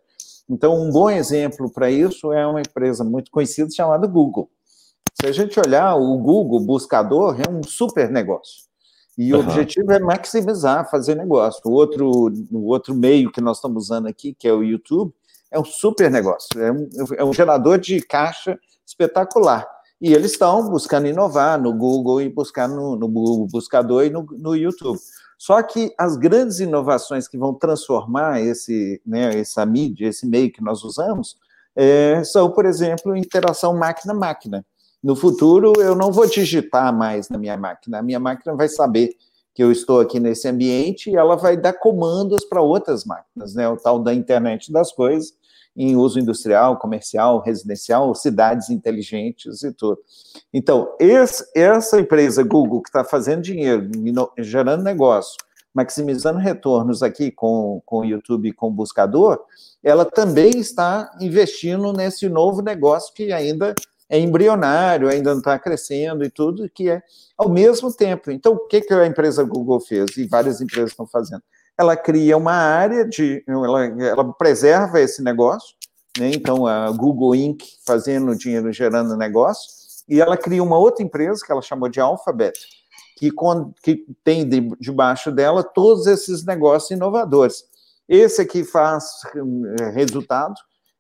Então, 0.50 0.82
um 0.82 0.92
bom 0.92 1.10
exemplo 1.10 1.70
para 1.72 1.92
isso 1.92 2.32
é 2.32 2.46
uma 2.48 2.62
empresa 2.62 3.04
muito 3.04 3.30
conhecida 3.32 3.70
chamada 3.70 4.08
Google. 4.08 4.50
Se 5.20 5.28
a 5.28 5.32
gente 5.32 5.60
olhar, 5.60 5.96
o 5.96 6.18
Google 6.18 6.60
buscador 6.60 7.38
é 7.40 7.50
um 7.50 7.64
super 7.64 8.10
negócio. 8.10 8.68
E 9.18 9.34
uhum. 9.34 9.40
o 9.40 9.44
objetivo 9.44 9.92
é 9.92 10.00
maximizar, 10.00 10.90
fazer 10.90 11.16
negócio. 11.16 11.62
O 11.66 11.72
outro, 11.72 12.32
o 12.52 12.68
outro 12.68 12.94
meio 12.94 13.32
que 13.32 13.42
nós 13.42 13.58
estamos 13.58 13.86
usando 13.86 14.08
aqui, 14.08 14.34
que 14.34 14.48
é 14.48 14.54
o 14.54 14.64
YouTube, 14.64 15.12
é 15.52 15.60
um 15.60 15.66
super 15.66 16.12
negócio. 16.12 16.50
É 16.62 16.72
um, 16.72 16.88
é 17.18 17.24
um 17.24 17.34
gerador 17.34 17.80
de 17.80 18.00
caixa 18.02 18.60
espetacular. 18.86 19.68
E 20.00 20.14
eles 20.14 20.32
estão 20.34 20.70
buscando 20.70 21.08
inovar 21.08 21.60
no 21.60 21.74
Google 21.74 22.22
e 22.22 22.30
buscar 22.30 22.68
no, 22.68 22.96
no 22.96 23.08
Google 23.08 23.48
Buscador 23.52 24.06
e 24.06 24.12
no, 24.12 24.24
no, 24.38 24.56
YouTube. 24.56 25.00
Só 25.38 25.62
que 25.62 25.94
as 25.98 26.18
grandes 26.18 26.60
inovações 26.60 27.28
que 27.28 27.38
vão 27.38 27.54
transformar 27.54 28.42
esse, 28.42 29.02
né, 29.06 29.40
essa 29.40 29.66
mídia, 29.66 30.08
esse 30.08 30.26
meio 30.26 30.52
que 30.52 30.64
nós 30.64 30.84
usamos, 30.84 31.38
é, 31.76 32.24
são, 32.24 32.50
por 32.50 32.66
exemplo, 32.66 33.16
interação 33.16 33.78
máquina-máquina. 33.78 34.66
No 35.04 35.16
futuro, 35.16 35.74
eu 35.80 35.96
não 35.96 36.12
vou 36.12 36.26
digitar 36.26 36.92
mais 36.92 37.30
na 37.30 37.38
minha 37.38 37.56
máquina, 37.56 38.00
a 38.00 38.02
minha 38.02 38.20
máquina 38.20 38.56
vai 38.56 38.68
saber 38.68 39.16
que 39.54 39.64
eu 39.64 39.72
estou 39.72 40.00
aqui 40.00 40.20
nesse 40.20 40.48
ambiente 40.48 41.10
e 41.10 41.16
ela 41.16 41.36
vai 41.36 41.58
dar 41.58 41.74
comandos 41.74 42.46
para 42.46 42.62
outras 42.62 43.06
máquinas, 43.06 43.56
né? 43.56 43.68
O 43.68 43.78
tal 43.78 44.00
da 44.00 44.14
internet 44.14 44.72
das 44.72 44.92
coisas, 44.92 45.34
em 45.78 45.96
uso 45.96 46.20
industrial, 46.20 46.80
comercial, 46.80 47.40
residencial, 47.40 48.14
cidades 48.16 48.72
inteligentes 48.72 49.62
e 49.62 49.72
tudo. 49.72 50.00
Então, 50.52 50.96
esse, 51.00 51.46
essa 51.56 52.00
empresa 52.00 52.42
Google 52.42 52.82
que 52.82 52.90
está 52.90 53.04
fazendo 53.04 53.44
dinheiro, 53.44 53.88
gerando 54.40 54.84
negócio, 54.84 55.38
maximizando 55.72 56.40
retornos 56.40 57.04
aqui 57.04 57.30
com, 57.30 57.80
com 57.86 58.00
o 58.00 58.06
YouTube 58.06 58.50
e 58.50 58.54
com 58.54 58.70
o 58.70 58.72
buscador, 58.72 59.40
ela 59.84 60.04
também 60.04 60.58
está 60.58 61.16
investindo 61.22 61.94
nesse 61.94 62.28
novo 62.28 62.64
negócio 62.64 63.14
que 63.14 63.32
ainda 63.32 63.76
é 64.10 64.18
embrionário, 64.18 65.08
ainda 65.08 65.32
não 65.32 65.40
está 65.40 65.60
crescendo 65.60 66.24
e 66.24 66.30
tudo, 66.32 66.68
que 66.74 66.90
é 66.90 67.04
ao 67.38 67.50
mesmo 67.50 67.94
tempo. 67.94 68.32
Então, 68.32 68.54
o 68.54 68.68
que, 68.68 68.82
que 68.82 68.94
a 68.94 69.06
empresa 69.06 69.44
Google 69.44 69.80
fez? 69.80 70.18
E 70.18 70.26
várias 70.26 70.60
empresas 70.60 70.92
estão 70.92 71.06
fazendo 71.06 71.44
ela 71.78 71.96
cria 71.96 72.36
uma 72.36 72.54
área 72.54 73.06
de. 73.06 73.44
Ela, 73.48 73.86
ela 73.86 74.34
preserva 74.34 75.00
esse 75.00 75.22
negócio, 75.22 75.76
né? 76.18 76.32
então 76.34 76.66
a 76.66 76.90
Google 76.92 77.36
Inc. 77.36 77.64
fazendo 77.86 78.36
dinheiro, 78.36 78.72
gerando 78.74 79.16
negócio, 79.16 79.70
e 80.10 80.20
ela 80.20 80.36
cria 80.36 80.64
uma 80.64 80.78
outra 80.78 81.04
empresa 81.04 81.46
que 81.46 81.52
ela 81.52 81.62
chamou 81.62 81.88
de 81.90 82.00
Alphabet, 82.00 82.58
que, 83.18 83.32
que 83.84 84.06
tem 84.24 84.48
de, 84.48 84.62
debaixo 84.80 85.32
dela 85.32 85.64
todos 85.64 86.08
esses 86.08 86.44
negócios 86.46 86.92
inovadores. 86.92 87.64
Esse 88.08 88.42
aqui 88.42 88.64
faz 88.64 89.04
eh, 89.80 89.90
resultado, 89.90 90.56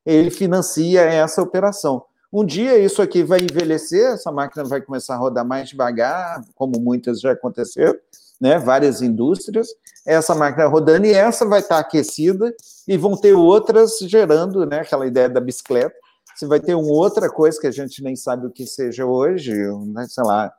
ele 0.05 0.29
financia 0.29 1.01
essa 1.01 1.41
operação. 1.41 2.03
Um 2.31 2.45
dia 2.45 2.77
isso 2.77 3.01
aqui 3.01 3.23
vai 3.23 3.39
envelhecer, 3.39 4.11
essa 4.11 4.29
máquina 4.29 4.65
vai 4.65 4.81
começar 4.81 5.15
a 5.15 5.17
rodar 5.17 5.45
mais 5.45 5.69
devagar, 5.69 6.43
como 6.53 6.77
muitas 6.79 7.21
já 7.21 7.31
aconteceram, 7.31 7.97
né, 8.39 8.59
várias 8.59 9.01
indústrias, 9.01 9.67
essa 10.05 10.33
máquina 10.33 10.67
rodando 10.67 11.05
e 11.05 11.11
essa 11.11 11.45
vai 11.45 11.59
estar 11.59 11.79
aquecida 11.79 12.53
e 12.87 12.97
vão 12.97 13.17
ter 13.17 13.33
outras 13.33 13.97
gerando, 13.99 14.65
né, 14.65 14.79
aquela 14.79 15.05
ideia 15.05 15.29
da 15.29 15.41
bicicleta. 15.41 15.95
Você 16.35 16.45
vai 16.45 16.59
ter 16.59 16.75
uma 16.75 16.91
outra 16.91 17.29
coisa 17.29 17.59
que 17.59 17.67
a 17.67 17.71
gente 17.71 18.03
nem 18.03 18.15
sabe 18.15 18.45
o 18.45 18.51
que 18.51 18.65
seja 18.65 19.05
hoje, 19.05 19.53
né, 19.87 20.05
sei 20.07 20.23
lá, 20.23 20.53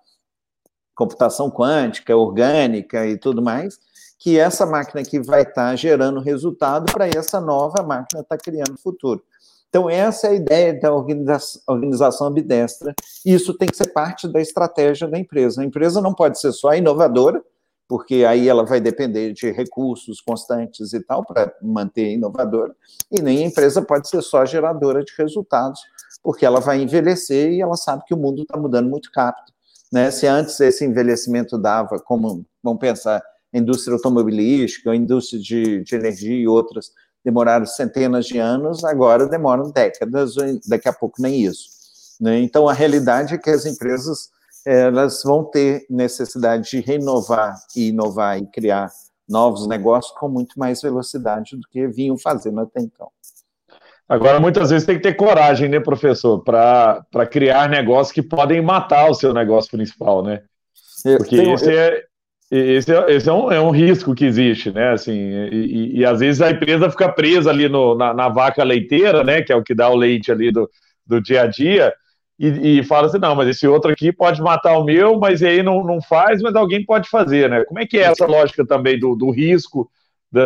computação 0.94 1.48
quântica, 1.48 2.16
orgânica 2.16 3.06
e 3.06 3.16
tudo 3.16 3.40
mais, 3.40 3.78
que 4.18 4.36
essa 4.36 4.66
máquina 4.66 5.00
aqui 5.00 5.20
vai 5.20 5.42
estar 5.42 5.74
gerando 5.76 6.18
resultado 6.18 6.92
para 6.92 7.06
essa 7.06 7.40
nova 7.40 7.84
máquina 7.84 8.22
estar 8.22 8.36
criando 8.36 8.76
futuro. 8.76 9.22
Então, 9.68 9.88
essa 9.88 10.26
é 10.26 10.30
a 10.30 10.34
ideia 10.34 10.80
da 10.80 10.92
organização, 10.92 11.62
organização 11.68 12.26
ambidestra. 12.26 12.94
Isso 13.24 13.54
tem 13.54 13.68
que 13.68 13.76
ser 13.76 13.92
parte 13.92 14.26
da 14.26 14.40
estratégia 14.40 15.06
da 15.06 15.18
empresa. 15.18 15.60
A 15.60 15.64
empresa 15.64 16.00
não 16.00 16.14
pode 16.14 16.40
ser 16.40 16.52
só 16.52 16.74
inovadora, 16.74 17.42
porque 17.88 18.26
aí 18.26 18.46
ela 18.46 18.64
vai 18.64 18.80
depender 18.80 19.32
de 19.32 19.50
recursos 19.50 20.20
constantes 20.20 20.92
e 20.92 21.00
tal 21.00 21.24
para 21.24 21.52
manter 21.62 22.12
inovadora, 22.12 22.76
e 23.10 23.22
nem 23.22 23.42
a 23.42 23.46
empresa 23.46 23.80
pode 23.80 24.08
ser 24.08 24.22
só 24.22 24.44
geradora 24.44 25.02
de 25.02 25.12
resultados, 25.16 25.80
porque 26.22 26.44
ela 26.44 26.60
vai 26.60 26.82
envelhecer 26.82 27.50
e 27.52 27.62
ela 27.62 27.76
sabe 27.76 28.04
que 28.06 28.12
o 28.12 28.16
mundo 28.16 28.42
está 28.42 28.58
mudando 28.58 28.90
muito 28.90 29.08
rápido. 29.16 29.52
Né? 29.90 30.10
Se 30.10 30.26
antes 30.26 30.60
esse 30.60 30.84
envelhecimento 30.84 31.56
dava, 31.56 31.98
como 31.98 32.44
vamos 32.62 32.78
pensar, 32.78 33.22
indústria 33.54 33.94
automobilística, 33.94 34.94
indústria 34.94 35.40
de, 35.40 35.82
de 35.82 35.94
energia 35.94 36.36
e 36.36 36.46
outras, 36.46 36.92
demoraram 37.24 37.64
centenas 37.64 38.26
de 38.26 38.38
anos, 38.38 38.84
agora 38.84 39.26
demoram 39.26 39.70
décadas, 39.70 40.34
daqui 40.66 40.88
a 40.88 40.92
pouco 40.92 41.22
nem 41.22 41.42
isso. 41.42 41.70
Né? 42.20 42.40
Então, 42.40 42.68
a 42.68 42.72
realidade 42.72 43.34
é 43.34 43.38
que 43.38 43.48
as 43.48 43.64
empresas 43.64 44.30
elas 44.68 45.22
vão 45.24 45.44
ter 45.44 45.86
necessidade 45.88 46.68
de 46.70 46.80
renovar 46.80 47.54
e 47.74 47.88
inovar 47.88 48.38
e 48.38 48.46
criar 48.46 48.90
novos 49.26 49.66
negócios 49.66 50.12
com 50.18 50.28
muito 50.28 50.58
mais 50.58 50.82
velocidade 50.82 51.56
do 51.56 51.66
que 51.68 51.86
vinham 51.88 52.18
fazendo 52.18 52.60
até 52.60 52.80
então. 52.80 53.08
Agora, 54.06 54.40
muitas 54.40 54.70
vezes 54.70 54.86
tem 54.86 54.96
que 54.96 55.02
ter 55.02 55.14
coragem, 55.14 55.68
né, 55.68 55.80
professor, 55.80 56.42
para 56.42 57.26
criar 57.30 57.68
negócios 57.68 58.12
que 58.12 58.22
podem 58.22 58.60
matar 58.60 59.10
o 59.10 59.14
seu 59.14 59.34
negócio 59.34 59.70
principal, 59.70 60.22
né? 60.22 60.42
Porque 61.18 61.36
eu, 61.36 61.54
esse, 61.54 61.70
é, 61.70 62.04
esse, 62.50 62.94
é, 62.94 63.12
esse 63.12 63.28
é, 63.28 63.32
um, 63.32 63.52
é 63.52 63.60
um 63.60 63.70
risco 63.70 64.14
que 64.14 64.24
existe, 64.24 64.70
né? 64.70 64.92
Assim, 64.92 65.12
e, 65.12 65.50
e, 65.52 65.98
e 65.98 66.04
às 66.06 66.20
vezes 66.20 66.40
a 66.40 66.50
empresa 66.50 66.90
fica 66.90 67.10
presa 67.10 67.50
ali 67.50 67.68
no, 67.68 67.94
na, 67.94 68.14
na, 68.14 68.28
vaca 68.28 68.64
leiteira, 68.64 69.22
né? 69.22 69.42
Que 69.42 69.52
é 69.52 69.56
o 69.56 69.62
que 69.62 69.74
dá 69.74 69.90
o 69.90 69.96
leite 69.96 70.32
ali 70.32 70.50
do, 70.50 70.68
do 71.06 71.20
dia 71.20 71.42
a 71.42 71.46
dia, 71.46 71.92
e, 72.38 72.78
e, 72.78 72.84
fala 72.84 73.08
assim, 73.08 73.18
não, 73.18 73.34
mas 73.34 73.48
esse 73.48 73.66
outro 73.66 73.90
aqui 73.90 74.12
pode 74.12 74.40
matar 74.40 74.78
o 74.78 74.84
meu, 74.84 75.18
mas 75.18 75.42
aí 75.42 75.60
não, 75.60 75.82
não 75.82 76.00
faz, 76.00 76.40
mas 76.40 76.54
alguém 76.54 76.84
pode 76.84 77.08
fazer, 77.08 77.50
né? 77.50 77.64
Como 77.64 77.80
é 77.80 77.86
que 77.86 77.98
é 77.98 78.02
essa 78.02 78.26
lógica 78.26 78.64
também 78.64 78.98
do, 78.98 79.16
do 79.16 79.30
risco 79.30 79.90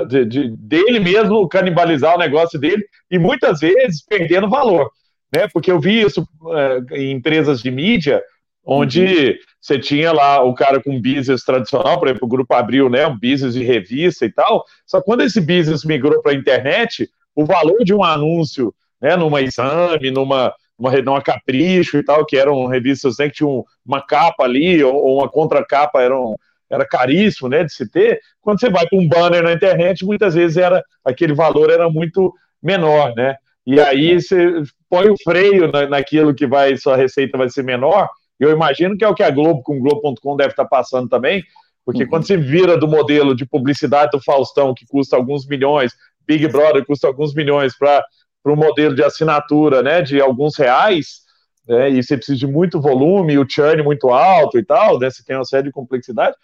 de, 0.09 0.25
de, 0.25 0.49
dele 0.57 1.01
mesmo 1.01 1.47
canibalizar 1.49 2.15
o 2.15 2.19
negócio 2.19 2.59
dele 2.59 2.85
e 3.11 3.19
muitas 3.19 3.61
vezes 3.61 4.03
perdendo 4.03 4.49
valor, 4.49 4.91
né? 5.35 5.49
Porque 5.53 5.71
eu 5.71 5.79
vi 5.79 6.01
isso 6.01 6.27
é, 6.51 6.99
em 6.99 7.13
empresas 7.13 7.61
de 7.61 7.71
mídia, 7.71 8.23
onde 8.65 9.03
uhum. 9.05 9.35
você 9.61 9.79
tinha 9.79 10.13
lá 10.13 10.43
o 10.43 10.55
cara 10.55 10.83
com 10.83 11.01
business 11.01 11.45
tradicional, 11.45 11.99
por 11.99 12.09
exemplo, 12.09 12.25
o 12.25 12.31
Grupo 12.31 12.55
Abril, 12.55 12.89
né? 12.89 13.07
Um 13.07 13.19
business 13.19 13.53
de 13.53 13.65
revista 13.65 14.25
e 14.25 14.33
tal, 14.33 14.65
só 14.87 14.99
que 14.99 15.05
quando 15.05 15.23
esse 15.23 15.41
business 15.41 15.85
migrou 15.85 16.23
para 16.23 16.33
a 16.33 16.37
internet, 16.37 17.11
o 17.35 17.45
valor 17.45 17.85
de 17.85 17.93
um 17.93 18.03
anúncio, 18.03 18.75
né, 19.01 19.17
numa 19.17 19.43
exame, 19.43 20.11
numa 20.11 20.55
uma, 20.83 21.13
uma 21.13 21.23
Capricho 21.23 21.97
e 21.97 22.05
tal, 22.05 22.27
que 22.27 22.37
eram 22.37 22.67
revistas 22.67 23.17
né, 23.19 23.29
que 23.29 23.37
tinham 23.37 23.65
uma 23.87 24.03
capa 24.03 24.45
ali, 24.45 24.83
ou, 24.83 24.95
ou 24.95 25.19
uma 25.19 25.29
contracapa, 25.29 26.03
eram, 26.03 26.37
era 26.69 26.85
caríssimo 26.85 27.49
né, 27.49 27.63
de 27.63 27.73
se 27.73 27.89
ter. 27.89 28.21
Quando 28.41 28.59
você 28.59 28.69
vai 28.69 28.87
para 28.87 28.99
um 28.99 29.09
banner 29.09 29.43
na 29.45 29.53
internet, 29.53 30.05
muitas 30.05 30.35
vezes 30.35 30.57
era 30.57 30.83
aquele 31.05 31.35
valor 31.35 31.71
era 31.71 31.89
muito 31.89 32.35
menor, 32.61 33.15
né? 33.15 33.37
E 33.65 33.81
aí 33.81 34.21
você 34.21 34.63
põe 34.91 35.09
o 35.09 35.15
freio 35.23 35.71
na, 35.71 35.87
naquilo 35.87 36.35
que 36.35 36.47
vai, 36.47 36.77
sua 36.77 36.97
receita 36.97 37.39
vai 37.39 37.49
ser 37.49 37.63
menor. 37.63 38.09
Eu 38.41 38.51
imagino 38.51 38.97
que 38.97 39.05
é 39.05 39.09
o 39.09 39.15
que 39.15 39.23
a 39.23 39.31
Globo 39.31 39.63
com 39.63 39.79
Globo.com 39.79 40.37
deve 40.37 40.51
estar 40.51 40.65
passando 40.65 41.09
também, 41.09 41.45
porque 41.85 42.03
uhum. 42.03 42.09
quando 42.09 42.27
você 42.27 42.37
vira 42.37 42.77
do 42.77 42.89
modelo 42.89 43.37
de 43.37 43.47
publicidade 43.47 44.11
do 44.11 44.23
Faustão, 44.23 44.75
que 44.75 44.85
custa 44.85 45.15
alguns 45.15 45.47
milhões, 45.47 45.93
Big 46.27 46.49
Brother 46.49 46.85
custa 46.85 47.07
alguns 47.07 47.35
milhões, 47.35 47.77
para 47.77 48.05
para 48.43 48.53
um 48.53 48.57
modelo 48.57 48.95
de 48.95 49.03
assinatura 49.03 49.83
né, 49.83 50.03
de 50.03 50.21
alguns 50.21 50.57
reais, 50.57 51.23
né, 51.69 51.91
e 51.91 52.03
você 52.03 52.17
precisa 52.17 52.39
de 52.39 52.47
muito 52.47 52.81
volume, 52.81 53.39
o 53.39 53.47
churn 53.49 53.83
muito 53.83 54.09
alto 54.11 54.59
e 54.59 54.65
tal, 54.65 54.99
né, 54.99 55.11
você 55.11 55.23
tem 55.25 55.37
uma 55.37 55.45
série 55.45 55.65
de 55.65 55.73
complexidade, 55.73 56.37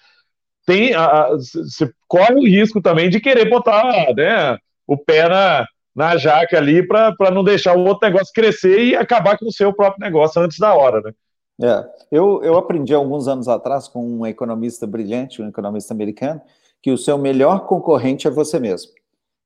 tem 0.65 0.93
você 1.33 1.91
corre 2.07 2.35
o 2.35 2.47
risco 2.47 2.81
também 2.81 3.09
de 3.09 3.21
querer 3.21 3.49
botar 3.49 4.15
né, 4.15 4.57
o 4.87 4.97
pé 4.97 5.29
na, 5.29 5.67
na 5.95 6.17
jaca 6.17 6.57
ali 6.57 6.87
para 6.87 7.31
não 7.33 7.43
deixar 7.43 7.77
o 7.77 7.85
outro 7.85 8.07
negócio 8.07 8.33
crescer 8.33 8.85
e 8.85 8.95
acabar 8.95 9.39
com 9.39 9.47
o 9.47 9.53
seu 9.53 9.73
próprio 9.73 10.05
negócio 10.05 10.41
antes 10.41 10.59
da 10.59 10.75
hora, 10.75 11.01
né? 11.01 11.13
É, 11.61 11.85
eu, 12.13 12.41
eu 12.45 12.57
aprendi 12.57 12.95
alguns 12.95 13.27
anos 13.27 13.49
atrás 13.49 13.89
com 13.89 14.21
um 14.21 14.25
economista 14.25 14.87
brilhante, 14.87 15.43
um 15.43 15.49
economista 15.49 15.93
americano, 15.93 16.41
que 16.81 16.93
o 16.93 16.97
seu 16.97 17.19
melhor 17.19 17.67
concorrente 17.67 18.29
é 18.29 18.31
você 18.31 18.61
mesmo. 18.61 18.93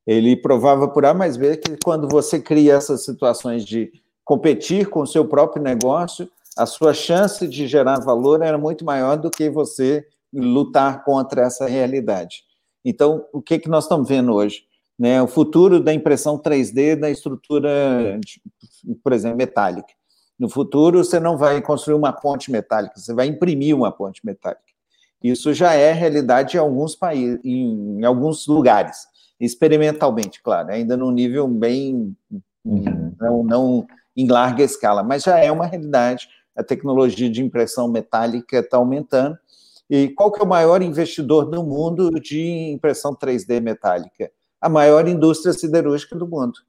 Ele 0.05 0.35
provava 0.35 0.87
por 0.87 1.05
A 1.05 1.13
mais 1.13 1.37
B 1.37 1.57
que 1.57 1.77
quando 1.83 2.07
você 2.07 2.39
cria 2.39 2.73
essas 2.73 3.05
situações 3.05 3.65
de 3.65 3.91
competir 4.23 4.89
com 4.89 5.01
o 5.01 5.07
seu 5.07 5.25
próprio 5.25 5.63
negócio, 5.63 6.29
a 6.57 6.65
sua 6.65 6.93
chance 6.93 7.47
de 7.47 7.67
gerar 7.67 7.99
valor 7.99 8.41
era 8.41 8.57
muito 8.57 8.85
maior 8.85 9.17
do 9.17 9.29
que 9.29 9.49
você 9.49 10.05
lutar 10.33 11.03
contra 11.03 11.43
essa 11.43 11.65
realidade. 11.65 12.43
Então, 12.83 13.25
o 13.31 13.41
que, 13.41 13.59
que 13.59 13.69
nós 13.69 13.85
estamos 13.85 14.07
vendo 14.07 14.33
hoje? 14.33 14.65
Né, 14.97 15.21
o 15.21 15.27
futuro 15.27 15.79
da 15.79 15.91
impressão 15.93 16.37
3D 16.37 16.95
da 16.95 17.09
estrutura, 17.09 18.19
por 19.03 19.11
exemplo, 19.11 19.37
metálica. 19.37 19.91
No 20.37 20.47
futuro, 20.49 21.03
você 21.03 21.19
não 21.19 21.37
vai 21.37 21.61
construir 21.61 21.95
uma 21.95 22.11
ponte 22.13 22.51
metálica, 22.51 22.99
você 22.99 23.13
vai 23.13 23.27
imprimir 23.27 23.75
uma 23.75 23.91
ponte 23.91 24.23
metálica. 24.23 24.61
Isso 25.23 25.53
já 25.53 25.73
é 25.73 25.93
realidade 25.93 26.57
em 26.57 26.59
alguns 26.59 26.95
países, 26.95 27.39
em 27.43 28.03
alguns 28.03 28.45
lugares, 28.45 29.07
experimentalmente, 29.45 30.41
claro, 30.41 30.71
ainda 30.71 30.95
num 30.95 31.11
nível 31.11 31.47
bem 31.47 32.15
não, 33.19 33.43
não 33.43 33.87
em 34.15 34.27
larga 34.27 34.63
escala, 34.63 35.03
mas 35.03 35.23
já 35.23 35.37
é 35.39 35.51
uma 35.51 35.65
realidade. 35.65 36.27
A 36.55 36.63
tecnologia 36.63 37.29
de 37.29 37.43
impressão 37.43 37.87
metálica 37.87 38.59
está 38.59 38.77
aumentando. 38.77 39.37
E 39.89 40.09
qual 40.09 40.31
que 40.31 40.39
é 40.39 40.43
o 40.43 40.47
maior 40.47 40.81
investidor 40.81 41.45
do 41.45 41.63
mundo 41.63 42.09
de 42.19 42.71
impressão 42.71 43.15
3D 43.15 43.59
metálica? 43.59 44.31
A 44.61 44.69
maior 44.69 45.07
indústria 45.07 45.51
siderúrgica 45.51 46.15
do 46.15 46.27
mundo 46.27 46.59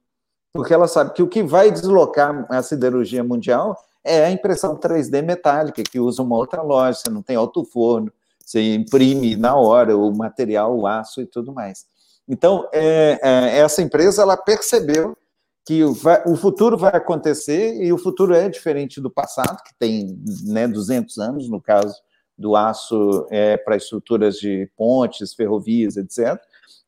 porque 0.55 0.73
ela 0.73 0.87
sabe 0.87 1.11
que 1.11 1.21
o 1.21 1.27
que 1.27 1.43
vai 1.43 1.69
deslocar 1.69 2.47
a 2.49 2.63
siderurgia 2.63 3.21
mundial 3.21 3.77
é 4.01 4.23
a 4.23 4.31
impressão 4.31 4.77
3D 4.77 5.21
metálica, 5.21 5.83
que 5.83 5.99
usa 5.99 6.23
uma 6.23 6.37
outra 6.37 6.61
loja, 6.61 6.97
você 6.99 7.09
não 7.09 7.21
tem 7.21 7.35
alto 7.35 7.65
forno, 7.65 8.09
você 8.39 8.73
imprime 8.73 9.35
na 9.35 9.55
hora 9.55 9.97
o 9.97 10.15
material, 10.15 10.77
o 10.77 10.87
aço 10.87 11.19
e 11.19 11.25
tudo 11.25 11.51
mais. 11.51 11.85
Então, 12.27 12.67
é, 12.73 13.19
é, 13.21 13.57
essa 13.59 13.81
empresa 13.81 14.21
ela 14.21 14.35
percebeu 14.35 15.15
que 15.65 15.83
o, 15.83 15.93
vai, 15.93 16.21
o, 16.25 16.35
futuro 16.35 16.77
vai 16.77 16.95
acontecer 16.95 17.81
e 17.81 17.91
o 17.91 17.97
futuro 17.97 18.33
é 18.33 18.49
diferente 18.49 19.01
do 19.01 19.09
passado, 19.09 19.63
que 19.63 19.73
tem 19.79 20.19
né, 20.45 20.67
200 20.67 21.17
anos, 21.17 21.49
no 21.49 21.61
caso 21.61 21.95
do 22.37 22.55
aço 22.55 23.25
é, 23.31 23.57
para 23.57 23.75
estruturas 23.75 24.35
de 24.35 24.69
pontes, 24.75 25.33
ferrovias, 25.33 25.97
etc. 25.97 26.39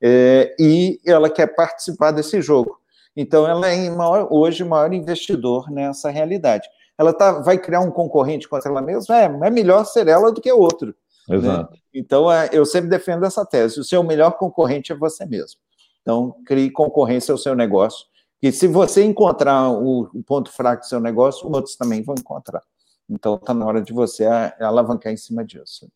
É, 0.01 0.55
e 0.59 0.99
ela 1.05 1.29
quer 1.29 1.47
participar 1.47 2.11
desse 2.11 2.41
jogo. 2.41 2.77
Então, 3.15 3.47
ela 3.47 3.67
é 3.67 3.89
maior, 3.89 4.27
hoje 4.29 4.61
o 4.61 4.69
maior 4.69 4.93
investidor 4.93 5.71
nessa 5.71 6.11
realidade. 6.11 6.67
Ela 6.97 7.13
tá, 7.13 7.39
vai 7.39 7.57
criar 7.57 7.79
um 7.79 7.91
concorrente 7.91 8.47
contra 8.47 8.69
ela 8.69 8.81
mesma? 8.81 9.17
É, 9.17 9.25
é 9.25 9.49
melhor 9.49 9.85
ser 9.85 10.07
ela 10.07 10.31
do 10.31 10.41
que 10.41 10.51
outro. 10.51 10.93
Né? 11.27 11.35
Exato. 11.35 11.71
Né? 11.73 11.79
Então, 11.93 12.31
é, 12.31 12.49
eu 12.51 12.65
sempre 12.65 12.89
defendo 12.89 13.25
essa 13.25 13.45
tese: 13.45 13.79
o 13.79 13.83
seu 13.83 14.03
melhor 14.03 14.31
concorrente 14.31 14.91
é 14.91 14.95
você 14.95 15.25
mesmo. 15.25 15.59
Então, 16.01 16.35
crie 16.45 16.69
concorrência 16.69 17.31
ao 17.31 17.37
seu 17.37 17.55
negócio. 17.55 18.05
E 18.41 18.51
se 18.51 18.67
você 18.67 19.03
encontrar 19.03 19.69
o, 19.71 20.09
ponto 20.25 20.51
fraco 20.51 20.83
do 20.83 20.87
seu 20.87 20.99
negócio, 20.99 21.51
outros 21.51 21.75
também 21.75 22.03
vão 22.03 22.15
encontrar. 22.17 22.61
Então, 23.09 23.35
está 23.35 23.53
na 23.53 23.65
hora 23.65 23.81
de 23.81 23.91
você 23.91 24.25
alavancar 24.59 25.11
em 25.11 25.17
cima 25.17 25.43
disso. 25.43 25.89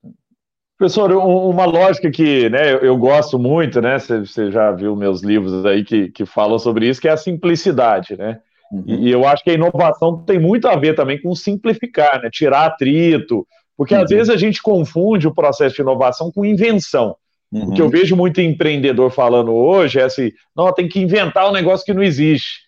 Professor, 0.78 1.12
uma 1.12 1.66
lógica 1.66 2.10
que 2.10 2.50
né, 2.50 2.74
eu 2.74 2.98
gosto 2.98 3.38
muito, 3.38 3.80
né? 3.80 4.00
Você 4.00 4.52
já 4.52 4.72
viu 4.72 4.96
meus 4.96 5.22
livros 5.22 5.64
aí 5.66 5.84
que, 5.84 6.10
que 6.10 6.26
falam 6.26 6.58
sobre 6.58 6.90
isso, 6.90 7.00
que 7.00 7.08
é 7.08 7.12
a 7.12 7.18
simplicidade, 7.18 8.18
né? 8.18 8.40
Uhum. 8.72 8.84
E 8.88 9.12
eu 9.12 9.28
acho 9.28 9.44
que 9.44 9.52
a 9.52 9.54
inovação 9.54 10.24
tem 10.24 10.40
muito 10.40 10.68
a 10.68 10.76
ver 10.76 10.96
também 10.96 11.22
com 11.22 11.36
simplificar, 11.36 12.22
né? 12.22 12.30
Tirar 12.32 12.66
atrito, 12.66 13.46
porque 13.82 13.96
uhum. 13.96 14.04
às 14.04 14.12
vezes 14.12 14.30
a 14.30 14.38
gente 14.38 14.62
confunde 14.62 15.28
o 15.28 15.34
processo 15.34 15.74
de 15.74 15.82
inovação 15.82 16.32
com 16.32 16.46
invenção. 16.46 17.16
Uhum. 17.52 17.64
O 17.64 17.74
que 17.74 17.82
eu 17.82 17.90
vejo 17.90 18.16
muito 18.16 18.40
empreendedor 18.40 19.10
falando 19.10 19.52
hoje 19.52 20.00
é 20.00 20.04
assim: 20.04 20.32
não, 20.56 20.72
tem 20.72 20.88
que 20.88 21.00
inventar 21.00 21.50
um 21.50 21.52
negócio 21.52 21.84
que 21.84 21.92
não 21.92 22.04
existe. 22.04 22.60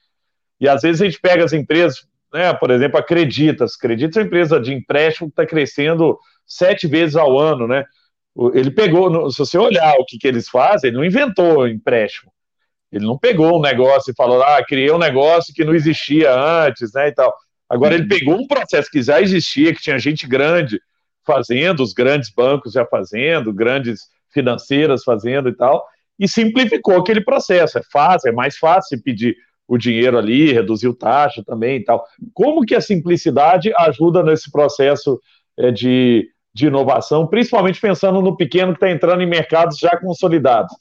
E 0.60 0.68
às 0.68 0.82
vezes 0.82 1.04
a 1.04 1.06
gente 1.06 1.22
pega 1.22 1.46
as 1.46 1.54
empresas, 1.54 2.00
né, 2.34 2.52
por 2.56 2.72
exemplo, 2.72 2.98
Acreditas. 2.98 3.76
Acreditas 3.76 4.18
é 4.18 4.22
uma 4.22 4.26
empresa 4.26 4.60
de 4.60 4.74
empréstimo 4.74 5.28
que 5.28 5.34
está 5.34 5.46
crescendo 5.46 6.18
sete 6.48 6.88
vezes 6.88 7.16
ao 7.16 7.38
ano, 7.38 7.68
né? 7.68 7.86
Ele 8.56 8.72
pegou, 8.72 9.30
se 9.30 9.38
você 9.38 9.56
olhar 9.56 9.94
o 10.00 10.06
que, 10.06 10.18
que 10.18 10.28
eles 10.28 10.50
fazem, 10.50 10.88
ele 10.88 10.98
não 10.98 11.06
inventou 11.06 11.68
empréstimo. 11.68 12.32
Ele 12.92 13.06
não 13.06 13.20
pegou 13.20 13.60
um 13.60 13.62
negócio 13.62 14.10
e 14.10 14.16
falou, 14.16 14.42
ah, 14.42 14.66
criei 14.66 14.90
um 14.90 14.98
negócio 14.98 15.54
que 15.54 15.64
não 15.64 15.76
existia 15.76 16.34
antes, 16.34 16.92
né, 16.92 17.10
e 17.10 17.12
tal. 17.12 17.32
Agora, 17.70 17.94
ele 17.94 18.08
pegou 18.08 18.34
um 18.34 18.48
processo 18.48 18.90
que 18.90 19.04
já 19.04 19.22
existia, 19.22 19.76
que 19.76 19.82
tinha 19.82 20.00
gente 20.00 20.26
grande 20.26 20.82
fazendo, 21.26 21.82
os 21.82 21.94
grandes 21.94 22.32
bancos 22.34 22.74
já 22.74 22.86
fazendo, 22.86 23.54
grandes 23.54 24.08
financeiras 24.32 25.04
fazendo 25.04 25.50
e 25.50 25.56
tal, 25.56 25.86
e 26.20 26.28
simplificou 26.28 26.98
aquele 26.98 27.22
processo. 27.22 27.78
É 27.78 27.82
fácil, 27.92 28.30
é 28.30 28.32
mais 28.32 28.58
fácil 28.58 29.02
pedir 29.02 29.36
o 29.68 29.78
dinheiro 29.78 30.18
ali, 30.18 30.52
reduzir 30.52 30.88
o 30.88 30.96
taxa 30.96 31.44
também 31.46 31.78
e 31.78 31.84
tal. 31.84 32.06
Como 32.34 32.66
que 32.66 32.76
a 32.76 32.82
simplicidade 32.82 33.72
ajuda 33.78 34.22
nesse 34.22 34.52
processo 34.52 35.20
é, 35.58 35.72
de 35.72 36.28
de 36.54 36.68
inovação, 36.68 37.26
principalmente 37.26 37.82
pensando 37.82 38.22
no 38.22 38.38
pequeno 38.38 38.74
que 38.74 38.78
está 38.78 38.92
entrando 38.92 39.24
em 39.24 39.28
mercados 39.28 39.80
já 39.80 39.98
consolidados. 39.98 40.72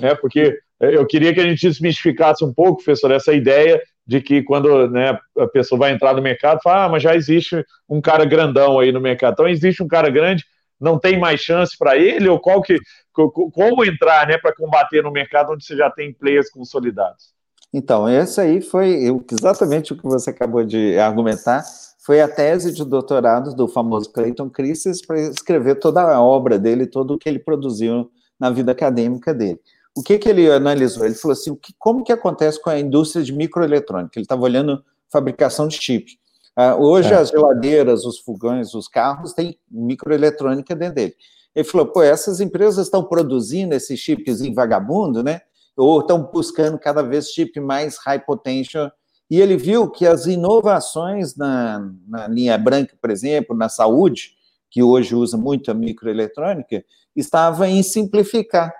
Né? 0.00 0.14
Porque 0.14 0.58
eu 0.80 1.06
queria 1.06 1.34
que 1.34 1.40
a 1.40 1.44
gente 1.44 1.66
desmistificasse 1.66 2.44
um 2.44 2.52
pouco, 2.52 2.82
professor, 2.82 3.10
essa 3.10 3.32
ideia 3.32 3.80
de 4.06 4.20
que 4.20 4.42
quando 4.42 4.88
né, 4.90 5.18
a 5.38 5.46
pessoa 5.46 5.78
vai 5.78 5.92
entrar 5.92 6.14
no 6.14 6.22
mercado, 6.22 6.60
fala, 6.62 6.84
ah, 6.84 6.88
mas 6.88 7.02
já 7.02 7.14
existe 7.14 7.64
um 7.88 8.00
cara 8.00 8.24
grandão 8.24 8.78
aí 8.78 8.90
no 8.90 9.00
mercado. 9.00 9.34
Então, 9.34 9.48
existe 9.48 9.82
um 9.82 9.88
cara 9.88 10.08
grande, 10.08 10.44
não 10.80 10.98
tem 10.98 11.18
mais 11.18 11.40
chance 11.40 11.76
para 11.76 11.96
ele, 11.96 12.28
ou 12.28 12.38
qual 12.38 12.62
que, 12.62 12.78
como 13.12 13.84
entrar 13.84 14.26
né, 14.26 14.38
para 14.38 14.54
combater 14.54 15.02
no 15.02 15.10
mercado 15.10 15.52
onde 15.52 15.64
você 15.64 15.76
já 15.76 15.90
tem 15.90 16.12
players 16.12 16.50
consolidados? 16.50 17.36
Então, 17.72 18.08
esse 18.08 18.40
aí 18.40 18.62
foi 18.62 18.98
exatamente 19.30 19.92
o 19.92 19.96
que 19.96 20.04
você 20.04 20.30
acabou 20.30 20.64
de 20.64 20.98
argumentar 20.98 21.62
foi 22.08 22.22
a 22.22 22.26
tese 22.26 22.72
de 22.72 22.82
doutorado 22.86 23.54
do 23.54 23.68
famoso 23.68 24.10
Clayton 24.10 24.48
Christensen 24.48 25.06
para 25.06 25.20
escrever 25.20 25.74
toda 25.74 26.00
a 26.00 26.22
obra 26.22 26.58
dele, 26.58 26.86
todo 26.86 27.12
o 27.12 27.18
que 27.18 27.28
ele 27.28 27.38
produziu 27.38 28.10
na 28.40 28.48
vida 28.48 28.72
acadêmica 28.72 29.34
dele. 29.34 29.60
O 29.98 30.02
que, 30.02 30.16
que 30.16 30.28
ele 30.28 30.48
analisou? 30.48 31.04
Ele 31.04 31.16
falou 31.16 31.32
assim, 31.32 31.56
que, 31.56 31.74
como 31.76 32.04
que 32.04 32.12
acontece 32.12 32.62
com 32.62 32.70
a 32.70 32.78
indústria 32.78 33.24
de 33.24 33.32
microeletrônica? 33.32 34.12
Ele 34.16 34.24
estava 34.24 34.42
olhando 34.42 34.80
fabricação 35.10 35.66
de 35.66 35.76
chip. 35.76 36.16
Uh, 36.56 36.80
hoje 36.80 37.12
é. 37.12 37.16
as 37.16 37.30
geladeiras, 37.30 38.04
os 38.04 38.20
fogões, 38.20 38.74
os 38.74 38.86
carros 38.86 39.32
têm 39.32 39.58
microeletrônica 39.68 40.72
dentro 40.76 40.94
dele. 40.94 41.16
Ele 41.52 41.64
falou, 41.64 41.88
pô, 41.88 42.00
essas 42.00 42.40
empresas 42.40 42.86
estão 42.86 43.02
produzindo 43.02 43.74
esses 43.74 43.98
chips 43.98 44.40
em 44.40 44.54
vagabundo, 44.54 45.20
né? 45.20 45.40
Ou 45.76 45.98
estão 45.98 46.30
buscando 46.32 46.78
cada 46.78 47.02
vez 47.02 47.30
chip 47.32 47.58
mais 47.58 47.98
high 47.98 48.24
potential 48.24 48.92
e 49.28 49.40
ele 49.40 49.56
viu 49.56 49.90
que 49.90 50.06
as 50.06 50.26
inovações 50.26 51.34
na, 51.34 51.90
na 52.06 52.28
linha 52.28 52.56
branca, 52.56 52.96
por 53.00 53.10
exemplo, 53.10 53.56
na 53.56 53.68
saúde, 53.68 54.34
que 54.70 54.80
hoje 54.80 55.16
usa 55.16 55.36
muito 55.36 55.72
a 55.72 55.74
microeletrônica, 55.74 56.84
estava 57.16 57.68
em 57.68 57.82
simplificar, 57.82 58.72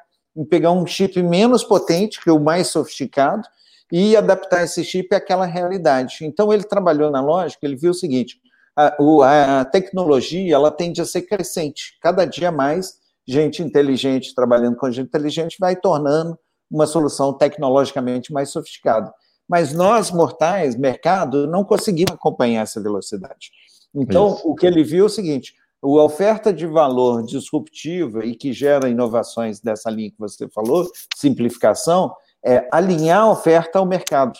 pegar 0.45 0.72
um 0.72 0.86
chip 0.86 1.22
menos 1.22 1.64
potente, 1.64 2.22
que 2.22 2.30
é 2.30 2.32
o 2.32 2.41
mais 2.41 2.68
sofisticado, 2.68 3.43
e 3.91 4.16
adaptar 4.16 4.64
esse 4.64 4.84
chip 4.84 5.14
àquela 5.14 5.47
realidade. 5.47 6.18
Então, 6.22 6.53
ele 6.53 6.64
trabalhou 6.64 7.11
na 7.11 7.20
lógica, 7.20 7.66
ele 7.66 7.76
viu 7.76 7.93
o 7.93 7.95
seguinte, 7.95 8.41
a, 8.76 9.61
a 9.61 9.64
tecnologia, 9.64 10.55
ela 10.55 10.70
tende 10.70 11.01
a 11.01 11.05
ser 11.05 11.22
crescente, 11.22 11.99
cada 12.01 12.24
dia 12.24 12.53
mais 12.53 12.99
gente 13.26 13.62
inteligente 13.62 14.34
trabalhando 14.34 14.76
com 14.76 14.91
gente 14.91 15.07
inteligente 15.07 15.57
vai 15.59 15.76
tornando 15.76 16.39
uma 16.70 16.86
solução 16.86 17.32
tecnologicamente 17.32 18.32
mais 18.32 18.51
sofisticada 18.51 19.12
mas 19.49 19.72
nós, 19.72 20.11
mortais, 20.11 20.76
mercado, 20.76 21.47
não 21.47 21.64
conseguimos 21.64 22.12
acompanhar 22.12 22.62
essa 22.62 22.82
velocidade. 22.82 23.51
Então, 23.95 24.34
Isso. 24.34 24.47
o 24.47 24.55
que 24.55 24.66
ele 24.66 24.84
viu 24.84 25.05
é 25.05 25.07
o 25.07 25.09
seguinte: 25.09 25.55
a 25.82 25.86
oferta 25.86 26.52
de 26.52 26.66
valor 26.66 27.22
disruptiva 27.22 28.24
e 28.24 28.34
que 28.34 28.52
gera 28.52 28.88
inovações 28.88 29.60
dessa 29.60 29.90
linha 29.90 30.10
que 30.10 30.18
você 30.18 30.48
falou, 30.48 30.90
simplificação, 31.16 32.14
é 32.44 32.68
alinhar 32.72 33.22
a 33.22 33.30
oferta 33.30 33.78
ao 33.78 33.86
mercado. 33.86 34.38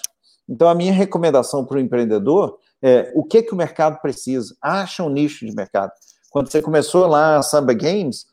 Então, 0.49 0.69
a 0.69 0.75
minha 0.75 0.93
recomendação 0.93 1.65
para 1.65 1.77
o 1.77 1.81
empreendedor 1.81 2.59
é 2.83 3.13
o 3.15 3.25
que, 3.25 3.43
que 3.43 3.53
o 3.53 3.57
mercado 3.57 4.01
precisa? 4.01 4.57
Acha 4.63 5.03
um 5.03 5.11
nicho 5.11 5.45
de 5.45 5.55
mercado. 5.55 5.93
Quando 6.31 6.51
você 6.51 6.63
começou 6.63 7.07
lá 7.07 7.37
a 7.37 7.43
Samba 7.43 7.75
Games, 7.75 8.27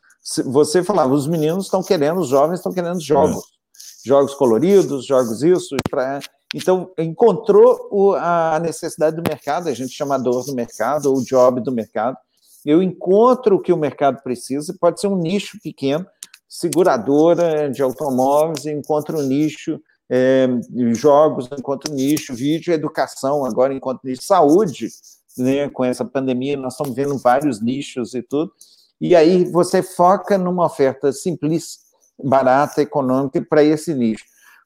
você 0.45 0.83
falava, 0.83 1.13
os 1.13 1.27
meninos 1.27 1.65
estão 1.65 1.83
querendo, 1.83 2.19
os 2.19 2.29
jovens 2.29 2.59
estão 2.59 2.73
querendo 2.73 3.01
jogos. 3.01 3.37
É. 3.37 4.07
Jogos 4.07 4.35
coloridos, 4.35 5.05
jogos 5.05 5.41
isso, 5.41 5.75
para 5.89 6.19
então, 6.53 6.91
encontrou 6.97 7.89
o, 7.91 8.13
a 8.13 8.57
necessidade 8.61 9.17
do 9.17 9.23
mercado, 9.27 9.67
a 9.67 9.73
gente 9.73 9.91
chama 9.91 10.17
dor 10.17 10.45
do 10.45 10.53
mercado, 10.53 11.07
ou 11.07 11.17
o 11.17 11.23
job 11.25 11.59
do 11.59 11.71
mercado, 11.71 12.17
eu 12.66 12.82
encontro 12.82 13.55
o 13.57 13.61
que 13.61 13.72
o 13.72 13.78
mercado 13.78 14.22
precisa, 14.24 14.76
pode 14.80 14.99
ser 14.99 15.07
um 15.07 15.16
nicho 15.16 15.59
pequeno, 15.61 16.05
seguradora 16.49 17.70
de 17.70 17.82
automóveis, 17.82 18.66
encontro 18.66 19.20
um 19.20 19.24
nicho, 19.24 19.80
é, 20.09 20.47
jogos, 20.93 21.47
encontro 21.51 21.91
um 21.91 21.95
nicho, 21.95 22.34
vídeo, 22.34 22.74
educação, 22.74 23.45
agora 23.45 23.74
encontro 23.74 24.07
nicho, 24.07 24.24
saúde, 24.24 24.89
né, 25.38 25.70
com 25.70 25.84
essa 25.84 26.03
pandemia, 26.03 26.57
nós 26.57 26.74
estamos 26.74 26.95
vendo 26.95 27.18
vários 27.18 27.61
nichos 27.61 28.16
e 28.16 28.22
tudo, 28.22 28.51
e 28.99 29.16
aí 29.16 29.43
você 29.43 29.84
foca 29.84 30.38
numa 30.38 30.66
oferta 30.66 31.11
simples, 31.11 31.80
barata, 32.24 32.82
econômica 32.82 33.45
para 33.47 33.63
esse 33.63 33.93
nicho. 33.93 34.24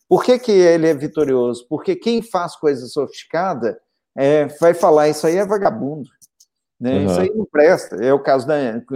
Por 0.08 0.24
que, 0.24 0.39
que 0.39 0.52
ele 0.52 0.88
é 0.88 0.93
vitorioso? 0.93 1.66
Porque 1.68 1.95
quem 1.95 2.22
faz 2.22 2.56
coisa 2.56 2.86
sofisticada 2.88 3.80
é, 4.16 4.45
vai 4.60 4.74
falar 4.74 5.10
isso 5.10 5.26
aí 5.26 5.38
é 5.38 5.45
vagabundo. 5.45 6.10
Né? 6.80 6.99
Uhum. 6.99 7.05
Isso 7.05 7.19
aí 7.19 7.34
não 7.36 7.45
presta. 7.45 7.95
É 7.97 8.13
o 8.13 8.19
caso 8.19 8.47
da 8.47 8.55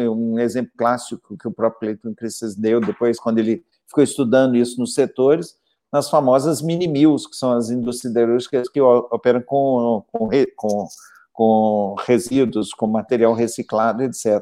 um 0.10 0.40
exemplo 0.40 0.72
clássico 0.78 1.38
que 1.38 1.48
o 1.48 1.52
próprio 1.52 1.80
Cleiton 1.80 2.16
Cristas 2.16 2.56
deu 2.56 2.80
depois, 2.80 3.20
quando 3.20 3.40
ele 3.40 3.64
ficou 3.88 4.04
estudando 4.04 4.56
isso 4.56 4.80
nos 4.80 4.94
setores, 4.94 5.56
nas 5.92 6.10
famosas 6.10 6.62
mini 6.62 6.88
mills, 6.88 7.30
que 7.30 7.36
são 7.36 7.52
as 7.52 7.70
indústrias 7.70 8.14
siderúrgicas 8.14 8.70
que 8.70 8.82
operam 8.82 9.42
com, 9.42 10.04
com, 10.12 10.30
com 10.56 10.88
com 11.34 11.96
resíduos, 12.06 12.74
com 12.74 12.86
material 12.86 13.34
reciclado, 13.34 14.04
etc. 14.04 14.42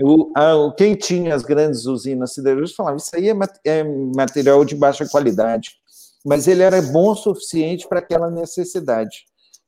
O, 0.00 0.30
a, 0.36 0.72
quem 0.76 0.94
tinha 0.94 1.34
as 1.34 1.42
grandes 1.42 1.86
usinas 1.86 2.34
siderúrgicas 2.34 2.76
falava, 2.76 2.98
isso 2.98 3.16
aí 3.16 3.30
é, 3.30 3.34
é 3.64 3.82
material 4.14 4.62
de 4.64 4.76
baixa 4.76 5.08
qualidade, 5.08 5.70
mas 6.24 6.46
ele 6.46 6.62
era 6.62 6.80
bom 6.82 7.12
o 7.12 7.16
suficiente 7.16 7.88
para 7.88 8.00
aquela 8.00 8.30
necessidade. 8.30 9.24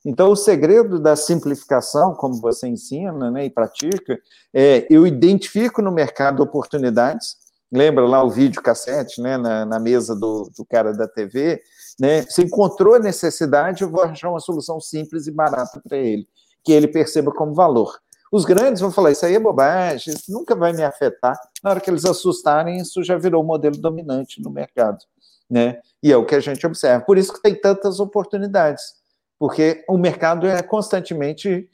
Então, 0.09 0.33
o 0.33 0.37
segredo 0.37 0.99
da 0.99 1.15
simplificação, 1.15 2.15
como 2.15 2.41
você 2.41 2.67
ensina 2.67 3.31
né, 3.31 3.45
e 3.45 3.51
pratica, 3.51 4.19
é 4.55 4.87
eu 4.89 5.07
identifico 5.07 5.83
no 5.83 5.93
mercado 5.93 6.43
oportunidades. 6.43 7.37
Lembra 7.71 8.07
lá 8.07 8.25
o 8.25 8.31
vídeo 8.31 8.63
cassete 8.63 9.21
né, 9.21 9.37
na, 9.37 9.67
na 9.67 9.79
mesa 9.79 10.17
do, 10.17 10.51
do 10.57 10.65
cara 10.65 10.95
da 10.95 11.07
TV? 11.07 11.61
Né? 12.01 12.23
Você 12.23 12.45
encontrou 12.45 12.95
a 12.95 12.99
necessidade, 12.99 13.83
eu 13.83 13.91
vou 13.91 14.03
achar 14.03 14.31
uma 14.31 14.41
solução 14.41 14.81
simples 14.81 15.27
e 15.27 15.31
barata 15.31 15.79
para 15.87 15.99
ele 15.99 16.27
que 16.65 16.73
ele 16.73 16.89
perceba 16.89 17.31
como 17.31 17.53
valor. 17.53 18.01
Os 18.33 18.47
grandes 18.47 18.81
vão 18.81 18.91
falar, 18.91 19.11
isso 19.11 19.27
aí 19.27 19.35
é 19.35 19.39
bobagem, 19.39 20.15
isso 20.15 20.33
nunca 20.33 20.57
vai 20.57 20.73
me 20.73 20.85
afetar. 20.85 21.39
Na 21.63 21.69
hora 21.69 21.81
que 21.81 21.91
eles 21.91 22.07
assustarem, 22.07 22.79
isso 22.79 23.05
já 23.05 23.19
virou 23.19 23.43
o 23.43 23.47
modelo 23.47 23.77
dominante 23.77 24.41
no 24.41 24.51
mercado. 24.51 25.05
Né? 25.51 25.81
E 26.03 26.11
é 26.11 26.17
o 26.17 26.25
que 26.25 26.35
a 26.35 26.41
gente 26.41 26.67
observa. 26.67 27.05
Por 27.05 27.19
isso 27.19 27.31
que 27.31 27.43
tem 27.43 27.55
tantas 27.55 28.01
oportunidades, 28.01 28.98
porque 29.39 29.85
o 29.89 29.97
mercado 29.97 30.47
é 30.47 30.63
constantemente 30.63 31.69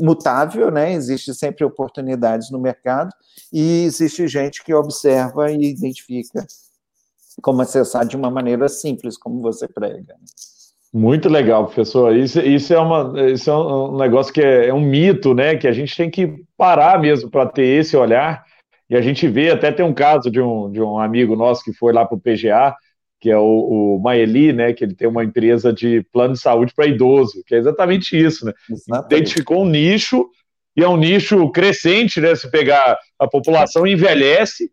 mutável, 0.00 0.70
né? 0.70 0.92
Existe 0.92 1.34
sempre 1.34 1.64
oportunidades 1.64 2.50
no 2.50 2.60
mercado 2.60 3.10
e 3.52 3.84
existe 3.84 4.26
gente 4.26 4.64
que 4.64 4.74
observa 4.74 5.50
e 5.50 5.70
identifica 5.70 6.44
como 7.42 7.62
acessar 7.62 8.06
de 8.06 8.16
uma 8.16 8.30
maneira 8.30 8.68
simples, 8.68 9.16
como 9.16 9.40
você 9.40 9.68
prega. 9.68 10.14
Muito 10.92 11.28
legal, 11.28 11.66
professor. 11.66 12.14
Isso, 12.14 12.40
isso, 12.40 12.72
é, 12.72 12.78
uma, 12.78 13.20
isso 13.30 13.50
é 13.50 13.56
um 13.56 13.96
negócio 13.96 14.32
que 14.32 14.40
é, 14.40 14.68
é 14.68 14.74
um 14.74 14.80
mito, 14.80 15.34
né? 15.34 15.56
Que 15.56 15.66
a 15.66 15.72
gente 15.72 15.96
tem 15.96 16.08
que 16.08 16.36
parar 16.56 17.00
mesmo 17.00 17.28
para 17.28 17.46
ter 17.46 17.66
esse 17.80 17.96
olhar. 17.96 18.44
E 18.88 18.96
a 18.96 19.00
gente 19.00 19.26
vê, 19.26 19.50
até 19.50 19.72
tem 19.72 19.84
um 19.84 19.94
caso 19.94 20.30
de 20.30 20.40
um, 20.40 20.70
de 20.70 20.80
um 20.80 20.98
amigo 20.98 21.34
nosso 21.34 21.64
que 21.64 21.72
foi 21.72 21.92
lá 21.92 22.04
para 22.04 22.16
o 22.16 22.20
PGA, 22.20 22.76
que 23.24 23.30
é 23.30 23.38
o, 23.38 23.96
o 23.96 24.00
Maeli, 24.02 24.52
né? 24.52 24.74
Que 24.74 24.84
ele 24.84 24.94
tem 24.94 25.08
uma 25.08 25.24
empresa 25.24 25.72
de 25.72 26.02
plano 26.12 26.34
de 26.34 26.40
saúde 26.40 26.74
para 26.76 26.86
idoso, 26.86 27.42
que 27.46 27.54
é 27.54 27.58
exatamente 27.58 28.14
isso, 28.14 28.44
né? 28.44 28.52
Exatamente. 28.70 29.14
Identificou 29.14 29.62
um 29.62 29.66
nicho, 29.66 30.28
e 30.76 30.84
é 30.84 30.88
um 30.88 30.98
nicho 30.98 31.50
crescente, 31.50 32.20
né? 32.20 32.34
Se 32.34 32.50
pegar 32.50 32.98
a 33.18 33.26
população 33.26 33.86
envelhece, 33.86 34.70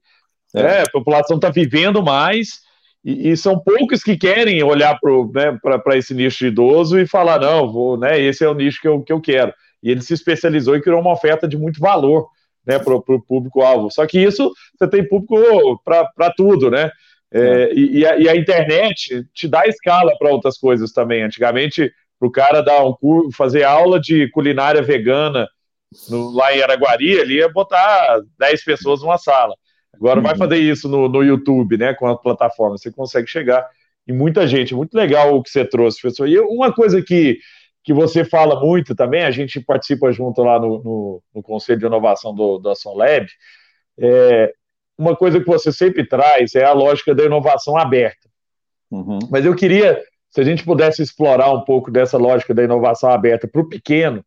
é. 0.54 0.64
Né, 0.64 0.82
a 0.82 0.90
população 0.92 1.38
está 1.38 1.50
vivendo 1.50 2.04
mais 2.04 2.60
e, 3.06 3.30
e, 3.30 3.38
são 3.38 3.58
poucos 3.58 4.04
que 4.04 4.18
querem 4.18 4.62
olhar 4.62 5.00
para 5.00 5.78
né, 5.78 5.98
esse 5.98 6.14
nicho 6.14 6.40
de 6.40 6.48
idoso 6.48 7.00
e 7.00 7.08
falar, 7.08 7.40
não, 7.40 7.72
vou, 7.72 7.98
né, 7.98 8.20
esse 8.20 8.44
é 8.44 8.50
o 8.50 8.54
nicho 8.54 8.82
que 8.82 8.88
eu, 8.90 9.02
que 9.02 9.14
eu 9.14 9.22
quero. 9.22 9.54
E 9.82 9.90
ele 9.90 10.02
se 10.02 10.14
especializou 10.14 10.76
e 10.76 10.82
criou 10.82 11.00
uma 11.00 11.14
oferta 11.14 11.48
de 11.48 11.58
muito 11.58 11.80
valor 11.80 12.28
né, 12.68 12.78
para 12.80 12.94
o 12.94 13.22
público-alvo. 13.22 13.90
Só 13.90 14.06
que 14.06 14.20
isso 14.20 14.52
você 14.78 14.90
tem 14.90 15.08
público 15.08 15.82
para 15.86 16.34
tudo, 16.36 16.70
né? 16.70 16.92
É, 17.34 17.40
é. 17.40 17.74
E, 17.74 18.06
a, 18.06 18.18
e, 18.18 18.30
a, 18.30 18.36
internet 18.36 19.26
te 19.34 19.48
dá 19.48 19.66
escala 19.66 20.12
para 20.18 20.32
outras 20.32 20.58
coisas 20.58 20.92
também. 20.92 21.24
Antigamente, 21.24 21.92
para 22.20 22.28
o 22.28 22.32
cara 22.32 22.62
dar 22.62 22.84
um 22.84 22.94
curso, 22.94 23.32
fazer 23.32 23.64
aula 23.64 24.00
de 24.00 24.30
culinária 24.32 24.82
vegana 24.82 25.48
no, 26.10 26.32
lá 26.32 26.56
em 26.56 26.62
Araguari, 26.62 27.12
ele 27.12 27.36
ia 27.36 27.50
botar 27.50 28.22
10 28.38 28.64
pessoas 28.64 29.02
numa 29.02 29.18
sala. 29.18 29.56
Agora 29.94 30.20
uhum. 30.20 30.26
vai 30.26 30.36
fazer 30.36 30.58
isso 30.58 30.88
no, 30.88 31.08
no 31.08 31.24
YouTube, 31.24 31.78
né, 31.78 31.94
com 31.94 32.08
a 32.08 32.18
plataforma, 32.18 32.78
você 32.78 32.92
consegue 32.92 33.28
chegar 33.28 33.68
em 34.08 34.14
muita 34.14 34.48
gente. 34.48 34.74
Muito 34.74 34.94
legal 34.94 35.36
o 35.36 35.44
que 35.44 35.50
você 35.50 35.66
trouxe, 35.66 36.02
professor. 36.02 36.28
E 36.28 36.40
uma 36.40 36.74
coisa 36.74 37.02
que, 37.02 37.40
que 37.84 37.94
você 37.94 38.24
fala 38.24 38.60
muito 38.60 38.96
também, 38.96 39.24
a 39.24 39.32
gente 39.32 39.60
participa 39.60 40.12
junto 40.12 40.42
lá 40.44 40.60
no, 40.60 40.84
no, 40.84 41.24
no 41.36 41.44
Conselho 41.44 41.80
de 41.80 41.86
Inovação 41.86 42.34
do, 42.34 42.58
do 42.58 42.70
Ação 42.70 42.96
Lab, 42.96 43.28
é, 44.00 44.54
uma 45.02 45.16
coisa 45.16 45.40
que 45.40 45.48
você 45.48 45.72
sempre 45.72 46.06
traz 46.06 46.54
é 46.54 46.64
a 46.64 46.74
lógica 46.74 47.16
da 47.16 47.26
inovação 47.26 47.76
aberta. 47.76 48.30
Uhum. 48.92 49.20
Mas 49.32 49.46
eu 49.46 49.56
queria, 49.56 50.00
se 50.30 50.40
a 50.40 50.44
gente 50.44 50.64
pudesse 50.64 51.02
explorar 51.02 51.52
um 51.52 51.62
pouco 51.62 51.90
dessa 51.90 52.18
lógica 52.18 52.54
da 52.54 52.64
inovação 52.64 53.10
aberta 53.10 53.48
para 53.48 53.62
o 53.62 53.68
pequeno, 53.68 54.24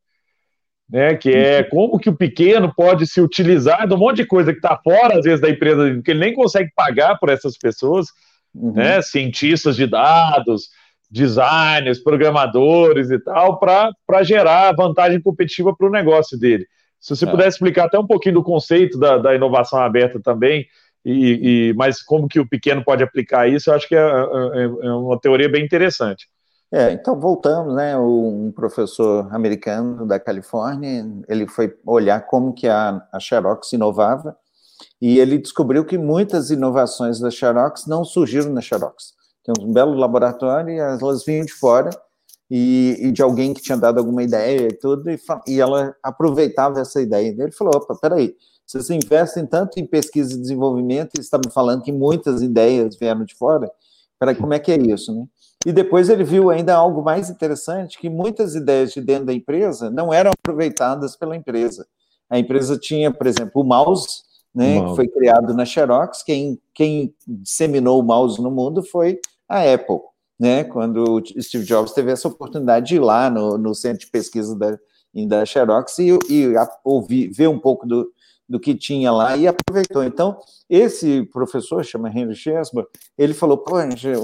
né? 0.90 1.14
Que 1.14 1.30
é 1.30 1.60
uhum. 1.60 1.68
como 1.70 1.98
que 1.98 2.10
o 2.10 2.16
pequeno 2.16 2.74
pode 2.74 3.06
se 3.06 3.20
utilizar 3.20 3.86
de 3.86 3.94
um 3.94 3.98
monte 3.98 4.16
de 4.16 4.26
coisa 4.26 4.52
que 4.52 4.58
está 4.58 4.76
fora, 4.82 5.18
às 5.18 5.24
vezes, 5.24 5.40
da 5.40 5.48
empresa, 5.48 6.00
que 6.02 6.10
ele 6.10 6.20
nem 6.20 6.34
consegue 6.34 6.70
pagar 6.74 7.18
por 7.18 7.28
essas 7.28 7.56
pessoas, 7.56 8.08
uhum. 8.52 8.72
né? 8.72 9.00
Cientistas 9.00 9.76
de 9.76 9.86
dados, 9.86 10.70
designers, 11.08 12.02
programadores 12.02 13.10
e 13.10 13.18
tal, 13.20 13.60
para 13.60 14.22
gerar 14.24 14.74
vantagem 14.74 15.22
competitiva 15.22 15.74
para 15.76 15.86
o 15.86 15.92
negócio 15.92 16.36
dele. 16.36 16.66
Se 17.04 17.14
você 17.14 17.26
é. 17.26 17.30
pudesse 17.30 17.56
explicar 17.56 17.84
até 17.84 17.98
um 17.98 18.06
pouquinho 18.06 18.36
do 18.36 18.42
conceito 18.42 18.98
da, 18.98 19.18
da 19.18 19.34
inovação 19.34 19.78
aberta 19.78 20.18
também, 20.18 20.66
e, 21.04 21.68
e, 21.68 21.74
mas 21.74 22.00
como 22.00 22.26
que 22.26 22.40
o 22.40 22.48
pequeno 22.48 22.82
pode 22.82 23.02
aplicar 23.02 23.46
isso, 23.46 23.68
eu 23.68 23.74
acho 23.74 23.86
que 23.86 23.94
é, 23.94 24.00
é, 24.00 24.86
é 24.86 24.90
uma 24.90 25.20
teoria 25.20 25.46
bem 25.46 25.62
interessante. 25.62 26.26
É, 26.72 26.92
então 26.92 27.20
voltamos, 27.20 27.74
né? 27.74 27.94
Um 27.98 28.50
professor 28.56 29.28
americano 29.34 30.06
da 30.06 30.18
Califórnia, 30.18 31.06
ele 31.28 31.46
foi 31.46 31.74
olhar 31.84 32.22
como 32.22 32.54
que 32.54 32.66
a, 32.66 33.06
a 33.12 33.20
Xerox 33.20 33.70
inovava 33.74 34.34
e 35.00 35.18
ele 35.18 35.36
descobriu 35.36 35.84
que 35.84 35.98
muitas 35.98 36.50
inovações 36.50 37.20
da 37.20 37.30
Xerox 37.30 37.86
não 37.86 38.02
surgiram 38.02 38.50
na 38.50 38.62
Xerox. 38.62 39.12
Tem 39.44 39.54
um 39.62 39.74
belo 39.74 39.92
laboratório 39.92 40.70
e 40.70 40.78
elas 40.78 41.22
vinham 41.22 41.44
de 41.44 41.52
fora 41.52 41.90
e, 42.56 43.08
e 43.08 43.10
de 43.10 43.20
alguém 43.20 43.52
que 43.52 43.60
tinha 43.60 43.76
dado 43.76 43.98
alguma 43.98 44.22
ideia 44.22 44.68
e 44.68 44.72
tudo, 44.72 45.10
e, 45.10 45.18
e 45.48 45.60
ela 45.60 45.92
aproveitava 46.00 46.78
essa 46.78 47.02
ideia. 47.02 47.34
Ele 47.36 47.50
falou, 47.50 47.74
opa, 47.74 47.96
peraí, 48.00 48.32
vocês 48.64 48.88
investem 48.90 49.44
tanto 49.44 49.80
em 49.80 49.84
pesquisa 49.84 50.32
e 50.34 50.40
desenvolvimento 50.40 51.18
e 51.18 51.20
estavam 51.20 51.50
falando 51.50 51.82
que 51.82 51.90
muitas 51.90 52.42
ideias 52.42 52.96
vieram 52.96 53.24
de 53.24 53.34
fora, 53.34 53.68
peraí, 54.20 54.36
como 54.36 54.54
é 54.54 54.60
que 54.60 54.70
é 54.70 54.78
isso, 54.78 55.12
né? 55.12 55.26
E 55.66 55.72
depois 55.72 56.08
ele 56.08 56.22
viu 56.22 56.48
ainda 56.48 56.76
algo 56.76 57.02
mais 57.02 57.28
interessante, 57.28 57.98
que 57.98 58.08
muitas 58.08 58.54
ideias 58.54 58.92
de 58.92 59.00
dentro 59.00 59.26
da 59.26 59.32
empresa 59.32 59.90
não 59.90 60.14
eram 60.14 60.30
aproveitadas 60.30 61.16
pela 61.16 61.34
empresa. 61.34 61.84
A 62.30 62.38
empresa 62.38 62.78
tinha, 62.78 63.10
por 63.10 63.26
exemplo, 63.26 63.62
o 63.62 63.64
mouse, 63.64 64.22
né, 64.54 64.80
que 64.80 64.94
foi 64.94 65.08
criado 65.08 65.52
na 65.54 65.64
Xerox, 65.64 66.22
quem, 66.22 66.60
quem 66.72 67.12
disseminou 67.26 67.98
o 67.98 68.04
mouse 68.04 68.40
no 68.40 68.50
mundo 68.52 68.80
foi 68.84 69.18
a 69.48 69.60
Apple, 69.74 69.98
né, 70.38 70.64
quando 70.64 71.04
o 71.04 71.42
Steve 71.42 71.64
Jobs 71.64 71.92
teve 71.92 72.10
essa 72.10 72.28
oportunidade 72.28 72.88
de 72.88 72.96
ir 72.96 73.00
lá 73.00 73.30
no, 73.30 73.56
no 73.56 73.74
centro 73.74 74.00
de 74.00 74.10
pesquisa 74.10 74.56
da, 74.56 74.78
da 75.28 75.44
Xerox 75.44 75.98
e, 75.98 76.18
e 76.28 76.52
ouvir, 76.84 77.30
ver 77.30 77.48
um 77.48 77.58
pouco 77.58 77.86
do, 77.86 78.10
do 78.48 78.60
que 78.60 78.74
tinha 78.74 79.10
lá 79.12 79.36
e 79.36 79.46
aproveitou. 79.46 80.04
Então, 80.04 80.38
esse 80.68 81.22
professor, 81.26 81.84
chama 81.84 82.08
Henry 82.08 82.34
Chesbrough, 82.34 82.88
ele 83.16 83.34
falou, 83.34 83.58
pô, 83.58 83.76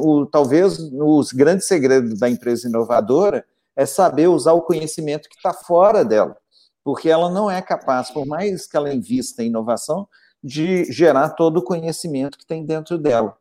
o, 0.03 0.27
talvez 0.27 0.79
os 0.79 1.33
grandes 1.33 1.67
segredos 1.67 2.19
da 2.19 2.29
empresa 2.29 2.69
inovadora 2.69 3.45
é 3.77 3.87
saber 3.87 4.29
usar 4.29 4.53
o 4.53 4.63
conhecimento 4.63 5.29
que 5.29 5.37
está 5.37 5.53
fora 5.55 6.05
dela, 6.05 6.37
porque 6.85 7.09
ela 7.09 7.31
não 7.31 7.51
é 7.51 7.63
capaz, 7.63 8.11
por 8.11 8.27
mais 8.27 8.67
que 8.67 8.77
ela 8.77 8.93
invista 8.93 9.43
em 9.43 9.47
inovação, 9.47 10.09
de 10.43 10.85
gerar 10.85 11.31
todo 11.31 11.59
o 11.59 11.63
conhecimento 11.63 12.39
que 12.39 12.47
tem 12.47 12.65
dentro 12.65 12.99
dela. 12.99 13.37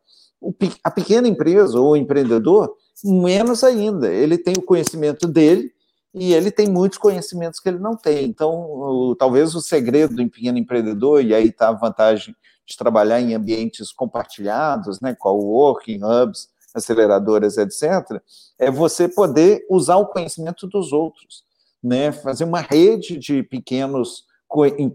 A 0.84 0.92
pequena 0.92 1.28
empresa 1.28 1.80
ou 1.80 1.92
o 1.92 1.98
empreendedor, 1.98 2.74
menos 3.04 3.64
ainda, 3.64 4.12
ele 4.12 4.38
tem 4.38 4.54
o 4.58 4.62
conhecimento 4.62 5.28
dele 5.28 5.72
e 6.14 6.34
ele 6.34 6.50
tem 6.50 6.68
muitos 6.68 6.98
conhecimentos 6.98 7.60
que 7.60 7.70
ele 7.70 7.80
não 7.80 7.96
tem. 7.96 8.26
Então, 8.26 8.50
o, 8.52 9.16
talvez 9.16 9.54
o 9.54 9.62
segredo 9.62 10.16
do 10.16 10.30
pequeno 10.30 10.58
empreendedor, 10.58 11.24
e 11.24 11.34
aí 11.34 11.48
está 11.48 11.70
a 11.70 11.74
vantagem 11.74 12.36
de 12.66 12.78
trabalhar 12.78 13.20
em 13.20 13.34
ambientes 13.34 13.92
compartilhados, 13.92 15.00
né, 15.02 15.16
co-working, 15.16 16.02
hubs, 16.04 16.50
aceleradoras, 16.74 17.58
etc., 17.58 18.22
é 18.58 18.70
você 18.70 19.08
poder 19.08 19.66
usar 19.70 19.98
o 19.98 20.08
conhecimento 20.08 20.68
dos 20.68 20.94
outros, 20.94 21.44
né, 21.82 22.12
fazer 22.12 22.44
uma 22.44 22.62
rede 22.62 23.18
de 23.18 23.42
pequenos 23.44 24.26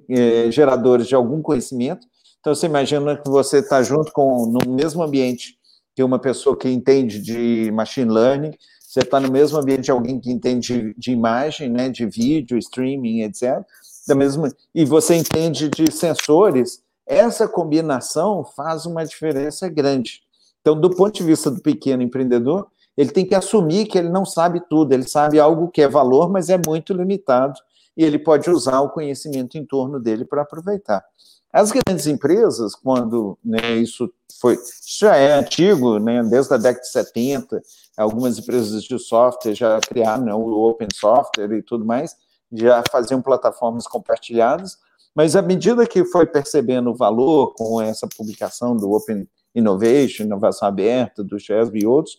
é, 0.09 0.51
geradores 0.51 1.07
de 1.07 1.14
algum 1.14 1.40
conhecimento. 1.42 2.07
Então, 2.45 2.55
você 2.55 2.66
imagina 2.66 3.16
que 3.16 3.26
você 3.26 3.61
está 3.61 3.82
junto 3.82 4.12
com, 4.12 4.45
no 4.45 4.70
mesmo 4.70 5.03
ambiente 5.03 5.57
que 5.97 6.03
uma 6.03 6.18
pessoa 6.18 6.55
que 6.55 6.68
entende 6.68 7.18
de 7.18 7.72
machine 7.72 8.12
learning, 8.12 8.51
você 8.82 9.01
está 9.01 9.18
no 9.18 9.32
mesmo 9.32 9.57
ambiente 9.57 9.84
de 9.84 9.90
alguém 9.90 10.20
que 10.20 10.30
entende 10.30 10.61
de, 10.61 10.95
de 10.95 11.11
imagem, 11.11 11.70
né, 11.70 11.88
de 11.88 12.05
vídeo, 12.05 12.59
streaming, 12.59 13.22
etc. 13.22 13.64
Da 14.07 14.14
mesma, 14.14 14.53
e 14.74 14.84
você 14.84 15.14
entende 15.14 15.70
de 15.70 15.90
sensores, 15.90 16.82
essa 17.07 17.49
combinação 17.49 18.45
faz 18.45 18.84
uma 18.84 19.07
diferença 19.07 19.66
grande. 19.66 20.20
Então, 20.61 20.78
do 20.78 20.90
ponto 20.90 21.14
de 21.14 21.22
vista 21.22 21.51
do 21.51 21.62
pequeno 21.62 22.03
empreendedor, 22.03 22.66
ele 22.95 23.09
tem 23.09 23.24
que 23.24 23.34
assumir 23.34 23.86
que 23.86 23.97
ele 23.97 24.11
não 24.11 24.26
sabe 24.26 24.61
tudo, 24.68 24.92
ele 24.92 25.09
sabe 25.09 25.40
algo 25.40 25.70
que 25.70 25.80
é 25.80 25.88
valor, 25.88 26.28
mas 26.28 26.51
é 26.51 26.59
muito 26.59 26.92
limitado, 26.92 27.59
e 27.97 28.05
ele 28.05 28.18
pode 28.18 28.51
usar 28.51 28.80
o 28.80 28.90
conhecimento 28.90 29.57
em 29.57 29.64
torno 29.64 30.01
dele 30.01 30.24
para 30.24 30.42
aproveitar. 30.42 31.05
As 31.53 31.70
grandes 31.70 32.07
empresas, 32.07 32.74
quando 32.74 33.38
né, 33.45 33.76
isso 33.76 34.12
foi, 34.40 34.55
isso 34.55 35.01
já 35.01 35.16
é 35.16 35.34
antigo, 35.34 35.99
né, 35.99 36.22
desde 36.24 36.53
a 36.53 36.57
década 36.57 36.80
de 36.80 36.90
70, 36.90 37.62
algumas 37.97 38.38
empresas 38.38 38.82
de 38.82 38.99
software 38.99 39.55
já 39.55 39.80
criaram 39.80 40.24
né, 40.24 40.34
o 40.34 40.68
open 40.68 40.88
software 40.92 41.53
e 41.53 41.62
tudo 41.62 41.84
mais, 41.84 42.16
já 42.53 42.82
faziam 42.90 43.22
plataformas 43.22 43.86
compartilhadas, 43.86 44.76
mas 45.14 45.36
à 45.36 45.42
medida 45.42 45.86
que 45.86 46.05
foi 46.05 46.26
percebendo 46.26 46.90
o 46.90 46.97
valor 46.97 47.55
com 47.55 47.80
essa 47.80 48.09
publicação 48.09 48.76
do 48.76 48.90
Open 48.92 49.28
Innovation, 49.55 50.24
inovação 50.24 50.66
aberta, 50.66 51.22
do 51.22 51.38
CHESB 51.38 51.80
e 51.82 51.86
outros, 51.86 52.18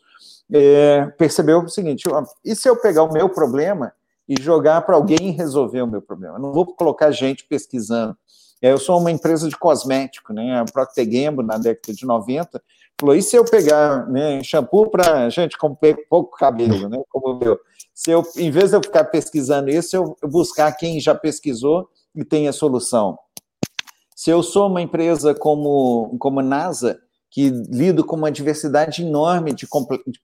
é, 0.51 1.05
percebeu 1.17 1.59
o 1.59 1.69
seguinte: 1.69 2.05
e 2.43 2.55
se 2.55 2.69
eu 2.69 2.77
pegar 2.77 3.03
o 3.03 3.11
meu 3.11 3.27
problema 3.27 3.91
e 4.27 4.41
jogar 4.41 4.81
para 4.81 4.95
alguém 4.95 5.31
resolver 5.31 5.81
o 5.81 5.87
meu 5.87 6.01
problema? 6.01 6.37
Eu 6.37 6.41
não 6.41 6.53
vou 6.53 6.65
colocar 6.65 7.11
gente 7.11 7.45
pesquisando. 7.45 8.17
É, 8.61 8.71
eu 8.71 8.77
sou 8.77 8.99
uma 8.99 9.11
empresa 9.11 9.47
de 9.47 9.57
cosmético, 9.57 10.33
né? 10.33 10.59
A 10.59 10.65
Procter 10.65 11.05
Gamble, 11.05 11.45
na 11.45 11.57
década 11.57 11.93
de 11.93 12.05
90, 12.05 12.61
falou: 12.99 13.15
e 13.15 13.21
se 13.21 13.35
eu 13.35 13.45
pegar 13.45 14.09
né, 14.09 14.41
shampoo 14.43 14.89
para 14.89 15.29
gente 15.29 15.57
com 15.57 15.75
pouco 16.09 16.37
cabelo, 16.37 16.89
né? 16.89 17.01
Como 17.09 17.33
o 17.33 17.39
meu? 17.39 17.59
Se 17.93 18.11
eu, 18.11 18.23
em 18.35 18.51
vez 18.51 18.71
de 18.71 18.77
eu 18.77 18.81
ficar 18.81 19.05
pesquisando 19.05 19.69
isso, 19.69 19.95
eu 19.95 20.17
buscar 20.23 20.71
quem 20.73 20.99
já 20.99 21.13
pesquisou 21.15 21.89
e 22.15 22.23
tem 22.23 22.47
a 22.47 22.53
solução. 22.53 23.17
Se 24.15 24.29
eu 24.29 24.41
sou 24.41 24.67
uma 24.67 24.81
empresa 24.81 25.35
como, 25.35 26.15
como 26.19 26.41
NASA, 26.41 26.99
que 27.29 27.49
lido 27.49 28.05
com 28.05 28.15
uma 28.15 28.31
diversidade 28.31 29.03
enorme 29.03 29.53
de, 29.53 29.67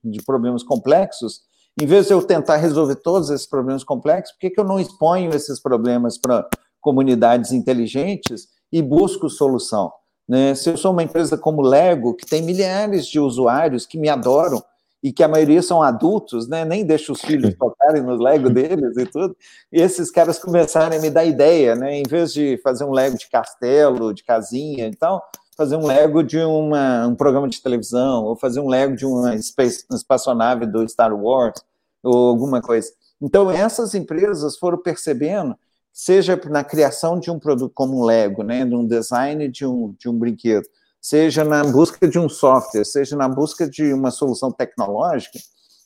de 0.04 0.22
problemas 0.24 0.62
complexos, 0.62 1.42
em 1.80 1.86
vez 1.86 2.06
de 2.06 2.12
eu 2.12 2.22
tentar 2.22 2.56
resolver 2.56 2.96
todos 2.96 3.30
esses 3.30 3.46
problemas 3.46 3.82
complexos, 3.82 4.32
por 4.34 4.40
que, 4.40 4.50
que 4.50 4.60
eu 4.60 4.64
não 4.64 4.78
exponho 4.78 5.34
esses 5.34 5.60
problemas 5.60 6.18
para 6.18 6.46
comunidades 6.80 7.52
inteligentes 7.52 8.48
e 8.70 8.82
busco 8.82 9.28
solução? 9.30 9.92
Né? 10.28 10.54
Se 10.54 10.70
eu 10.70 10.76
sou 10.76 10.92
uma 10.92 11.02
empresa 11.02 11.36
como 11.36 11.62
Lego, 11.62 12.14
que 12.14 12.26
tem 12.26 12.42
milhares 12.42 13.06
de 13.06 13.18
usuários 13.18 13.86
que 13.86 13.98
me 13.98 14.08
adoram, 14.08 14.62
e 15.02 15.12
que 15.12 15.24
a 15.24 15.28
maioria 15.28 15.60
são 15.62 15.82
adultos, 15.82 16.46
né? 16.46 16.64
nem 16.64 16.84
deixa 16.84 17.10
os 17.10 17.20
filhos 17.20 17.54
tocarem 17.58 18.02
no 18.02 18.14
Lego 18.14 18.48
deles 18.48 18.96
e 18.96 19.04
tudo, 19.04 19.36
e 19.72 19.80
esses 19.80 20.10
caras 20.10 20.38
começaram 20.38 20.96
a 20.96 21.00
me 21.00 21.10
dar 21.10 21.24
ideia, 21.24 21.74
né? 21.74 21.98
em 21.98 22.04
vez 22.04 22.32
de 22.32 22.56
fazer 22.62 22.84
um 22.84 22.92
Lego 22.92 23.18
de 23.18 23.28
castelo, 23.28 24.14
de 24.14 24.22
casinha 24.22 24.86
e 24.86 24.94
tal, 24.94 25.22
fazer 25.62 25.76
um 25.76 25.86
Lego 25.86 26.24
de 26.24 26.38
uma, 26.38 27.06
um 27.06 27.14
programa 27.14 27.48
de 27.48 27.62
televisão, 27.62 28.24
ou 28.24 28.34
fazer 28.34 28.58
um 28.58 28.68
Lego 28.68 28.96
de 28.96 29.06
uma 29.06 29.40
space, 29.40 29.84
espaçonave 29.92 30.66
do 30.66 30.86
Star 30.88 31.14
Wars, 31.14 31.62
ou 32.02 32.30
alguma 32.30 32.60
coisa. 32.60 32.90
Então, 33.20 33.48
essas 33.48 33.94
empresas 33.94 34.56
foram 34.56 34.78
percebendo, 34.78 35.56
seja 35.92 36.40
na 36.50 36.64
criação 36.64 37.20
de 37.20 37.30
um 37.30 37.38
produto 37.38 37.72
como 37.72 38.00
um 38.00 38.04
Lego, 38.04 38.42
né, 38.42 38.64
de 38.64 38.74
um 38.74 38.84
design 38.84 39.48
de 39.48 39.64
um, 39.64 39.94
de 39.96 40.08
um 40.08 40.18
brinquedo, 40.18 40.66
seja 41.00 41.44
na 41.44 41.62
busca 41.62 42.08
de 42.08 42.18
um 42.18 42.28
software, 42.28 42.84
seja 42.84 43.14
na 43.14 43.28
busca 43.28 43.68
de 43.68 43.92
uma 43.92 44.10
solução 44.10 44.50
tecnológica, 44.50 45.38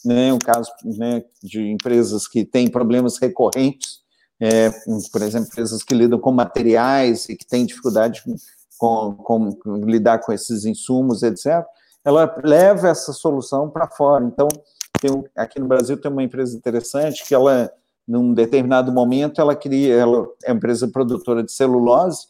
né, 0.03 0.33
um 0.33 0.39
caso 0.39 0.71
né, 0.85 1.23
de 1.43 1.71
empresas 1.71 2.27
que 2.27 2.47
têm 2.47 2.71
problemas 2.71 3.19
recorrentes, 3.19 4.01
é, 4.41 4.71
por 5.13 5.21
exemplo, 5.21 5.49
empresas 5.49 5.83
que 5.83 5.95
lidam 5.95 6.19
com 6.19 6.33
materiais 6.33 7.29
e 7.29 7.37
que 7.37 7.47
têm 7.47 7.67
dificuldade 7.67 8.23
com, 8.77 9.15
com, 9.15 9.77
lidar 9.85 10.19
com 10.19 10.33
esses 10.33 10.65
insumos, 10.65 11.23
etc., 11.23 11.65
ela 12.05 12.33
leva 12.45 12.89
essa 12.89 13.13
solução 13.13 13.69
para 13.69 13.89
fora. 13.89 14.25
Então, 14.25 14.47
tem, 15.01 15.25
aqui 15.37 15.59
no 15.59 15.67
Brasil 15.67 15.97
tem 16.01 16.11
uma 16.11 16.23
empresa 16.23 16.57
interessante 16.57 17.25
que 17.27 17.35
ela, 17.35 17.71
num 18.07 18.33
determinado 18.33 18.93
momento, 18.93 19.41
ela 19.41 19.57
queria, 19.57 19.95
ela 19.95 20.27
é 20.45 20.53
uma 20.53 20.57
empresa 20.57 20.87
produtora 20.89 21.43
de 21.43 21.51
celulose, 21.51 22.27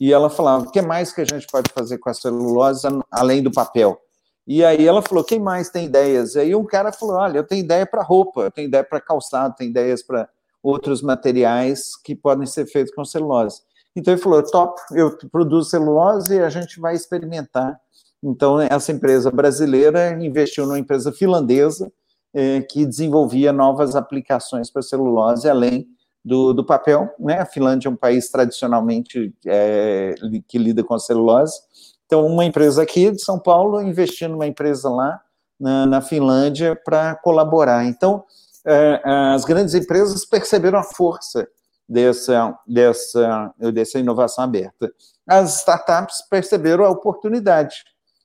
e 0.00 0.12
ela 0.12 0.30
falava, 0.30 0.64
o 0.64 0.70
que 0.70 0.80
mais 0.80 1.12
que 1.12 1.20
a 1.20 1.24
gente 1.24 1.46
pode 1.48 1.70
fazer 1.72 1.98
com 1.98 2.08
a 2.08 2.14
celulose 2.14 2.86
além 3.10 3.42
do 3.42 3.50
papel? 3.50 4.00
E 4.46 4.64
aí 4.64 4.86
ela 4.86 5.02
falou, 5.02 5.22
quem 5.22 5.38
mais 5.38 5.68
tem 5.68 5.84
ideias? 5.84 6.34
E 6.34 6.40
aí 6.40 6.54
um 6.54 6.64
cara 6.64 6.90
falou, 6.92 7.16
olha, 7.16 7.38
eu 7.38 7.44
tenho 7.44 7.62
ideia 7.62 7.84
para 7.84 8.02
roupa, 8.02 8.42
eu 8.42 8.50
tenho 8.50 8.68
ideia 8.68 8.82
para 8.82 9.00
calçado, 9.00 9.54
tenho 9.56 9.70
ideias 9.70 10.02
para 10.02 10.28
outros 10.62 11.02
materiais 11.02 11.96
que 12.02 12.14
podem 12.14 12.46
ser 12.46 12.66
feitos 12.66 12.94
com 12.94 13.04
celulose. 13.04 13.60
Então 13.96 14.14
ele 14.14 14.20
falou: 14.20 14.42
top, 14.42 14.80
eu 14.92 15.16
produzo 15.30 15.70
celulose 15.70 16.34
e 16.34 16.40
a 16.40 16.48
gente 16.48 16.80
vai 16.80 16.94
experimentar. 16.94 17.78
Então, 18.22 18.60
essa 18.60 18.90
empresa 18.90 19.30
brasileira 19.30 20.10
investiu 20.24 20.66
numa 20.66 20.78
empresa 20.78 21.12
finlandesa 21.12 21.90
eh, 22.34 22.62
que 22.62 22.84
desenvolvia 22.84 23.52
novas 23.52 23.94
aplicações 23.94 24.70
para 24.70 24.82
celulose, 24.82 25.48
além 25.48 25.86
do, 26.24 26.52
do, 26.52 26.64
papel. 26.64 27.08
Né? 27.18 27.38
A 27.38 27.46
Finlândia 27.46 27.88
é 27.88 27.90
um 27.92 27.96
país 27.96 28.28
tradicionalmente 28.30 29.32
é, 29.46 30.14
que 30.46 30.58
lida 30.58 30.82
com 30.82 30.94
a 30.94 30.98
celulose. 30.98 31.60
Então, 32.06 32.26
uma 32.26 32.44
empresa 32.44 32.82
aqui 32.82 33.10
de 33.10 33.22
São 33.22 33.38
Paulo 33.38 33.80
investindo 33.80 34.32
numa 34.32 34.46
empresa 34.46 34.90
lá 34.90 35.20
na, 35.58 35.86
na 35.86 36.00
Finlândia 36.00 36.76
para 36.84 37.14
colaborar. 37.16 37.84
Então, 37.86 38.24
é, 38.66 39.00
as 39.04 39.44
grandes 39.44 39.74
empresas 39.74 40.24
perceberam 40.24 40.78
a 40.78 40.82
força 40.82 41.48
dessa, 41.88 42.58
dessa, 42.66 43.54
dessa 43.72 43.98
inovação 43.98 44.44
aberta. 44.44 44.92
As 45.26 45.60
startups 45.60 46.22
perceberam 46.28 46.84
a 46.84 46.90
oportunidade. 46.90 47.76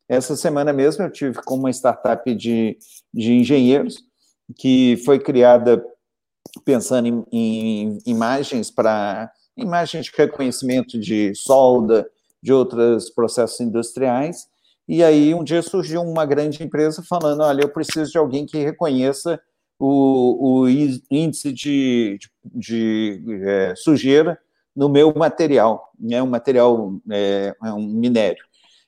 Essa 0.08 0.36
semana 0.36 0.74
mesmo 0.74 1.04
eu 1.04 1.12
tive 1.12 1.42
com 1.44 1.56
uma 1.56 1.70
startup 1.70 2.34
de, 2.36 2.78
de 3.14 3.34
engenheiros 3.34 4.04
que 4.58 4.98
foi 5.06 5.20
criada 5.20 5.84
pensando 6.66 7.08
em, 7.08 7.26
em 7.32 7.98
imagens 8.06 8.70
para 8.70 9.32
imagens 9.56 10.06
de 10.06 10.12
reconhecimento 10.16 11.00
de 11.00 11.34
solda, 11.36 12.08
de 12.42 12.52
outros 12.52 13.10
processos 13.10 13.60
industriais. 13.60 14.48
E 14.88 15.04
aí 15.04 15.34
um 15.34 15.44
dia 15.44 15.62
surgiu 15.62 16.02
uma 16.02 16.26
grande 16.26 16.62
empresa 16.62 17.02
falando: 17.08 17.42
olha, 17.42 17.62
eu 17.62 17.70
preciso 17.70 18.12
de 18.12 18.18
alguém 18.18 18.46
que 18.46 18.58
reconheça 18.58 19.40
o, 19.86 20.62
o 20.62 20.70
índice 20.70 21.52
de, 21.52 22.18
de, 22.46 23.22
de 23.22 23.42
é, 23.46 23.74
sujeira 23.76 24.40
no 24.74 24.88
meu 24.88 25.14
material, 25.14 25.92
né, 26.00 26.24
um 26.24 26.28
material, 26.28 26.94
é, 27.12 27.54
é, 27.62 27.74
um 27.74 27.86
minério. 27.86 28.44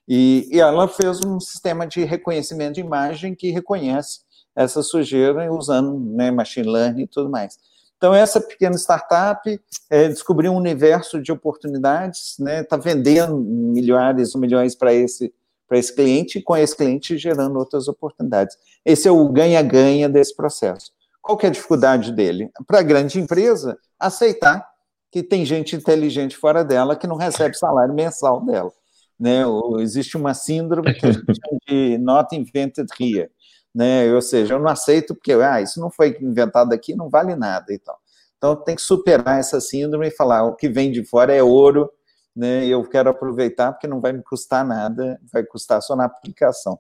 E, 0.08 0.48
e, 0.50 0.60
ela 0.60 0.88
fez 0.88 1.20
um 1.26 1.38
sistema 1.40 1.86
de 1.86 2.04
reconhecimento 2.06 2.76
de 2.76 2.82
imagem 2.82 3.36
que 3.36 3.52
reconhece 3.52 4.22
essa 4.56 4.82
sujeira 4.82 5.52
usando 5.52 6.00
né, 6.00 6.32
machine 6.32 6.72
learning 6.72 7.04
e 7.04 7.08
tudo 7.08 7.30
mais. 7.30 7.58
Então, 7.98 8.14
essa 8.14 8.40
pequena 8.40 8.78
startup 8.78 9.62
é, 9.90 10.08
descobriu 10.08 10.54
um 10.54 10.58
universo 10.58 11.22
de 11.22 11.32
oportunidades, 11.32 12.40
está 12.40 12.44
né, 12.44 12.64
tá 12.64 12.78
vendendo 12.78 13.36
milhares 13.38 14.34
ou 14.34 14.40
milhões 14.40 14.76
para 14.76 14.94
esse 14.94 15.34
para 15.68 15.78
esse 15.78 15.94
cliente 15.94 16.40
e 16.40 16.44
com 16.44 16.56
esse 16.56 16.76
cliente 16.76 17.18
gerando 17.18 17.58
outras 17.58 17.88
oportunidades. 17.88 18.56
Esse 18.86 19.08
é 19.08 19.12
o 19.12 19.28
ganha-ganha 19.30 20.08
desse 20.08 20.36
processo. 20.36 20.92
Qual 21.22 21.38
que 21.38 21.46
é 21.46 21.50
a 21.50 21.52
dificuldade 21.52 22.12
dele? 22.12 22.52
Para 22.68 22.80
a 22.80 22.84
grande 22.84 23.20
empresa, 23.20 23.78
aceitar 24.00 24.68
que 25.12 25.24
tem 25.24 25.46
gente 25.46 25.76
inteligente 25.76 26.38
fora 26.38 26.64
dela 26.64 26.96
que 26.96 27.08
não 27.08 27.16
recebe 27.16 27.58
salário 27.58 27.94
mensal 27.94 28.46
dela. 28.46 28.72
Né? 29.20 29.46
Ou 29.46 29.80
existe 29.80 30.18
uma 30.18 30.34
síndrome 30.34 30.94
que 30.94 31.06
a 31.06 31.12
gente 31.12 31.26
chama 31.34 31.60
de 31.68 31.98
not 31.98 32.36
invented 32.36 32.88
here. 33.00 33.30
Né? 33.74 34.14
Ou 34.14 34.22
seja, 34.22 34.54
eu 34.54 34.60
não 34.60 34.68
aceito 34.68 35.16
porque 35.16 35.34
ah, 35.34 35.62
isso 35.62 35.80
não 35.80 35.90
foi 35.90 36.18
inventado 36.22 36.74
aqui, 36.74 36.96
não 36.96 37.10
vale 37.10 37.36
nada 37.36 37.74
e 37.74 37.80
tal. 37.80 37.98
Então 38.38 38.56
tem 38.56 38.76
que 38.76 38.82
superar 38.82 39.40
essa 39.40 39.60
síndrome 39.60 40.08
e 40.08 40.12
falar 40.12 40.44
o 40.44 40.56
que 40.56 40.70
vem 40.70 40.92
de 40.92 41.04
fora 41.04 41.34
é 41.34 41.42
ouro, 41.42 41.90
né? 42.36 42.66
Eu 42.66 42.84
quero 42.84 43.10
aproveitar 43.10 43.72
porque 43.72 43.88
não 43.88 44.02
vai 44.02 44.12
me 44.12 44.22
custar 44.22 44.66
nada, 44.66 45.20
vai 45.32 45.44
custar 45.44 45.82
só 45.82 45.96
na 45.96 46.06
aplicação. 46.06 46.80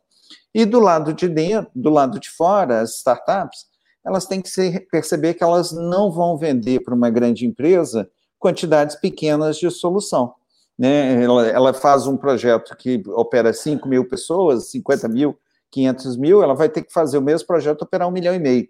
E 0.53 0.65
do 0.65 0.79
lado 0.79 1.13
de 1.13 1.27
dentro, 1.27 1.71
do 1.75 1.89
lado 1.89 2.19
de 2.19 2.29
fora, 2.29 2.81
as 2.81 2.95
startups, 2.97 3.65
elas 4.05 4.25
têm 4.25 4.41
que 4.41 4.49
se, 4.49 4.79
perceber 4.91 5.33
que 5.33 5.43
elas 5.43 5.71
não 5.71 6.11
vão 6.11 6.37
vender 6.37 6.81
para 6.81 6.93
uma 6.93 7.09
grande 7.09 7.45
empresa 7.45 8.09
quantidades 8.37 8.95
pequenas 8.95 9.57
de 9.57 9.69
solução. 9.71 10.33
Né? 10.77 11.23
Ela, 11.23 11.47
ela, 11.47 11.73
faz 11.73 12.05
um 12.05 12.17
projeto 12.17 12.75
que 12.75 13.01
opera 13.07 13.51
5 13.51 13.87
mil 13.87 14.07
pessoas, 14.07 14.69
50 14.69 15.07
mil, 15.07 15.37
500 15.71 16.17
mil, 16.17 16.43
ela 16.43 16.53
vai 16.53 16.69
ter 16.69 16.83
que 16.83 16.93
fazer 16.93 17.17
o 17.17 17.21
mesmo 17.21 17.47
projeto 17.47 17.81
operar 17.81 18.07
um 18.07 18.11
milhão 18.11 18.35
e 18.35 18.39
meio, 18.39 18.67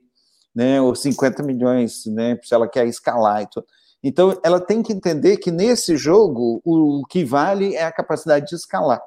né? 0.55 0.79
ou 0.79 0.95
50 0.95 1.43
milhões, 1.43 2.05
né? 2.05 2.39
se 2.41 2.53
ela 2.53 2.67
quer 2.67 2.88
escalar 2.88 3.41
e 3.41 3.47
tudo. 3.47 3.67
Então, 4.07 4.39
ela 4.43 4.59
tem 4.59 4.83
que 4.83 4.93
entender 4.93 5.37
que 5.37 5.49
nesse 5.49 5.97
jogo 5.97 6.61
o, 6.63 7.03
que 7.09 7.25
vale 7.25 7.73
é 7.73 7.85
a 7.85 7.91
capacidade 7.91 8.45
de 8.45 8.55
escalar. 8.55 9.01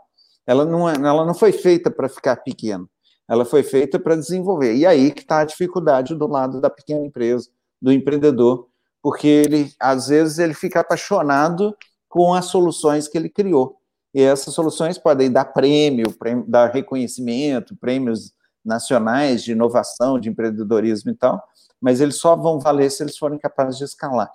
Ela 0.45 0.65
não, 0.65 0.91
é, 0.91 0.95
ela 0.97 1.25
não 1.25 1.35
foi 1.35 1.53
feita 1.53 1.89
para 1.89 2.09
ficar 2.09 2.35
pequena, 2.39 2.85
ela 3.29 3.45
foi 3.45 3.63
feita 3.63 3.97
para 3.97 4.17
desenvolver. 4.17 4.75
E 4.75 4.85
aí 4.85 5.13
que 5.13 5.21
está 5.21 5.39
a 5.39 5.45
dificuldade 5.45 6.17
do 6.17 6.27
lado 6.27 6.61
da 6.61 6.69
pequena 6.69 7.07
empresa, 7.07 7.49
do 7.81 7.93
empreendedor, 7.93 8.67
porque 9.01 9.29
ele, 9.29 9.73
às 9.79 10.09
vezes, 10.09 10.41
ele 10.41 10.53
fica 10.53 10.81
apaixonado 10.81 11.77
com 12.09 12.35
as 12.35 12.47
soluções 12.47 13.07
que 13.07 13.17
ele 13.17 13.29
criou. 13.29 13.77
E 14.13 14.21
essas 14.21 14.53
soluções 14.53 14.99
podem 14.99 15.31
dar 15.31 15.45
prêmio, 15.45 16.11
prêmio 16.19 16.45
dar 16.49 16.73
reconhecimento, 16.73 17.77
prêmios 17.77 18.33
nacionais 18.65 19.45
de 19.45 19.53
inovação, 19.53 20.19
de 20.19 20.29
empreendedorismo 20.29 21.13
e 21.13 21.15
tal, 21.15 21.41
mas 21.81 22.01
eles 22.01 22.17
só 22.17 22.35
vão 22.35 22.59
valer 22.59 22.91
se 22.91 23.01
eles 23.01 23.17
forem 23.17 23.39
capazes 23.39 23.79
de 23.79 23.85
escalar. 23.85 24.29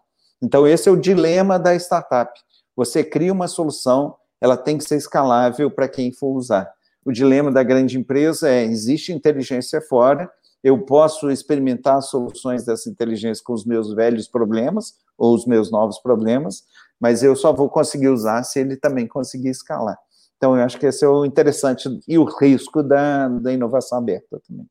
Então, 0.44 0.68
esse 0.68 0.90
é 0.90 0.92
o 0.92 1.00
dilema 1.00 1.58
da 1.58 1.74
startup. 1.74 2.38
Você 2.76 3.02
cria 3.02 3.32
uma 3.32 3.48
solução, 3.48 4.14
ela 4.42 4.58
tem 4.58 4.78
que 4.78 4.84
ser 4.84 4.98
escalável 4.98 5.72
para 5.72 5.88
quem 5.88 6.12
for 6.12 6.36
usar. 6.36 6.70
O 7.06 7.14
dilema 7.14 7.50
da 7.50 7.64
grande 7.64 7.98
empresa 7.98 8.50
é: 8.50 8.62
existe 8.62 9.14
inteligência 9.14 9.80
fora, 9.82 10.30
eu 10.62 10.78
posso 10.80 11.32
experimentar 11.32 12.02
soluções 12.02 12.66
dessa 12.66 12.90
inteligência 12.90 13.42
com 13.42 13.54
os 13.54 13.66
meus 13.66 13.94
velhos 13.94 14.28
problemas 14.28 14.96
ou 15.18 15.34
os 15.34 15.46
meus 15.46 15.72
novos 15.72 15.98
problemas, 16.00 16.64
mas 17.00 17.24
eu 17.24 17.38
só 17.38 17.54
vou 17.54 17.70
conseguir 17.70 18.10
usar 18.10 18.44
se 18.44 18.60
ele 18.60 18.76
também 18.76 19.08
conseguir 19.08 19.50
escalar. 19.50 19.98
Então, 20.36 20.58
eu 20.58 20.64
acho 20.64 20.78
que 20.78 20.86
esse 20.86 21.06
é 21.06 21.08
o 21.08 21.24
interessante 21.24 21.88
e 22.06 22.18
o 22.18 22.26
risco 22.26 22.84
da, 22.84 23.30
da 23.30 23.54
inovação 23.54 23.98
aberta 23.98 24.42
também. 24.46 24.68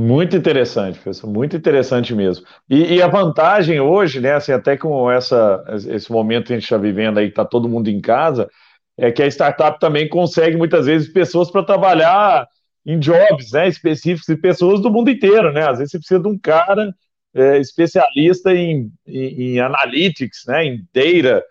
Muito 0.00 0.36
interessante, 0.36 0.94
professor, 0.94 1.28
muito 1.28 1.56
interessante 1.56 2.14
mesmo. 2.14 2.46
E, 2.70 2.94
e, 2.94 3.02
a 3.02 3.08
vantagem 3.08 3.80
hoje, 3.80 4.20
né, 4.20 4.34
assim, 4.34 4.52
até 4.52 4.76
com 4.76 5.10
essa, 5.10 5.64
esse 5.88 6.12
momento 6.12 6.46
que 6.46 6.52
a 6.52 6.56
gente 6.56 6.62
está 6.62 6.76
vivendo 6.76 7.18
aí, 7.18 7.26
que 7.26 7.32
está 7.32 7.44
todo 7.44 7.68
mundo 7.68 7.88
em 7.90 8.00
casa, 8.00 8.48
é 8.96 9.10
que 9.10 9.20
a 9.20 9.26
startup 9.26 9.80
também 9.80 10.08
consegue 10.08 10.56
muitas 10.56 10.86
vezes 10.86 11.12
pessoas 11.12 11.50
para 11.50 11.64
trabalhar 11.64 12.46
em 12.86 12.96
jobs 12.96 13.50
né, 13.50 13.66
específicos 13.66 14.28
e 14.28 14.36
pessoas 14.36 14.80
do 14.80 14.88
mundo 14.88 15.10
inteiro, 15.10 15.52
né? 15.52 15.68
Às 15.68 15.78
vezes 15.78 15.90
você 15.90 15.98
precisa 15.98 16.20
de 16.20 16.28
um 16.28 16.38
cara 16.38 16.94
é, 17.34 17.58
especialista 17.58 18.54
em, 18.54 18.92
em, 19.04 19.56
em, 19.56 19.60
analytics, 19.60 20.44
né, 20.46 20.64
em 20.64 20.86
data, 20.94 21.44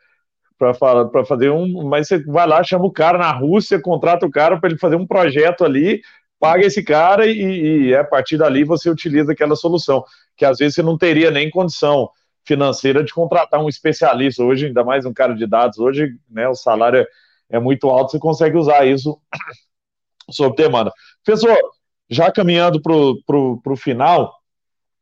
para 0.58 1.26
fazer 1.26 1.50
um. 1.50 1.86
Mas 1.86 2.08
você 2.08 2.24
vai 2.24 2.48
lá, 2.48 2.64
chama 2.64 2.86
o 2.86 2.92
cara 2.94 3.18
na 3.18 3.32
Rússia, 3.32 3.82
contrata 3.82 4.26
o 4.26 4.32
cara 4.32 4.58
para 4.58 4.70
ele 4.70 4.80
fazer 4.80 4.96
um 4.96 5.06
projeto 5.06 5.66
ali, 5.66 6.02
paga 6.40 6.66
esse 6.66 6.84
cara 6.84 7.26
e, 7.26 7.88
e 7.88 7.96
a 7.96 8.04
partir 8.04 8.38
dali 8.38 8.64
você 8.64 8.90
utiliza 8.90 9.32
aquela 9.32 9.56
solução, 9.56 10.04
que 10.36 10.46
às 10.46 10.58
vezes 10.58 10.76
você 10.76 10.84
não 10.84 10.98
teria 10.98 11.32
nem 11.32 11.50
condição 11.50 12.10
financeira 12.46 13.04
de 13.04 13.14
contratar 13.14 13.60
um 13.62 13.68
especialista 13.68 14.44
hoje, 14.44 14.68
ainda 14.68 14.84
mais 14.84 15.06
um 15.06 15.14
cara 15.14 15.34
de 15.34 15.46
dados 15.46 15.78
hoje, 15.80 16.16
né, 16.30 16.48
o 16.48 16.56
salário 16.56 17.02
é, 17.02 17.08
é 17.50 17.60
muito 17.60 17.90
alto, 17.90 18.12
você 18.12 18.20
consegue 18.20 18.58
usar 18.58 18.86
isso 18.86 19.20
sob 20.32 20.56
demanda. 20.56 20.92
Professor, 21.26 21.58
já 22.10 22.32
caminhando 22.32 22.82
para 22.82 22.94
o 22.96 23.76
final, 23.76 24.34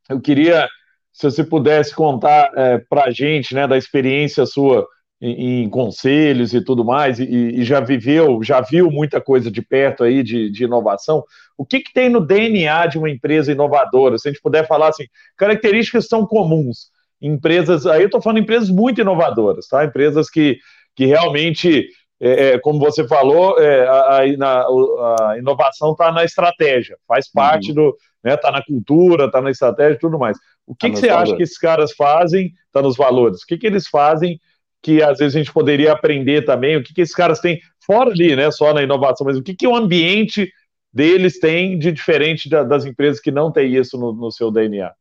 eu 0.10 0.20
queria, 0.20 0.68
se 1.14 1.30
você 1.30 1.44
pudesse 1.44 1.94
contar 1.94 2.52
é, 2.56 2.80
para 2.90 3.06
a 3.06 3.12
gente, 3.12 3.54
né, 3.54 3.68
da 3.68 3.78
experiência 3.78 4.46
sua 4.46 4.88
em, 5.22 5.64
em 5.64 5.70
conselhos 5.70 6.54
e 6.54 6.62
tudo 6.62 6.84
mais, 6.84 7.20
e, 7.20 7.26
e, 7.26 7.64
já 7.64 7.80
viveu, 7.80 8.44
já 8.44 8.62
viu 8.62 8.92
muita 8.92 9.22
coisa 9.22 9.50
de 9.50 9.62
perto 9.62 10.04
aí 10.04 10.22
de, 10.22 10.50
de 10.50 10.64
inovação. 10.66 11.24
O 11.58 11.66
que, 11.66 11.80
que 11.80 11.94
tem 11.94 12.10
no 12.10 12.20
DNA 12.20 12.88
de 12.88 12.98
uma 12.98 13.10
empresa 13.10 13.52
inovadora? 13.52 14.18
Se 14.18 14.28
a 14.28 14.32
gente 14.32 14.42
puder 14.42 14.68
falar 14.68 14.90
assim, 14.90 15.06
características 15.38 16.08
são 16.08 16.26
comuns. 16.26 16.94
Empresas, 17.22 17.86
aí 17.86 18.02
eu 18.02 18.08
estou 18.08 18.22
falando 18.22 18.40
empresas 18.40 18.70
muito 18.70 19.02
inovadoras, 19.02 19.68
tá? 19.68 19.86
Empresas 19.86 20.30
que, 20.30 20.58
que 20.96 21.06
realmente 21.06 21.88
é, 22.20 22.50
é, 22.50 22.60
como 22.60 22.80
você 22.80 23.08
falou, 23.08 23.60
é, 23.60 23.88
a, 23.88 24.20
a, 24.20 25.32
a, 25.32 25.38
inovação 25.38 25.92
está 25.92 26.12
na 26.12 26.24
estratégia, 26.24 26.98
faz 27.08 27.30
parte 27.30 27.70
uhum. 27.70 27.76
do, 27.76 27.98
né, 28.24 28.36
está 28.36 28.52
na 28.52 28.64
cultura, 28.64 29.26
está 29.26 29.42
na 29.42 29.52
estratégia 29.52 29.96
e 29.96 30.00
tudo 30.00 30.18
mais. 30.18 30.38
O 30.66 30.74
que, 30.74 30.88
tá 30.88 30.94
que 30.94 31.00
você 31.00 31.08
valores. 31.08 31.30
acha 31.30 31.38
que 31.38 31.44
esses 31.44 31.58
caras 31.58 31.94
fazem, 31.94 32.54
está 32.68 32.82
nos 32.82 32.98
valores, 32.98 33.44
o 33.44 33.46
que, 33.46 33.58
que 33.58 33.68
eles 33.68 33.88
fazem 33.88 34.40
que 34.86 35.02
às 35.02 35.18
vezes 35.18 35.36
a 35.36 35.40
gente 35.40 35.52
poderia 35.52 35.92
aprender 35.92 36.46
também, 36.46 36.78
o 36.78 36.84
que, 36.84 36.94
que 36.94 37.02
esses 37.02 37.16
caras 37.16 37.40
têm, 37.40 37.60
fora 37.84 38.12
ali, 38.12 38.36
né, 38.36 38.52
só 38.52 38.72
na 38.72 38.84
inovação, 38.84 39.26
mas 39.26 39.36
o 39.36 39.42
que, 39.42 39.56
que 39.56 39.66
o 39.66 39.76
ambiente 39.76 40.54
deles 40.94 41.40
tem 41.40 41.80
de 41.80 41.92
diferente 41.92 42.48
da, 42.48 42.62
das 42.62 42.86
empresas 42.86 43.20
que 43.20 43.32
não 43.32 43.52
têm 43.52 43.76
isso 43.76 43.98
no, 43.98 44.14
no 44.14 44.32
seu 44.32 44.52
DNA? 44.52 44.94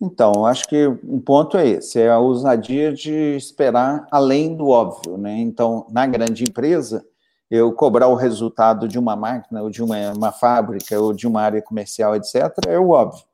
Então, 0.00 0.46
acho 0.46 0.68
que 0.68 0.86
um 1.02 1.18
ponto 1.18 1.58
é 1.58 1.66
esse, 1.66 2.00
é 2.00 2.10
a 2.10 2.20
ousadia 2.20 2.92
de 2.92 3.34
esperar 3.34 4.06
além 4.08 4.54
do 4.54 4.68
óbvio, 4.68 5.18
né? 5.18 5.36
Então, 5.36 5.84
na 5.90 6.06
grande 6.06 6.44
empresa, 6.44 7.04
eu 7.50 7.72
cobrar 7.72 8.06
o 8.06 8.14
resultado 8.14 8.86
de 8.86 9.00
uma 9.00 9.16
máquina, 9.16 9.64
ou 9.64 9.68
de 9.68 9.82
uma, 9.82 10.12
uma 10.12 10.30
fábrica, 10.30 11.00
ou 11.00 11.12
de 11.12 11.26
uma 11.26 11.42
área 11.42 11.60
comercial, 11.60 12.14
etc., 12.14 12.36
é 12.68 12.78
o 12.78 12.90
óbvio. 12.90 13.24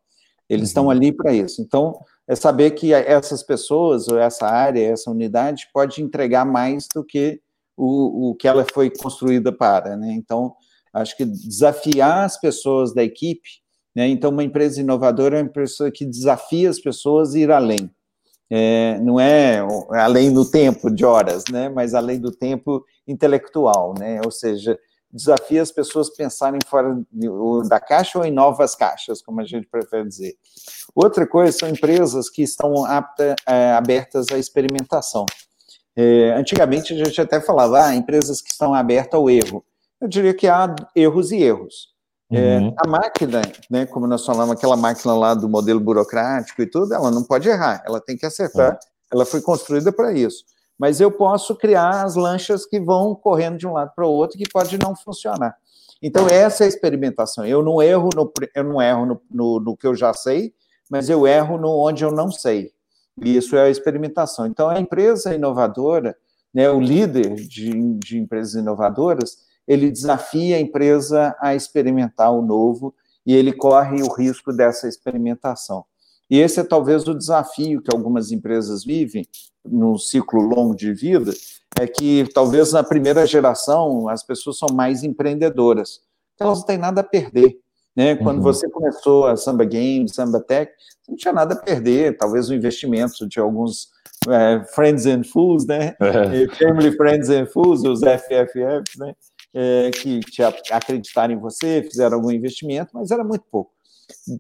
Eles 0.49 0.63
uhum. 0.63 0.67
estão 0.67 0.91
ali 0.91 1.13
para 1.13 1.35
isso. 1.35 1.61
Então, 1.61 2.01
é 2.29 2.37
saber 2.37 2.73
que 2.73 2.93
essas 2.93 3.43
pessoas, 3.43 4.07
ou 4.09 4.19
essa 4.19 4.47
área, 4.47 4.93
essa 4.93 5.11
unidade, 5.11 5.69
pode 5.73 6.03
entregar 6.03 6.45
mais 6.45 6.87
do 6.95 7.03
que 7.03 7.41
o, 7.77 8.31
o 8.31 8.35
que 8.35 8.47
ela 8.47 8.67
foi 8.73 8.91
construída 8.91 9.51
para, 9.51 9.97
né? 9.97 10.13
Então, 10.13 10.55
acho 10.93 11.17
que 11.17 11.25
desafiar 11.25 12.25
as 12.25 12.39
pessoas 12.39 12.95
da 12.95 13.03
equipe 13.03 13.49
né? 13.99 14.07
Então, 14.07 14.31
uma 14.31 14.45
empresa 14.45 14.81
inovadora 14.81 15.39
é 15.39 15.43
uma 15.43 15.49
empresa 15.49 15.91
que 15.91 16.07
desafia 16.07 16.71
as 16.71 16.79
pessoas 16.79 17.35
a 17.35 17.39
ir 17.41 17.51
além. 17.51 17.91
É, 18.49 18.97
não 19.01 19.19
é 19.19 19.59
além 19.91 20.33
do 20.33 20.49
tempo 20.49 20.89
de 20.89 21.05
horas, 21.05 21.43
né? 21.51 21.69
mas 21.69 21.95
além 21.95 22.21
do 22.21 22.31
tempo 22.31 22.85
intelectual, 23.09 23.95
né? 23.99 24.21
ou 24.25 24.31
seja, 24.31 24.79
desafia 25.13 25.63
as 25.63 25.73
pessoas 25.73 26.09
a 26.09 26.17
pensarem 26.17 26.61
fora 26.67 27.01
da 27.69 27.81
caixa 27.81 28.19
ou 28.19 28.25
em 28.25 28.31
novas 28.31 28.75
caixas, 28.75 29.23
como 29.23 29.41
a 29.41 29.45
gente 29.45 29.67
prefere 29.67 30.07
dizer. 30.07 30.37
Outra 30.95 31.27
coisa 31.27 31.57
são 31.57 31.69
empresas 31.69 32.29
que 32.29 32.43
estão 32.43 32.85
apta, 32.85 33.35
é, 33.47 33.73
abertas 33.73 34.27
à 34.33 34.39
experimentação. 34.39 35.25
É, 35.97 36.33
antigamente 36.37 36.93
a 36.93 37.05
gente 37.05 37.21
até 37.21 37.41
falava, 37.41 37.87
ah, 37.87 37.95
empresas 37.95 38.41
que 38.41 38.51
estão 38.51 38.75
abertas 38.75 39.19
ao 39.19 39.29
erro. 39.29 39.65
Eu 40.01 40.07
diria 40.07 40.35
que 40.35 40.47
há 40.47 40.75
erros 40.95 41.33
e 41.33 41.43
erros. 41.43 41.89
É, 42.31 42.59
uhum. 42.59 42.75
a 42.77 42.87
máquina, 42.87 43.41
né, 43.71 43.87
como 43.87 44.07
nós 44.07 44.25
falamos, 44.25 44.55
aquela 44.55 44.77
máquina 44.77 45.15
lá 45.15 45.33
do 45.33 45.49
modelo 45.49 45.81
burocrático 45.81 46.61
e 46.61 46.67
tudo, 46.67 46.93
ela 46.93 47.11
não 47.11 47.25
pode 47.25 47.49
errar, 47.49 47.83
ela 47.87 48.01
tem 48.03 48.19
que 48.19 48.27
acertar, 48.27 48.73
uhum. 48.73 48.79
ela 49.11 49.25
foi 49.25 49.41
construída 49.41 49.91
para 49.91 50.13
isso. 50.13 50.45
Mas 50.79 51.01
eu 51.01 51.11
posso 51.11 51.57
criar 51.57 52.05
as 52.05 52.15
lanchas 52.15 52.65
que 52.65 52.79
vão 52.79 53.15
correndo 53.15 53.59
de 53.59 53.67
um 53.67 53.73
lado 53.73 53.93
para 53.95 54.07
o 54.07 54.11
outro 54.11 54.39
que 54.39 54.49
pode 54.49 54.79
não 54.79 54.95
funcionar. 54.95 55.57
Então, 56.01 56.29
essa 56.29 56.63
é 56.63 56.67
a 56.67 56.69
experimentação. 56.69 57.45
Eu 57.45 57.63
não 57.63 57.83
erro 57.83 58.09
no, 58.15 58.33
eu 58.55 58.65
não 58.65 58.81
erro 58.81 59.07
no, 59.07 59.23
no, 59.31 59.61
no 59.61 59.77
que 59.77 59.87
eu 59.87 59.95
já 59.95 60.15
sei, 60.15 60.55
mas 60.89 61.11
eu 61.11 61.27
erro 61.27 61.59
no 61.59 61.71
onde 61.71 62.05
eu 62.05 62.13
não 62.13 62.31
sei. 62.31 62.71
E 63.23 63.37
isso 63.37 63.57
é 63.57 63.63
a 63.63 63.71
experimentação. 63.71 64.47
Então, 64.47 64.69
a 64.69 64.79
empresa 64.79 65.35
inovadora, 65.35 66.17
né, 66.55 66.71
o 66.71 66.81
líder 66.81 67.35
de, 67.35 67.95
de 67.99 68.19
empresas 68.19 68.55
inovadoras, 68.55 69.39
ele 69.67 69.91
desafia 69.91 70.57
a 70.57 70.61
empresa 70.61 71.37
a 71.41 71.55
experimentar 71.55 72.33
o 72.33 72.43
novo 72.43 72.95
e 73.27 73.35
ele 73.35 73.53
corre 73.53 74.03
o 74.03 74.13
risco 74.13 74.53
dessa 74.53 74.89
experimentação. 74.89 75.85
E 76.31 76.39
esse 76.39 76.61
é 76.61 76.65
talvez 76.65 77.07
o 77.07 77.15
desafio 77.15 77.81
que 77.81 77.95
algumas 77.95 78.31
empresas 78.31 78.85
vivem 78.85 79.27
no 79.65 79.99
ciclo 79.99 80.41
longo 80.41 80.75
de 80.75 80.93
vida, 80.93 81.33
é 81.79 81.87
que 81.87 82.29
talvez 82.33 82.73
na 82.73 82.83
primeira 82.83 83.27
geração 83.27 84.09
as 84.09 84.23
pessoas 84.23 84.59
são 84.59 84.69
mais 84.73 85.03
empreendedoras, 85.03 86.01
elas 86.39 86.59
não 86.59 86.67
têm 86.67 86.79
nada 86.79 87.01
a 87.01 87.05
perder. 87.05 87.59
Né? 87.95 88.15
Quando 88.15 88.39
uhum. 88.39 88.45
você 88.45 88.69
começou 88.71 89.27
a 89.27 89.37
Samba 89.37 89.65
Games, 89.65 90.15
Samba 90.15 90.41
Tech, 90.41 90.71
não 91.09 91.17
tinha 91.17 91.33
nada 91.33 91.55
a 91.55 91.59
perder, 91.59 92.17
talvez 92.17 92.49
o 92.49 92.55
investimento 92.55 93.27
de 93.27 93.41
alguns 93.41 93.89
é, 94.29 94.63
Friends 94.73 95.05
and 95.07 95.25
Fools, 95.25 95.67
né? 95.67 95.97
É. 96.01 96.47
Family 96.57 96.97
Friends 96.97 97.29
and 97.29 97.47
Fools, 97.47 97.83
os 97.83 98.01
FFFs, 98.01 98.97
né? 98.99 99.15
é, 99.55 99.91
que 99.91 100.21
te 100.21 100.43
acreditaram 100.43 101.35
em 101.35 101.39
você, 101.39 101.83
fizeram 101.83 102.17
algum 102.17 102.31
investimento, 102.31 102.91
mas 102.95 103.11
era 103.11 103.25
muito 103.25 103.45
pouco. 103.51 103.73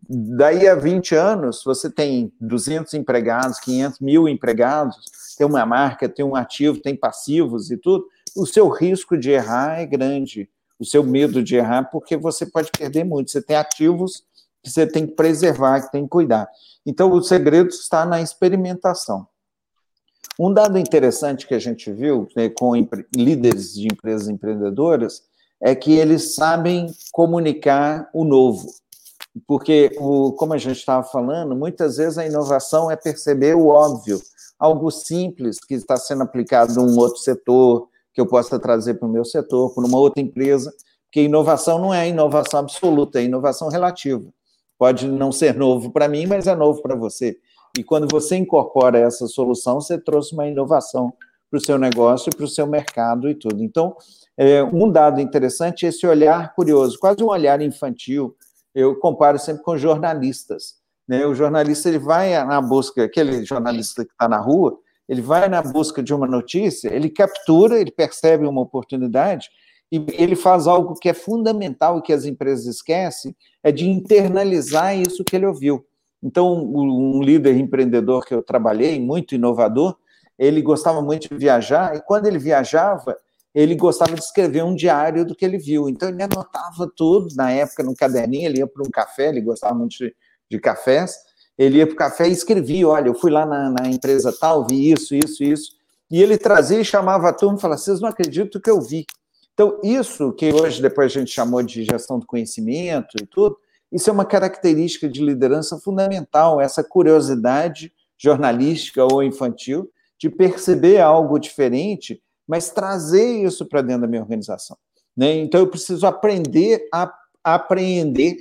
Daí 0.08 0.66
a 0.66 0.74
20 0.74 1.14
anos, 1.14 1.62
você 1.64 1.90
tem 1.90 2.32
200 2.40 2.94
empregados, 2.94 3.60
500 3.60 4.00
mil 4.00 4.28
empregados, 4.28 4.96
tem 5.36 5.46
uma 5.46 5.64
marca, 5.66 6.08
tem 6.08 6.24
um 6.24 6.34
ativo, 6.34 6.80
tem 6.80 6.96
passivos 6.96 7.70
e 7.70 7.76
tudo, 7.76 8.06
o 8.36 8.46
seu 8.46 8.68
risco 8.68 9.16
de 9.16 9.30
errar 9.30 9.80
é 9.80 9.86
grande, 9.86 10.48
o 10.78 10.84
seu 10.84 11.02
medo 11.02 11.42
de 11.42 11.56
errar, 11.56 11.84
porque 11.90 12.16
você 12.16 12.46
pode 12.46 12.70
perder 12.70 13.04
muito. 13.04 13.30
Você 13.30 13.42
tem 13.42 13.56
ativos 13.56 14.24
que 14.62 14.70
você 14.70 14.86
tem 14.86 15.06
que 15.06 15.14
preservar, 15.14 15.82
que 15.82 15.92
tem 15.92 16.04
que 16.04 16.10
cuidar. 16.10 16.48
Então, 16.86 17.12
o 17.12 17.22
segredo 17.22 17.68
está 17.68 18.06
na 18.06 18.20
experimentação. 18.20 19.26
Um 20.38 20.52
dado 20.52 20.78
interessante 20.78 21.46
que 21.46 21.54
a 21.54 21.58
gente 21.58 21.90
viu 21.92 22.28
né, 22.36 22.48
com 22.48 22.74
líderes 23.14 23.74
de 23.74 23.86
empresas 23.86 24.28
empreendedoras 24.28 25.22
é 25.60 25.74
que 25.74 25.92
eles 25.92 26.34
sabem 26.34 26.86
comunicar 27.12 28.08
o 28.14 28.24
novo. 28.24 28.68
Porque, 29.46 29.90
o, 29.98 30.32
como 30.32 30.54
a 30.54 30.58
gente 30.58 30.78
estava 30.78 31.04
falando, 31.04 31.54
muitas 31.54 31.96
vezes 31.96 32.18
a 32.18 32.26
inovação 32.26 32.90
é 32.90 32.96
perceber 32.96 33.54
o 33.54 33.68
óbvio. 33.68 34.20
algo 34.58 34.90
simples 34.90 35.58
que 35.60 35.74
está 35.74 35.96
sendo 35.96 36.22
aplicado 36.22 36.72
em 36.72 36.78
um 36.78 36.98
outro 36.98 37.18
setor, 37.18 37.88
que 38.12 38.20
eu 38.20 38.26
possa 38.26 38.58
trazer 38.58 38.94
para 38.94 39.06
o 39.06 39.10
meu 39.10 39.24
setor, 39.24 39.72
para 39.72 39.86
uma 39.86 39.98
outra 39.98 40.20
empresa, 40.20 40.72
porque 41.04 41.22
inovação 41.22 41.78
não 41.78 41.94
é 41.94 42.08
inovação 42.08 42.60
absoluta, 42.60 43.20
é 43.20 43.24
inovação 43.24 43.68
relativa. 43.68 44.24
Pode 44.76 45.06
não 45.06 45.30
ser 45.30 45.54
novo 45.54 45.90
para 45.90 46.08
mim, 46.08 46.26
mas 46.26 46.46
é 46.46 46.54
novo 46.54 46.82
para 46.82 46.96
você. 46.96 47.36
E 47.78 47.84
quando 47.84 48.08
você 48.10 48.36
incorpora 48.36 48.98
essa 48.98 49.26
solução, 49.26 49.80
você 49.80 49.98
trouxe 49.98 50.34
uma 50.34 50.46
inovação 50.46 51.12
para 51.50 51.58
o 51.58 51.60
seu 51.60 51.78
negócio, 51.78 52.34
para 52.34 52.44
o 52.44 52.48
seu 52.48 52.66
mercado 52.66 53.28
e 53.28 53.34
tudo. 53.34 53.62
Então, 53.62 53.96
é, 54.36 54.62
um 54.62 54.90
dado 54.90 55.20
interessante 55.20 55.86
é 55.86 55.88
esse 55.88 56.06
olhar 56.06 56.54
curioso, 56.54 56.98
quase 56.98 57.22
um 57.22 57.28
olhar 57.28 57.60
infantil. 57.60 58.36
Eu 58.78 58.94
comparo 58.94 59.40
sempre 59.40 59.64
com 59.64 59.76
jornalistas. 59.76 60.76
Né? 61.08 61.26
O 61.26 61.34
jornalista 61.34 61.88
ele 61.88 61.98
vai 61.98 62.32
na 62.44 62.60
busca, 62.60 63.02
aquele 63.02 63.44
jornalista 63.44 64.04
que 64.04 64.12
está 64.12 64.28
na 64.28 64.38
rua, 64.38 64.78
ele 65.08 65.20
vai 65.20 65.48
na 65.48 65.60
busca 65.60 66.00
de 66.00 66.14
uma 66.14 66.28
notícia, 66.28 66.88
ele 66.94 67.10
captura, 67.10 67.80
ele 67.80 67.90
percebe 67.90 68.46
uma 68.46 68.60
oportunidade 68.60 69.48
e 69.90 70.04
ele 70.12 70.36
faz 70.36 70.68
algo 70.68 70.94
que 70.94 71.08
é 71.08 71.14
fundamental 71.14 71.98
e 71.98 72.02
que 72.02 72.12
as 72.12 72.24
empresas 72.24 72.66
esquecem, 72.66 73.34
é 73.64 73.72
de 73.72 73.88
internalizar 73.88 74.96
isso 74.96 75.24
que 75.24 75.34
ele 75.34 75.46
ouviu. 75.46 75.84
Então, 76.22 76.52
um 76.52 77.20
líder 77.20 77.56
empreendedor 77.56 78.24
que 78.24 78.34
eu 78.34 78.42
trabalhei, 78.42 79.00
muito 79.00 79.34
inovador, 79.34 79.96
ele 80.38 80.62
gostava 80.62 81.02
muito 81.02 81.28
de 81.28 81.36
viajar, 81.36 81.96
e 81.96 82.00
quando 82.00 82.26
ele 82.26 82.38
viajava, 82.38 83.18
ele 83.58 83.74
gostava 83.74 84.14
de 84.14 84.20
escrever 84.20 84.62
um 84.62 84.72
diário 84.72 85.24
do 85.24 85.34
que 85.34 85.44
ele 85.44 85.58
viu. 85.58 85.88
Então, 85.88 86.08
ele 86.08 86.22
anotava 86.22 86.88
tudo, 86.96 87.34
na 87.34 87.50
época, 87.50 87.82
no 87.82 87.92
caderninho, 87.92 88.46
ele 88.46 88.58
ia 88.58 88.68
para 88.68 88.84
um 88.86 88.90
café, 88.90 89.30
ele 89.30 89.40
gostava 89.40 89.74
muito 89.74 89.96
de, 89.98 90.14
de 90.48 90.60
cafés, 90.60 91.16
ele 91.58 91.78
ia 91.78 91.86
para 91.86 91.94
o 91.94 91.96
café 91.96 92.28
e 92.28 92.32
escrevia, 92.32 92.86
olha, 92.86 93.08
eu 93.08 93.14
fui 93.14 93.32
lá 93.32 93.44
na, 93.44 93.68
na, 93.68 93.88
empresa 93.88 94.32
tal, 94.32 94.64
vi 94.64 94.92
isso, 94.92 95.12
isso, 95.12 95.42
isso, 95.42 95.72
e 96.08 96.22
ele 96.22 96.38
trazia 96.38 96.78
e 96.78 96.84
chamava 96.84 97.28
a 97.28 97.32
turma 97.32 97.58
e 97.58 97.60
falava, 97.60 97.80
vocês 97.80 98.00
não 98.00 98.08
acreditam 98.08 98.60
que 98.60 98.70
eu 98.70 98.80
vi. 98.80 99.04
Então, 99.54 99.80
isso 99.82 100.32
que 100.34 100.52
hoje 100.52 100.80
depois 100.80 101.10
a 101.10 101.18
gente 101.18 101.32
chamou 101.32 101.60
de 101.60 101.82
gestão 101.82 102.20
do 102.20 102.26
conhecimento 102.26 103.16
e 103.20 103.26
tudo, 103.26 103.58
isso 103.90 104.08
é 104.08 104.12
uma 104.12 104.24
característica 104.24 105.08
de 105.08 105.20
liderança 105.20 105.76
fundamental, 105.78 106.60
essa 106.60 106.84
curiosidade 106.84 107.92
jornalística 108.16 109.04
ou 109.04 109.20
infantil 109.20 109.90
de 110.16 110.30
perceber 110.30 111.00
algo 111.00 111.40
diferente, 111.40 112.22
mas 112.48 112.70
trazer 112.70 113.44
isso 113.44 113.66
para 113.66 113.82
dentro 113.82 114.02
da 114.02 114.08
minha 114.08 114.22
organização. 114.22 114.76
Né? 115.16 115.36
Então, 115.36 115.60
eu 115.60 115.68
preciso 115.68 116.06
aprender 116.06 116.88
a 116.92 117.12
apreender, 117.44 118.36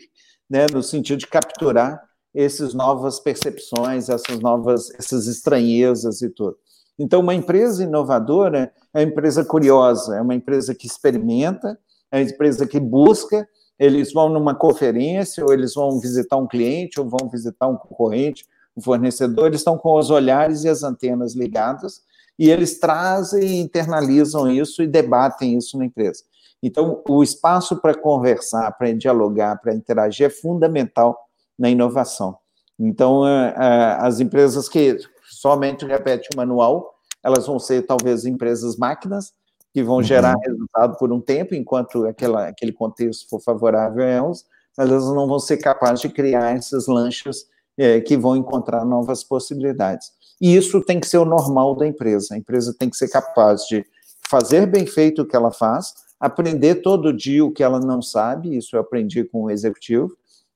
né, 0.49 0.65
no 0.71 0.81
sentido 0.81 1.19
de 1.19 1.27
capturar 1.27 2.01
essas 2.33 2.73
novas 2.73 3.19
percepções, 3.19 4.09
essas 4.09 4.39
novas, 4.39 4.89
essas 4.97 5.27
estranhezas 5.27 6.21
e 6.21 6.29
tudo. 6.29 6.57
Então, 6.97 7.19
uma 7.21 7.35
empresa 7.35 7.83
inovadora 7.83 8.71
é 8.93 8.99
uma 8.99 9.03
empresa 9.03 9.45
curiosa, 9.45 10.17
é 10.17 10.21
uma 10.21 10.35
empresa 10.35 10.73
que 10.73 10.87
experimenta, 10.87 11.77
é 12.11 12.17
uma 12.17 12.29
empresa 12.29 12.65
que 12.65 12.79
busca 12.79 13.47
eles 13.79 14.11
vão 14.11 14.29
numa 14.29 14.55
conferência, 14.55 15.45
ou 15.45 15.53
eles 15.53 15.75
vão 15.75 15.99
visitar 15.99 16.37
um 16.37 16.47
cliente, 16.47 16.99
ou 16.99 17.07
vão 17.07 17.29
visitar 17.29 17.67
um 17.67 17.77
concorrente, 17.77 18.45
um 18.75 18.81
fornecedor, 18.81 19.47
eles 19.47 19.61
estão 19.61 19.77
com 19.77 19.97
os 19.97 20.09
olhares 20.09 20.63
e 20.63 20.69
as 20.69 20.83
antenas 20.83 21.35
ligadas, 21.35 22.01
e 22.37 22.49
eles 22.49 22.79
trazem 22.79 23.43
e 23.43 23.59
internalizam 23.61 24.49
isso 24.49 24.83
e 24.83 24.87
debatem 24.87 25.57
isso 25.57 25.77
na 25.77 25.85
empresa. 25.85 26.23
Então, 26.61 27.03
o 27.07 27.23
espaço 27.23 27.77
para 27.77 27.95
conversar, 27.95 28.71
para 28.77 28.91
dialogar, 28.93 29.59
para 29.61 29.73
interagir 29.73 30.27
é 30.27 30.29
fundamental 30.29 31.17
na 31.57 31.69
inovação. 31.69 32.37
Então, 32.79 33.27
é, 33.27 33.55
é, 33.57 33.97
as 33.99 34.19
empresas 34.19 34.67
que 34.69 34.97
somente 35.23 35.85
repetem 35.85 36.29
o 36.33 36.37
manual, 36.37 36.95
elas 37.23 37.45
vão 37.45 37.59
ser 37.59 37.83
talvez 37.83 38.25
empresas 38.25 38.75
máquinas, 38.77 39.33
que 39.73 39.83
vão 39.83 40.01
gerar 40.01 40.35
uhum. 40.35 40.41
resultado 40.41 40.97
por 40.97 41.11
um 41.11 41.21
tempo, 41.21 41.53
enquanto 41.53 42.05
aquela, 42.07 42.47
aquele 42.47 42.71
contexto 42.71 43.29
for 43.29 43.39
favorável 43.39 44.03
a 44.03 44.07
elas, 44.07 44.45
mas 44.75 44.89
elas 44.89 45.05
não 45.05 45.27
vão 45.27 45.39
ser 45.39 45.57
capazes 45.57 46.01
de 46.01 46.09
criar 46.09 46.55
essas 46.55 46.87
lanchas 46.87 47.45
é, 47.77 48.01
que 48.01 48.17
vão 48.17 48.35
encontrar 48.35 48.85
novas 48.85 49.23
possibilidades. 49.23 50.11
E 50.39 50.55
isso 50.55 50.81
tem 50.81 50.99
que 50.99 51.07
ser 51.07 51.17
o 51.17 51.25
normal 51.25 51.75
da 51.75 51.87
empresa. 51.87 52.35
A 52.35 52.37
empresa 52.37 52.75
tem 52.77 52.89
que 52.89 52.97
ser 52.97 53.09
capaz 53.09 53.61
de 53.63 53.85
fazer 54.29 54.65
bem 54.65 54.85
feito 54.85 55.21
o 55.21 55.25
que 55.25 55.35
ela 55.35 55.51
faz, 55.51 55.93
aprender 56.19 56.75
todo 56.75 57.13
dia 57.13 57.43
o 57.45 57.51
que 57.51 57.63
ela 57.63 57.79
não 57.79 58.01
sabe, 58.01 58.57
isso 58.57 58.75
eu 58.75 58.81
aprendi 58.81 59.23
com 59.23 59.43
o 59.43 59.51
executivo, 59.51 60.11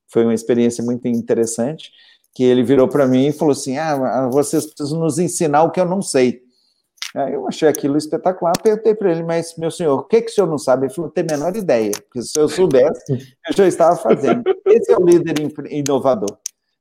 foi 0.08 0.24
uma 0.24 0.34
experiência 0.34 0.84
muito 0.84 1.08
interessante, 1.08 1.92
que 2.34 2.44
ele 2.44 2.64
virou 2.64 2.88
para 2.88 3.08
mim 3.08 3.28
e 3.28 3.32
falou 3.32 3.54
assim, 3.54 3.78
ah, 3.78 4.30
vocês 4.32 4.66
precisam 4.66 5.00
nos 5.00 5.20
ensinar 5.20 5.64
o 5.64 5.72
que 5.72 5.80
eu 5.80 5.86
não 5.86 6.02
sei. 6.02 6.42
Eu 7.14 7.46
achei 7.46 7.68
aquilo 7.68 7.98
espetacular, 7.98 8.54
perguntei 8.62 8.96
para 8.96 9.12
ele, 9.12 9.24
mas, 9.24 9.58
meu 9.58 9.70
senhor, 9.70 10.00
o 10.00 10.04
que, 10.04 10.22
que 10.22 10.32
o 10.32 10.34
senhor 10.34 10.48
não 10.48 10.58
sabe? 10.58 10.86
Ele 10.86 10.94
falou, 10.94 11.08
não 11.08 11.14
tem 11.14 11.26
a 11.30 11.38
menor 11.38 11.56
ideia, 11.58 11.92
porque 11.92 12.22
se 12.22 12.40
eu 12.40 12.48
soubesse, 12.48 13.12
eu 13.50 13.54
já 13.54 13.68
estava 13.68 13.98
fazendo. 13.98 14.44
Esse 14.66 14.94
é 14.94 14.98
o 14.98 15.04
líder 15.04 15.36
inovador. 15.70 16.38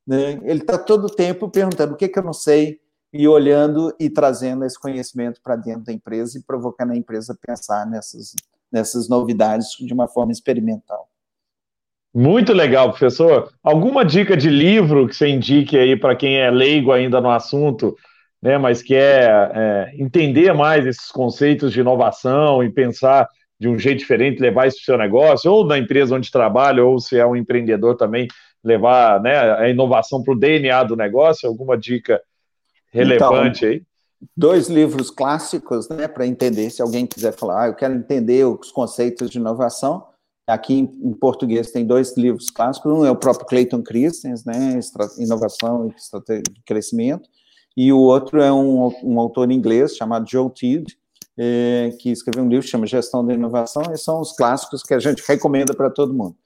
Né? 0.07 0.41
Ele 0.45 0.61
está 0.61 0.79
todo 0.79 1.07
o 1.07 1.11
tempo 1.11 1.49
perguntando 1.49 1.95
o 1.95 1.97
que, 1.97 2.09
que 2.09 2.19
eu 2.19 2.23
não 2.23 2.33
sei, 2.33 2.81
e 3.13 3.27
olhando 3.27 3.95
e 3.99 4.09
trazendo 4.09 4.65
esse 4.65 4.79
conhecimento 4.79 5.41
para 5.43 5.57
dentro 5.57 5.85
da 5.85 5.93
empresa 5.93 6.39
e 6.39 6.43
provocando 6.43 6.93
a 6.93 6.97
empresa 6.97 7.37
pensar 7.45 7.87
nessas, 7.87 8.35
nessas 8.71 9.09
novidades 9.09 9.69
de 9.79 9.93
uma 9.93 10.07
forma 10.07 10.33
experimental. 10.33 11.09
Muito 12.15 12.53
legal, 12.53 12.91
professor. 12.91 13.53
Alguma 13.63 14.05
dica 14.05 14.37
de 14.37 14.51
livro 14.51 15.07
que 15.07 15.15
você 15.15 15.29
indique 15.29 15.79
aí 15.79 15.97
para 15.97 16.17
quem 16.17 16.39
é 16.39 16.51
leigo 16.51 16.93
ainda 16.93 17.21
no 17.21 17.31
assunto, 17.31 17.97
né, 18.43 18.59
mas 18.59 18.83
quer 18.83 19.51
é, 19.55 19.93
entender 19.95 20.53
mais 20.53 20.87
esses 20.87 21.11
conceitos 21.11 21.73
de 21.73 21.81
inovação 21.81 22.65
e 22.65 22.71
pensar 22.71 23.29
de 23.61 23.69
um 23.69 23.79
jeito 23.79 23.99
diferente, 23.99 24.41
levar 24.41 24.67
isso 24.67 24.79
para 24.79 24.83
o 24.83 24.87
seu 24.87 24.99
negócio, 24.99 25.53
ou 25.53 25.67
na 25.67 25.79
empresa 25.79 26.17
onde 26.17 26.31
trabalha, 26.31 26.85
ou 26.85 26.99
se 26.99 27.19
é 27.19 27.27
um 27.27 27.37
empreendedor 27.37 27.97
também, 27.97 28.27
levar 28.65 29.21
né, 29.21 29.37
a 29.55 29.69
inovação 29.69 30.23
para 30.23 30.33
o 30.33 30.39
DNA 30.39 30.83
do 30.85 30.97
negócio? 30.97 31.49
Alguma 31.49 31.77
dica 31.77 32.21
relevante 32.91 33.65
então, 33.65 33.69
aí? 33.69 33.83
Dois 34.37 34.69
livros 34.69 35.11
clássicos, 35.11 35.89
né, 35.89 36.07
para 36.07 36.27
entender, 36.27 36.69
se 36.71 36.83
alguém 36.83 37.07
quiser 37.07 37.33
falar, 37.33 37.65
ah, 37.65 37.69
eu 37.69 37.75
quero 37.75 37.95
entender 37.95 38.45
os 38.45 38.71
conceitos 38.71 39.31
de 39.31 39.39
inovação. 39.39 40.05
Aqui 40.47 40.75
em, 40.75 41.13
português 41.15 41.71
tem 41.71 41.87
dois 41.87 42.17
livros 42.17 42.51
clássicos, 42.51 42.93
um 42.93 43.05
é 43.05 43.11
o 43.11 43.17
próprio 43.17 43.47
Clayton 43.47 43.83
Christensen, 43.83 44.35
né, 44.45 44.81
Inovação 45.19 45.89
e 45.89 46.43
Crescimento, 46.67 47.29
e 47.77 47.93
o 47.93 47.99
outro 47.99 48.43
é 48.43 48.53
um, 48.53 48.93
um 49.03 49.21
autor 49.21 49.51
inglês 49.51 49.97
chamado 49.97 50.29
Joe 50.29 50.51
Tidd, 50.51 50.93
é, 51.39 51.97
que 51.99 52.11
escreveu 52.11 52.45
um 52.45 52.49
livro 52.49 52.65
que 52.65 52.71
chama 52.71 52.87
Gestão 52.87 53.25
da 53.25 53.33
Inovação, 53.33 53.83
e 53.93 53.97
são 53.97 54.21
os 54.21 54.33
clássicos 54.33 54.83
que 54.83 54.93
a 54.93 54.99
gente 54.99 55.23
recomenda 55.27 55.73
para 55.73 55.89
todo 55.89 56.13
mundo. 56.13 56.37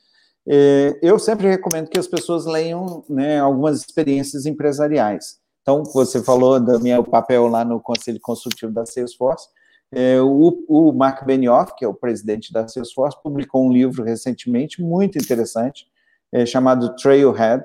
É, 0.47 0.99
eu 1.03 1.19
sempre 1.19 1.49
recomendo 1.49 1.89
que 1.89 1.99
as 1.99 2.07
pessoas 2.07 2.45
leiam 2.45 3.05
né, 3.09 3.41
algumas 3.41 3.81
experiências 3.81 4.45
empresariais. 4.47 5.43
Então, 5.65 5.83
você 5.83 6.23
falou 6.23 6.61
do 6.61 6.79
meu 6.79 7.03
papel 7.03 7.49
lá 7.49 7.65
no 7.65 7.81
Conselho 7.81 8.21
Consultivo 8.21 8.71
da 8.71 8.85
Salesforce, 8.85 9.49
é, 9.91 10.21
o, 10.21 10.63
o 10.69 10.93
Mark 10.93 11.25
Benioff, 11.25 11.75
que 11.75 11.87
é 11.87 11.89
o 11.89 11.95
presidente 11.95 12.53
da 12.53 12.69
Salesforce, 12.69 13.17
publicou 13.23 13.65
um 13.65 13.73
livro 13.73 14.05
recentemente 14.05 14.83
muito 14.83 15.17
interessante, 15.17 15.87
é, 16.31 16.45
chamado 16.45 16.95
Trailhead, 16.97 17.65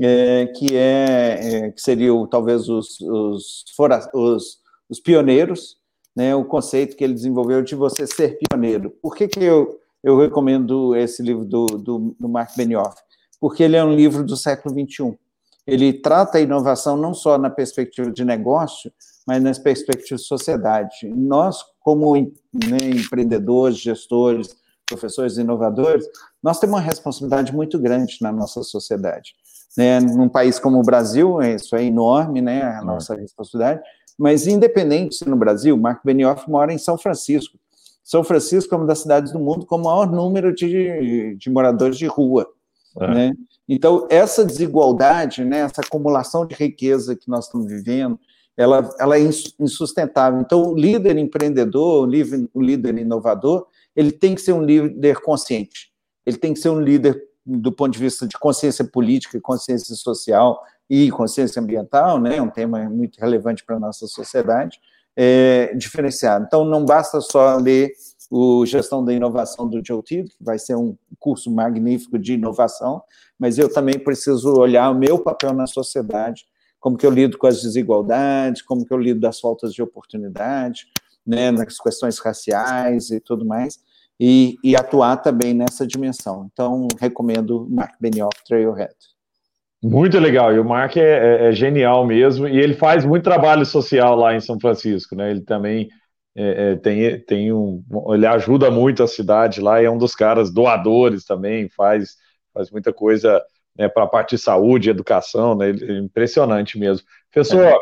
é, 0.00 0.46
que, 0.46 0.76
é, 0.76 1.38
é, 1.40 1.70
que 1.72 1.82
seria 1.82 2.12
talvez 2.30 2.68
os, 2.68 3.00
os, 3.00 3.64
os, 4.14 4.58
os 4.88 5.00
pioneiros, 5.00 5.76
né, 6.14 6.32
o 6.36 6.44
conceito 6.44 6.96
que 6.96 7.02
ele 7.02 7.14
desenvolveu 7.14 7.62
de 7.62 7.74
você 7.74 8.06
ser 8.06 8.38
pioneiro. 8.38 8.90
Por 9.02 9.16
que, 9.16 9.26
que 9.26 9.42
eu, 9.42 9.80
eu 10.04 10.16
recomendo 10.16 10.94
esse 10.94 11.20
livro 11.20 11.44
do, 11.44 11.66
do, 11.66 12.14
do 12.16 12.28
Mark 12.28 12.56
Benioff? 12.56 12.96
Porque 13.40 13.64
ele 13.64 13.76
é 13.76 13.82
um 13.82 13.96
livro 13.96 14.22
do 14.22 14.36
século 14.36 14.72
XXI. 14.72 15.18
Ele 15.70 15.92
trata 15.92 16.38
a 16.38 16.40
inovação 16.40 16.96
não 16.96 17.14
só 17.14 17.38
na 17.38 17.50
perspectiva 17.50 18.10
de 18.10 18.24
negócio, 18.24 18.92
mas 19.26 19.42
na 19.42 19.52
perspectiva 19.54 20.16
de 20.16 20.26
sociedade. 20.26 21.08
Nós, 21.14 21.62
como 21.80 22.14
né, 22.16 22.78
empreendedores, 22.94 23.78
gestores, 23.78 24.56
professores 24.86 25.36
inovadores, 25.36 26.04
nós 26.42 26.58
temos 26.58 26.76
uma 26.76 26.82
responsabilidade 26.82 27.54
muito 27.54 27.78
grande 27.78 28.16
na 28.20 28.32
nossa 28.32 28.62
sociedade. 28.62 29.34
Né? 29.76 30.00
Num 30.00 30.28
país 30.28 30.58
como 30.58 30.80
o 30.80 30.82
Brasil, 30.82 31.40
isso 31.42 31.76
é 31.76 31.84
enorme, 31.84 32.40
né? 32.40 32.62
A 32.62 32.84
nossa 32.84 33.14
responsabilidade. 33.14 33.80
Mas, 34.18 34.46
independente 34.46 35.14
se 35.14 35.28
no 35.28 35.36
Brasil, 35.36 35.76
Marco 35.76 36.02
Benioff 36.04 36.50
mora 36.50 36.72
em 36.72 36.78
São 36.78 36.98
Francisco. 36.98 37.56
São 38.02 38.24
Francisco 38.24 38.74
é 38.74 38.78
uma 38.78 38.86
das 38.86 38.98
cidades 38.98 39.32
do 39.32 39.38
mundo 39.38 39.64
com 39.64 39.76
o 39.76 39.84
maior 39.84 40.10
número 40.10 40.52
de, 40.52 41.36
de 41.36 41.50
moradores 41.50 41.96
de 41.96 42.06
rua. 42.06 42.46
É. 42.98 43.06
Né? 43.08 43.32
Então, 43.72 44.08
essa 44.10 44.44
desigualdade, 44.44 45.44
né, 45.44 45.60
essa 45.60 45.80
acumulação 45.80 46.44
de 46.44 46.56
riqueza 46.56 47.14
que 47.14 47.28
nós 47.28 47.44
estamos 47.44 47.68
vivendo, 47.68 48.18
ela, 48.56 48.92
ela 48.98 49.16
é 49.16 49.20
insustentável. 49.60 50.40
Então, 50.40 50.72
o 50.72 50.74
líder 50.74 51.16
empreendedor, 51.16 52.02
o 52.52 52.60
líder, 52.60 52.98
inovador, 52.98 53.66
ele 53.94 54.10
tem 54.10 54.34
que 54.34 54.40
ser 54.40 54.52
um 54.54 54.62
líder 54.62 55.20
consciente. 55.20 55.92
Ele 56.26 56.36
tem 56.36 56.52
que 56.52 56.58
ser 56.58 56.70
um 56.70 56.80
líder 56.80 57.22
do 57.46 57.70
ponto 57.70 57.92
de 57.92 57.98
vista 58.00 58.26
de 58.26 58.36
consciência 58.36 58.84
política, 58.84 59.40
consciência 59.40 59.94
social, 59.94 60.60
e 60.90 61.08
consciência 61.12 61.62
ambiental, 61.62 62.20
né, 62.20 62.42
um 62.42 62.50
tema 62.50 62.80
muito 62.90 63.20
relevante 63.20 63.64
para 63.64 63.76
a 63.76 63.78
nossa 63.78 64.08
sociedade, 64.08 64.80
é, 65.16 65.72
diferenciado. 65.76 66.44
Então, 66.44 66.64
não 66.64 66.84
basta 66.84 67.20
só 67.20 67.54
ler 67.56 67.92
o 68.28 68.66
Gestão 68.66 69.04
da 69.04 69.12
Inovação 69.12 69.68
do 69.68 69.80
Joe 69.84 70.02
Tidd, 70.02 70.28
que 70.28 70.44
vai 70.44 70.58
ser 70.58 70.74
um 70.74 70.96
curso 71.18 71.48
magnífico 71.48 72.18
de 72.18 72.34
inovação, 72.34 73.02
mas 73.40 73.58
eu 73.58 73.72
também 73.72 73.98
preciso 73.98 74.52
olhar 74.52 74.90
o 74.90 74.94
meu 74.94 75.18
papel 75.18 75.54
na 75.54 75.66
sociedade, 75.66 76.44
como 76.78 76.96
que 76.98 77.06
eu 77.06 77.10
lido 77.10 77.38
com 77.38 77.46
as 77.46 77.62
desigualdades, 77.62 78.60
como 78.60 78.84
que 78.84 78.92
eu 78.92 78.98
lido 78.98 79.18
das 79.18 79.40
faltas 79.40 79.72
de 79.72 79.82
oportunidade, 79.82 80.84
né, 81.26 81.50
nas 81.50 81.78
questões 81.78 82.18
raciais 82.18 83.10
e 83.10 83.18
tudo 83.18 83.44
mais, 83.44 83.78
e, 84.18 84.56
e 84.62 84.76
atuar 84.76 85.16
também 85.16 85.54
nessa 85.54 85.86
dimensão. 85.86 86.48
Então, 86.52 86.86
recomendo 86.98 87.66
Mark 87.70 87.94
Benioff 87.98 88.44
Trailhead. 88.46 88.94
Muito 89.82 90.18
legal, 90.18 90.52
e 90.52 90.58
o 90.58 90.64
Mark 90.64 90.98
é, 90.98 91.00
é, 91.00 91.48
é, 91.48 91.52
genial 91.52 92.06
mesmo, 92.06 92.46
e 92.46 92.58
ele 92.58 92.74
faz 92.74 93.02
muito 93.02 93.24
trabalho 93.24 93.64
social 93.64 94.14
lá 94.14 94.34
em 94.34 94.40
São 94.40 94.60
Francisco, 94.60 95.16
né? 95.16 95.30
Ele 95.30 95.40
também 95.40 95.88
é, 96.36 96.72
é 96.72 96.76
tem, 96.76 97.18
tem 97.20 97.50
um. 97.50 97.82
Ele 98.10 98.26
ajuda 98.26 98.70
muito 98.70 99.02
a 99.02 99.08
cidade 99.08 99.58
lá, 99.58 99.80
e 99.80 99.86
é 99.86 99.90
um 99.90 99.96
dos 99.96 100.14
caras 100.14 100.52
doadores 100.52 101.24
também, 101.24 101.70
faz, 101.70 102.16
faz 102.52 102.70
muita 102.70 102.92
coisa 102.92 103.42
né, 103.76 103.88
para 103.88 104.04
a 104.04 104.08
parte 104.08 104.36
de 104.36 104.42
saúde, 104.42 104.90
educação, 104.90 105.54
né? 105.54 105.70
É 105.70 105.98
impressionante 105.98 106.78
mesmo. 106.78 107.06
Professor, 107.32 107.64
é. 107.64 107.76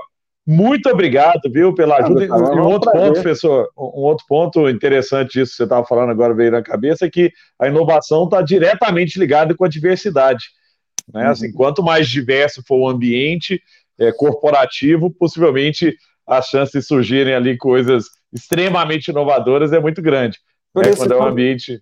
muito 0.47 0.89
obrigado, 0.89 1.51
viu, 1.51 1.75
pela 1.75 1.97
ajuda. 1.97 2.25
e 2.25 2.31
um, 2.31 2.69
outro 2.69 2.91
ponto, 2.93 3.13
professor, 3.15 3.69
um 3.77 4.03
outro 4.03 4.25
ponto 4.29 4.69
interessante 4.69 5.33
disso 5.33 5.53
que 5.53 5.57
você 5.57 5.65
estava 5.65 5.87
falando 5.87 6.11
agora 6.11 6.35
veio 6.35 6.53
na 6.53 6.63
cabeça 6.63 7.07
é 7.07 7.11
que 7.11 7.33
a 7.59 7.67
inovação 7.67 8.25
está 8.25 8.43
diretamente 8.43 9.19
ligada 9.19 9.55
com 9.55 9.65
a 9.65 9.69
diversidade. 9.69 10.45
Né? 11.13 11.25
Uhum. 11.25 11.31
Assim, 11.31 11.53
quanto 11.53 11.83
mais 11.83 12.09
diverso 12.09 12.63
for 12.67 12.79
o 12.79 12.89
ambiente 12.89 13.61
é, 13.99 14.13
corporativo, 14.13 15.11
possivelmente 15.11 15.97
a 16.27 16.43
chance 16.43 16.73
de 16.73 16.85
surgirem 16.85 17.35
ali 17.35 17.57
coisas 17.57 18.05
extremamente 18.33 19.09
inovadoras 19.09 19.73
é 19.73 19.81
muito 19.81 20.03
grande. 20.03 20.39
Né? 20.75 20.95
Quando 20.97 21.13
é 21.13 21.17
um 21.17 21.27
ambiente. 21.27 21.81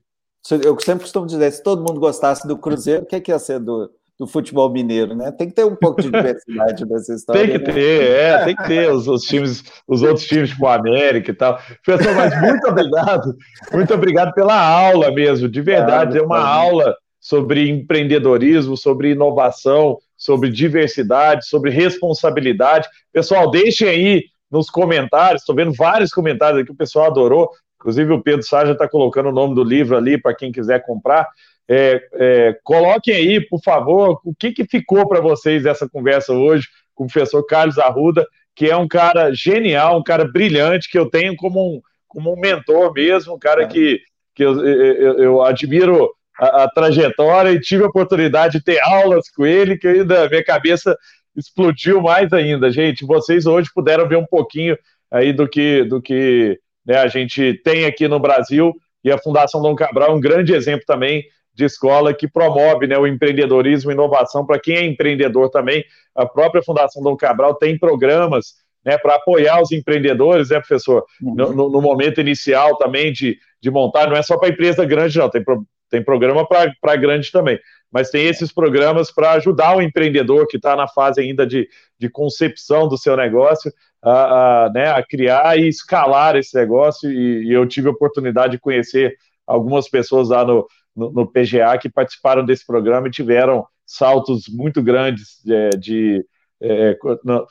Eu 0.54 0.78
sempre 0.80 1.02
costumo 1.02 1.26
dizer: 1.26 1.50
se 1.50 1.62
todo 1.62 1.86
mundo 1.86 2.00
gostasse 2.00 2.46
do 2.46 2.56
Cruzeiro, 2.56 3.02
o 3.02 3.06
que, 3.06 3.16
é 3.16 3.20
que 3.20 3.30
ia 3.30 3.38
ser 3.38 3.58
do, 3.58 3.90
do 4.18 4.26
futebol 4.26 4.70
mineiro, 4.70 5.14
né? 5.14 5.30
Tem 5.30 5.48
que 5.48 5.54
ter 5.54 5.64
um 5.64 5.76
pouco 5.76 6.00
de 6.00 6.10
diversidade 6.10 6.84
nessa 6.88 7.14
história. 7.14 7.42
Tem 7.42 7.52
que 7.52 7.66
né? 7.66 7.72
ter, 7.72 8.10
é, 8.10 8.44
tem 8.44 8.56
que 8.56 8.66
ter 8.66 8.90
os, 8.90 9.06
os, 9.06 9.22
times, 9.22 9.64
os 9.86 10.02
outros 10.02 10.26
times, 10.26 10.50
tipo 10.50 10.64
o 10.64 10.68
América 10.68 11.30
e 11.30 11.34
tal. 11.34 11.58
Pessoal, 11.84 12.14
mas 12.14 12.40
muito 12.40 12.66
obrigado, 12.68 13.36
muito 13.72 13.94
obrigado 13.94 14.34
pela 14.34 14.58
aula 14.58 15.10
mesmo, 15.10 15.48
de 15.48 15.60
verdade, 15.60 16.18
é 16.18 16.22
uma 16.22 16.40
aula 16.40 16.94
sobre 17.20 17.68
empreendedorismo, 17.68 18.76
sobre 18.76 19.10
inovação, 19.10 19.98
sobre 20.16 20.48
diversidade, 20.48 21.46
sobre 21.46 21.70
responsabilidade. 21.70 22.88
Pessoal, 23.12 23.50
deixem 23.50 23.88
aí 23.88 24.24
nos 24.50 24.70
comentários, 24.70 25.42
estou 25.42 25.54
vendo 25.54 25.72
vários 25.72 26.10
comentários 26.10 26.62
aqui, 26.62 26.70
o 26.70 26.76
pessoal 26.76 27.06
adorou. 27.06 27.50
Inclusive, 27.78 28.12
o 28.12 28.22
Pedro 28.22 28.42
Sá 28.42 28.64
já 28.64 28.72
está 28.72 28.88
colocando 28.88 29.28
o 29.28 29.32
nome 29.32 29.54
do 29.54 29.62
livro 29.62 29.96
ali 29.96 30.20
para 30.20 30.34
quem 30.34 30.50
quiser 30.50 30.84
comprar. 30.84 31.28
É, 31.68 32.00
é, 32.14 32.58
coloquem 32.62 33.14
aí, 33.14 33.40
por 33.40 33.60
favor, 33.60 34.20
o 34.24 34.34
que, 34.34 34.52
que 34.52 34.64
ficou 34.64 35.08
para 35.08 35.20
vocês 35.20 35.66
essa 35.66 35.88
conversa 35.88 36.32
hoje 36.32 36.68
com 36.94 37.04
o 37.04 37.06
professor 37.08 37.44
Carlos 37.44 37.78
Arruda, 37.78 38.26
que 38.54 38.70
é 38.70 38.76
um 38.76 38.88
cara 38.88 39.32
genial, 39.34 39.98
um 39.98 40.02
cara 40.02 40.24
brilhante, 40.24 40.90
que 40.90 40.98
eu 40.98 41.10
tenho 41.10 41.36
como 41.36 41.60
um, 41.60 41.80
como 42.08 42.32
um 42.32 42.40
mentor 42.40 42.92
mesmo, 42.92 43.34
um 43.34 43.38
cara 43.38 43.64
é. 43.64 43.66
que, 43.66 44.00
que 44.34 44.42
eu, 44.42 44.64
eu, 44.64 45.18
eu 45.18 45.42
admiro 45.42 46.10
a, 46.38 46.64
a, 46.64 46.70
trajetória 46.70 47.50
e 47.50 47.60
tive 47.60 47.84
a 47.84 47.88
oportunidade 47.88 48.58
de 48.58 48.64
ter 48.64 48.80
aulas 48.82 49.28
com 49.30 49.44
ele, 49.44 49.76
que 49.76 49.86
ainda 49.86 50.28
minha 50.28 50.44
cabeça 50.44 50.96
explodiu 51.36 52.00
mais 52.00 52.32
ainda. 52.32 52.70
Gente, 52.70 53.04
vocês 53.04 53.44
hoje 53.44 53.68
puderam 53.74 54.08
ver 54.08 54.16
um 54.16 54.26
pouquinho 54.26 54.78
aí 55.10 55.32
do 55.32 55.48
que, 55.48 55.84
do 55.84 56.00
que 56.00 56.58
né, 56.86 56.98
a 56.98 57.08
gente 57.08 57.54
tem 57.64 57.84
aqui 57.84 58.06
no 58.06 58.20
Brasil, 58.20 58.74
e 59.02 59.10
a 59.10 59.18
Fundação 59.18 59.62
Dom 59.62 59.74
Cabral 59.74 60.10
é 60.10 60.14
um 60.14 60.20
grande 60.20 60.54
exemplo 60.54 60.84
também 60.86 61.24
de 61.54 61.64
escola 61.64 62.12
que 62.12 62.28
promove 62.28 62.86
né, 62.86 62.98
o 62.98 63.06
empreendedorismo 63.06 63.90
e 63.90 63.94
inovação 63.94 64.44
para 64.44 64.60
quem 64.60 64.76
é 64.76 64.84
empreendedor 64.84 65.48
também. 65.48 65.84
A 66.14 66.26
própria 66.26 66.62
Fundação 66.62 67.02
Dom 67.02 67.16
Cabral 67.16 67.54
tem 67.54 67.78
programas 67.78 68.54
né, 68.84 68.98
para 68.98 69.14
apoiar 69.14 69.60
os 69.60 69.72
empreendedores, 69.72 70.50
né, 70.50 70.58
professor? 70.58 71.04
Uhum. 71.20 71.34
No, 71.34 71.52
no, 71.52 71.70
no, 71.70 71.80
momento 71.80 72.20
inicial 72.20 72.76
também 72.76 73.12
de, 73.12 73.38
de 73.60 73.70
montar, 73.70 74.08
não 74.08 74.16
é 74.16 74.22
só 74.22 74.36
para 74.38 74.50
empresa 74.50 74.84
grande, 74.84 75.18
não, 75.18 75.30
tem, 75.30 75.42
pro, 75.42 75.66
tem 75.90 76.04
programa 76.04 76.46
para 76.46 76.96
grande 76.96 77.32
também, 77.32 77.58
mas 77.96 78.10
tem 78.10 78.26
esses 78.26 78.52
programas 78.52 79.10
para 79.10 79.32
ajudar 79.32 79.74
o 79.74 79.80
empreendedor 79.80 80.46
que 80.46 80.58
está 80.58 80.76
na 80.76 80.86
fase 80.86 81.18
ainda 81.18 81.46
de, 81.46 81.66
de 81.98 82.10
concepção 82.10 82.86
do 82.86 82.98
seu 82.98 83.16
negócio 83.16 83.72
a, 84.02 84.66
a, 84.66 84.70
né, 84.70 84.90
a 84.90 85.02
criar 85.02 85.58
e 85.58 85.66
escalar 85.66 86.36
esse 86.36 86.54
negócio. 86.54 87.10
E, 87.10 87.46
e, 87.46 87.52
eu 87.54 87.66
tive 87.66 87.88
a 87.88 87.92
oportunidade 87.92 88.52
de 88.52 88.58
conhecer 88.58 89.16
algumas 89.46 89.88
pessoas 89.88 90.28
lá 90.28 90.44
no, 90.44 90.66
no, 90.94 91.10
no, 91.10 91.26
PGA 91.26 91.78
que 91.80 91.88
participaram 91.88 92.44
desse 92.44 92.66
programa 92.66 93.08
e 93.08 93.10
tiveram 93.10 93.66
saltos 93.86 94.46
muito 94.46 94.82
grandes 94.82 95.40
de, 95.42 95.70
de 95.78 96.26
é, 96.60 96.98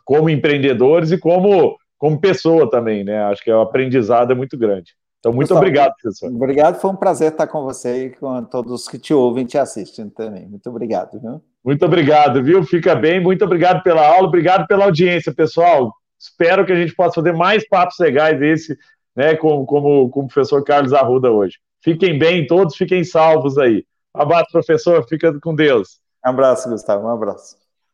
como 0.03 0.29
empreendedores 0.29 1.11
e 1.11 1.17
como, 1.17 1.75
como 1.97 2.21
pessoa 2.21 2.69
também, 2.69 3.03
né? 3.03 3.23
Acho 3.23 3.43
que 3.43 3.51
o 3.51 3.61
aprendizado 3.61 4.31
é 4.31 4.35
muito 4.35 4.55
grande. 4.55 4.93
Então, 5.25 5.33
muito 5.33 5.55
obrigado, 5.55 5.95
professor. 5.99 6.31
Obrigado, 6.31 6.79
foi 6.79 6.91
um 6.91 6.95
prazer 6.95 7.31
estar 7.31 7.47
com 7.47 7.63
você 7.63 8.05
e 8.05 8.09
com 8.11 8.43
todos 8.43 8.87
que 8.87 8.99
te 8.99 9.11
ouvem 9.11 9.43
e 9.43 9.47
te 9.47 9.57
assistem 9.57 10.07
também. 10.07 10.47
Muito 10.47 10.69
obrigado, 10.69 11.19
viu? 11.19 11.41
Muito 11.63 11.83
obrigado, 11.83 12.43
viu? 12.43 12.63
Fica 12.63 12.93
bem, 12.93 13.19
muito 13.19 13.43
obrigado 13.43 13.81
pela 13.81 14.07
aula, 14.07 14.27
obrigado 14.27 14.67
pela 14.67 14.85
audiência, 14.85 15.33
pessoal. 15.33 15.91
Espero 16.19 16.63
que 16.63 16.71
a 16.71 16.75
gente 16.75 16.93
possa 16.93 17.15
fazer 17.15 17.33
mais 17.33 17.67
papos 17.67 17.95
legais 17.99 18.39
esse, 18.39 18.77
né, 19.15 19.35
como, 19.35 19.65
como, 19.65 20.11
como 20.11 20.25
o 20.25 20.29
professor 20.29 20.63
Carlos 20.63 20.93
Arruda 20.93 21.31
hoje. 21.31 21.57
Fiquem 21.81 22.19
bem, 22.19 22.45
todos 22.45 22.75
fiquem 22.75 23.03
salvos 23.03 23.57
aí. 23.57 23.83
Um 24.15 24.21
abraço, 24.21 24.51
professor, 24.51 25.03
fica 25.07 25.39
com 25.39 25.55
Deus. 25.55 25.99
Um 26.23 26.29
abraço, 26.29 26.69
Gustavo, 26.69 27.07
um 27.07 27.09
abraço. 27.09 27.64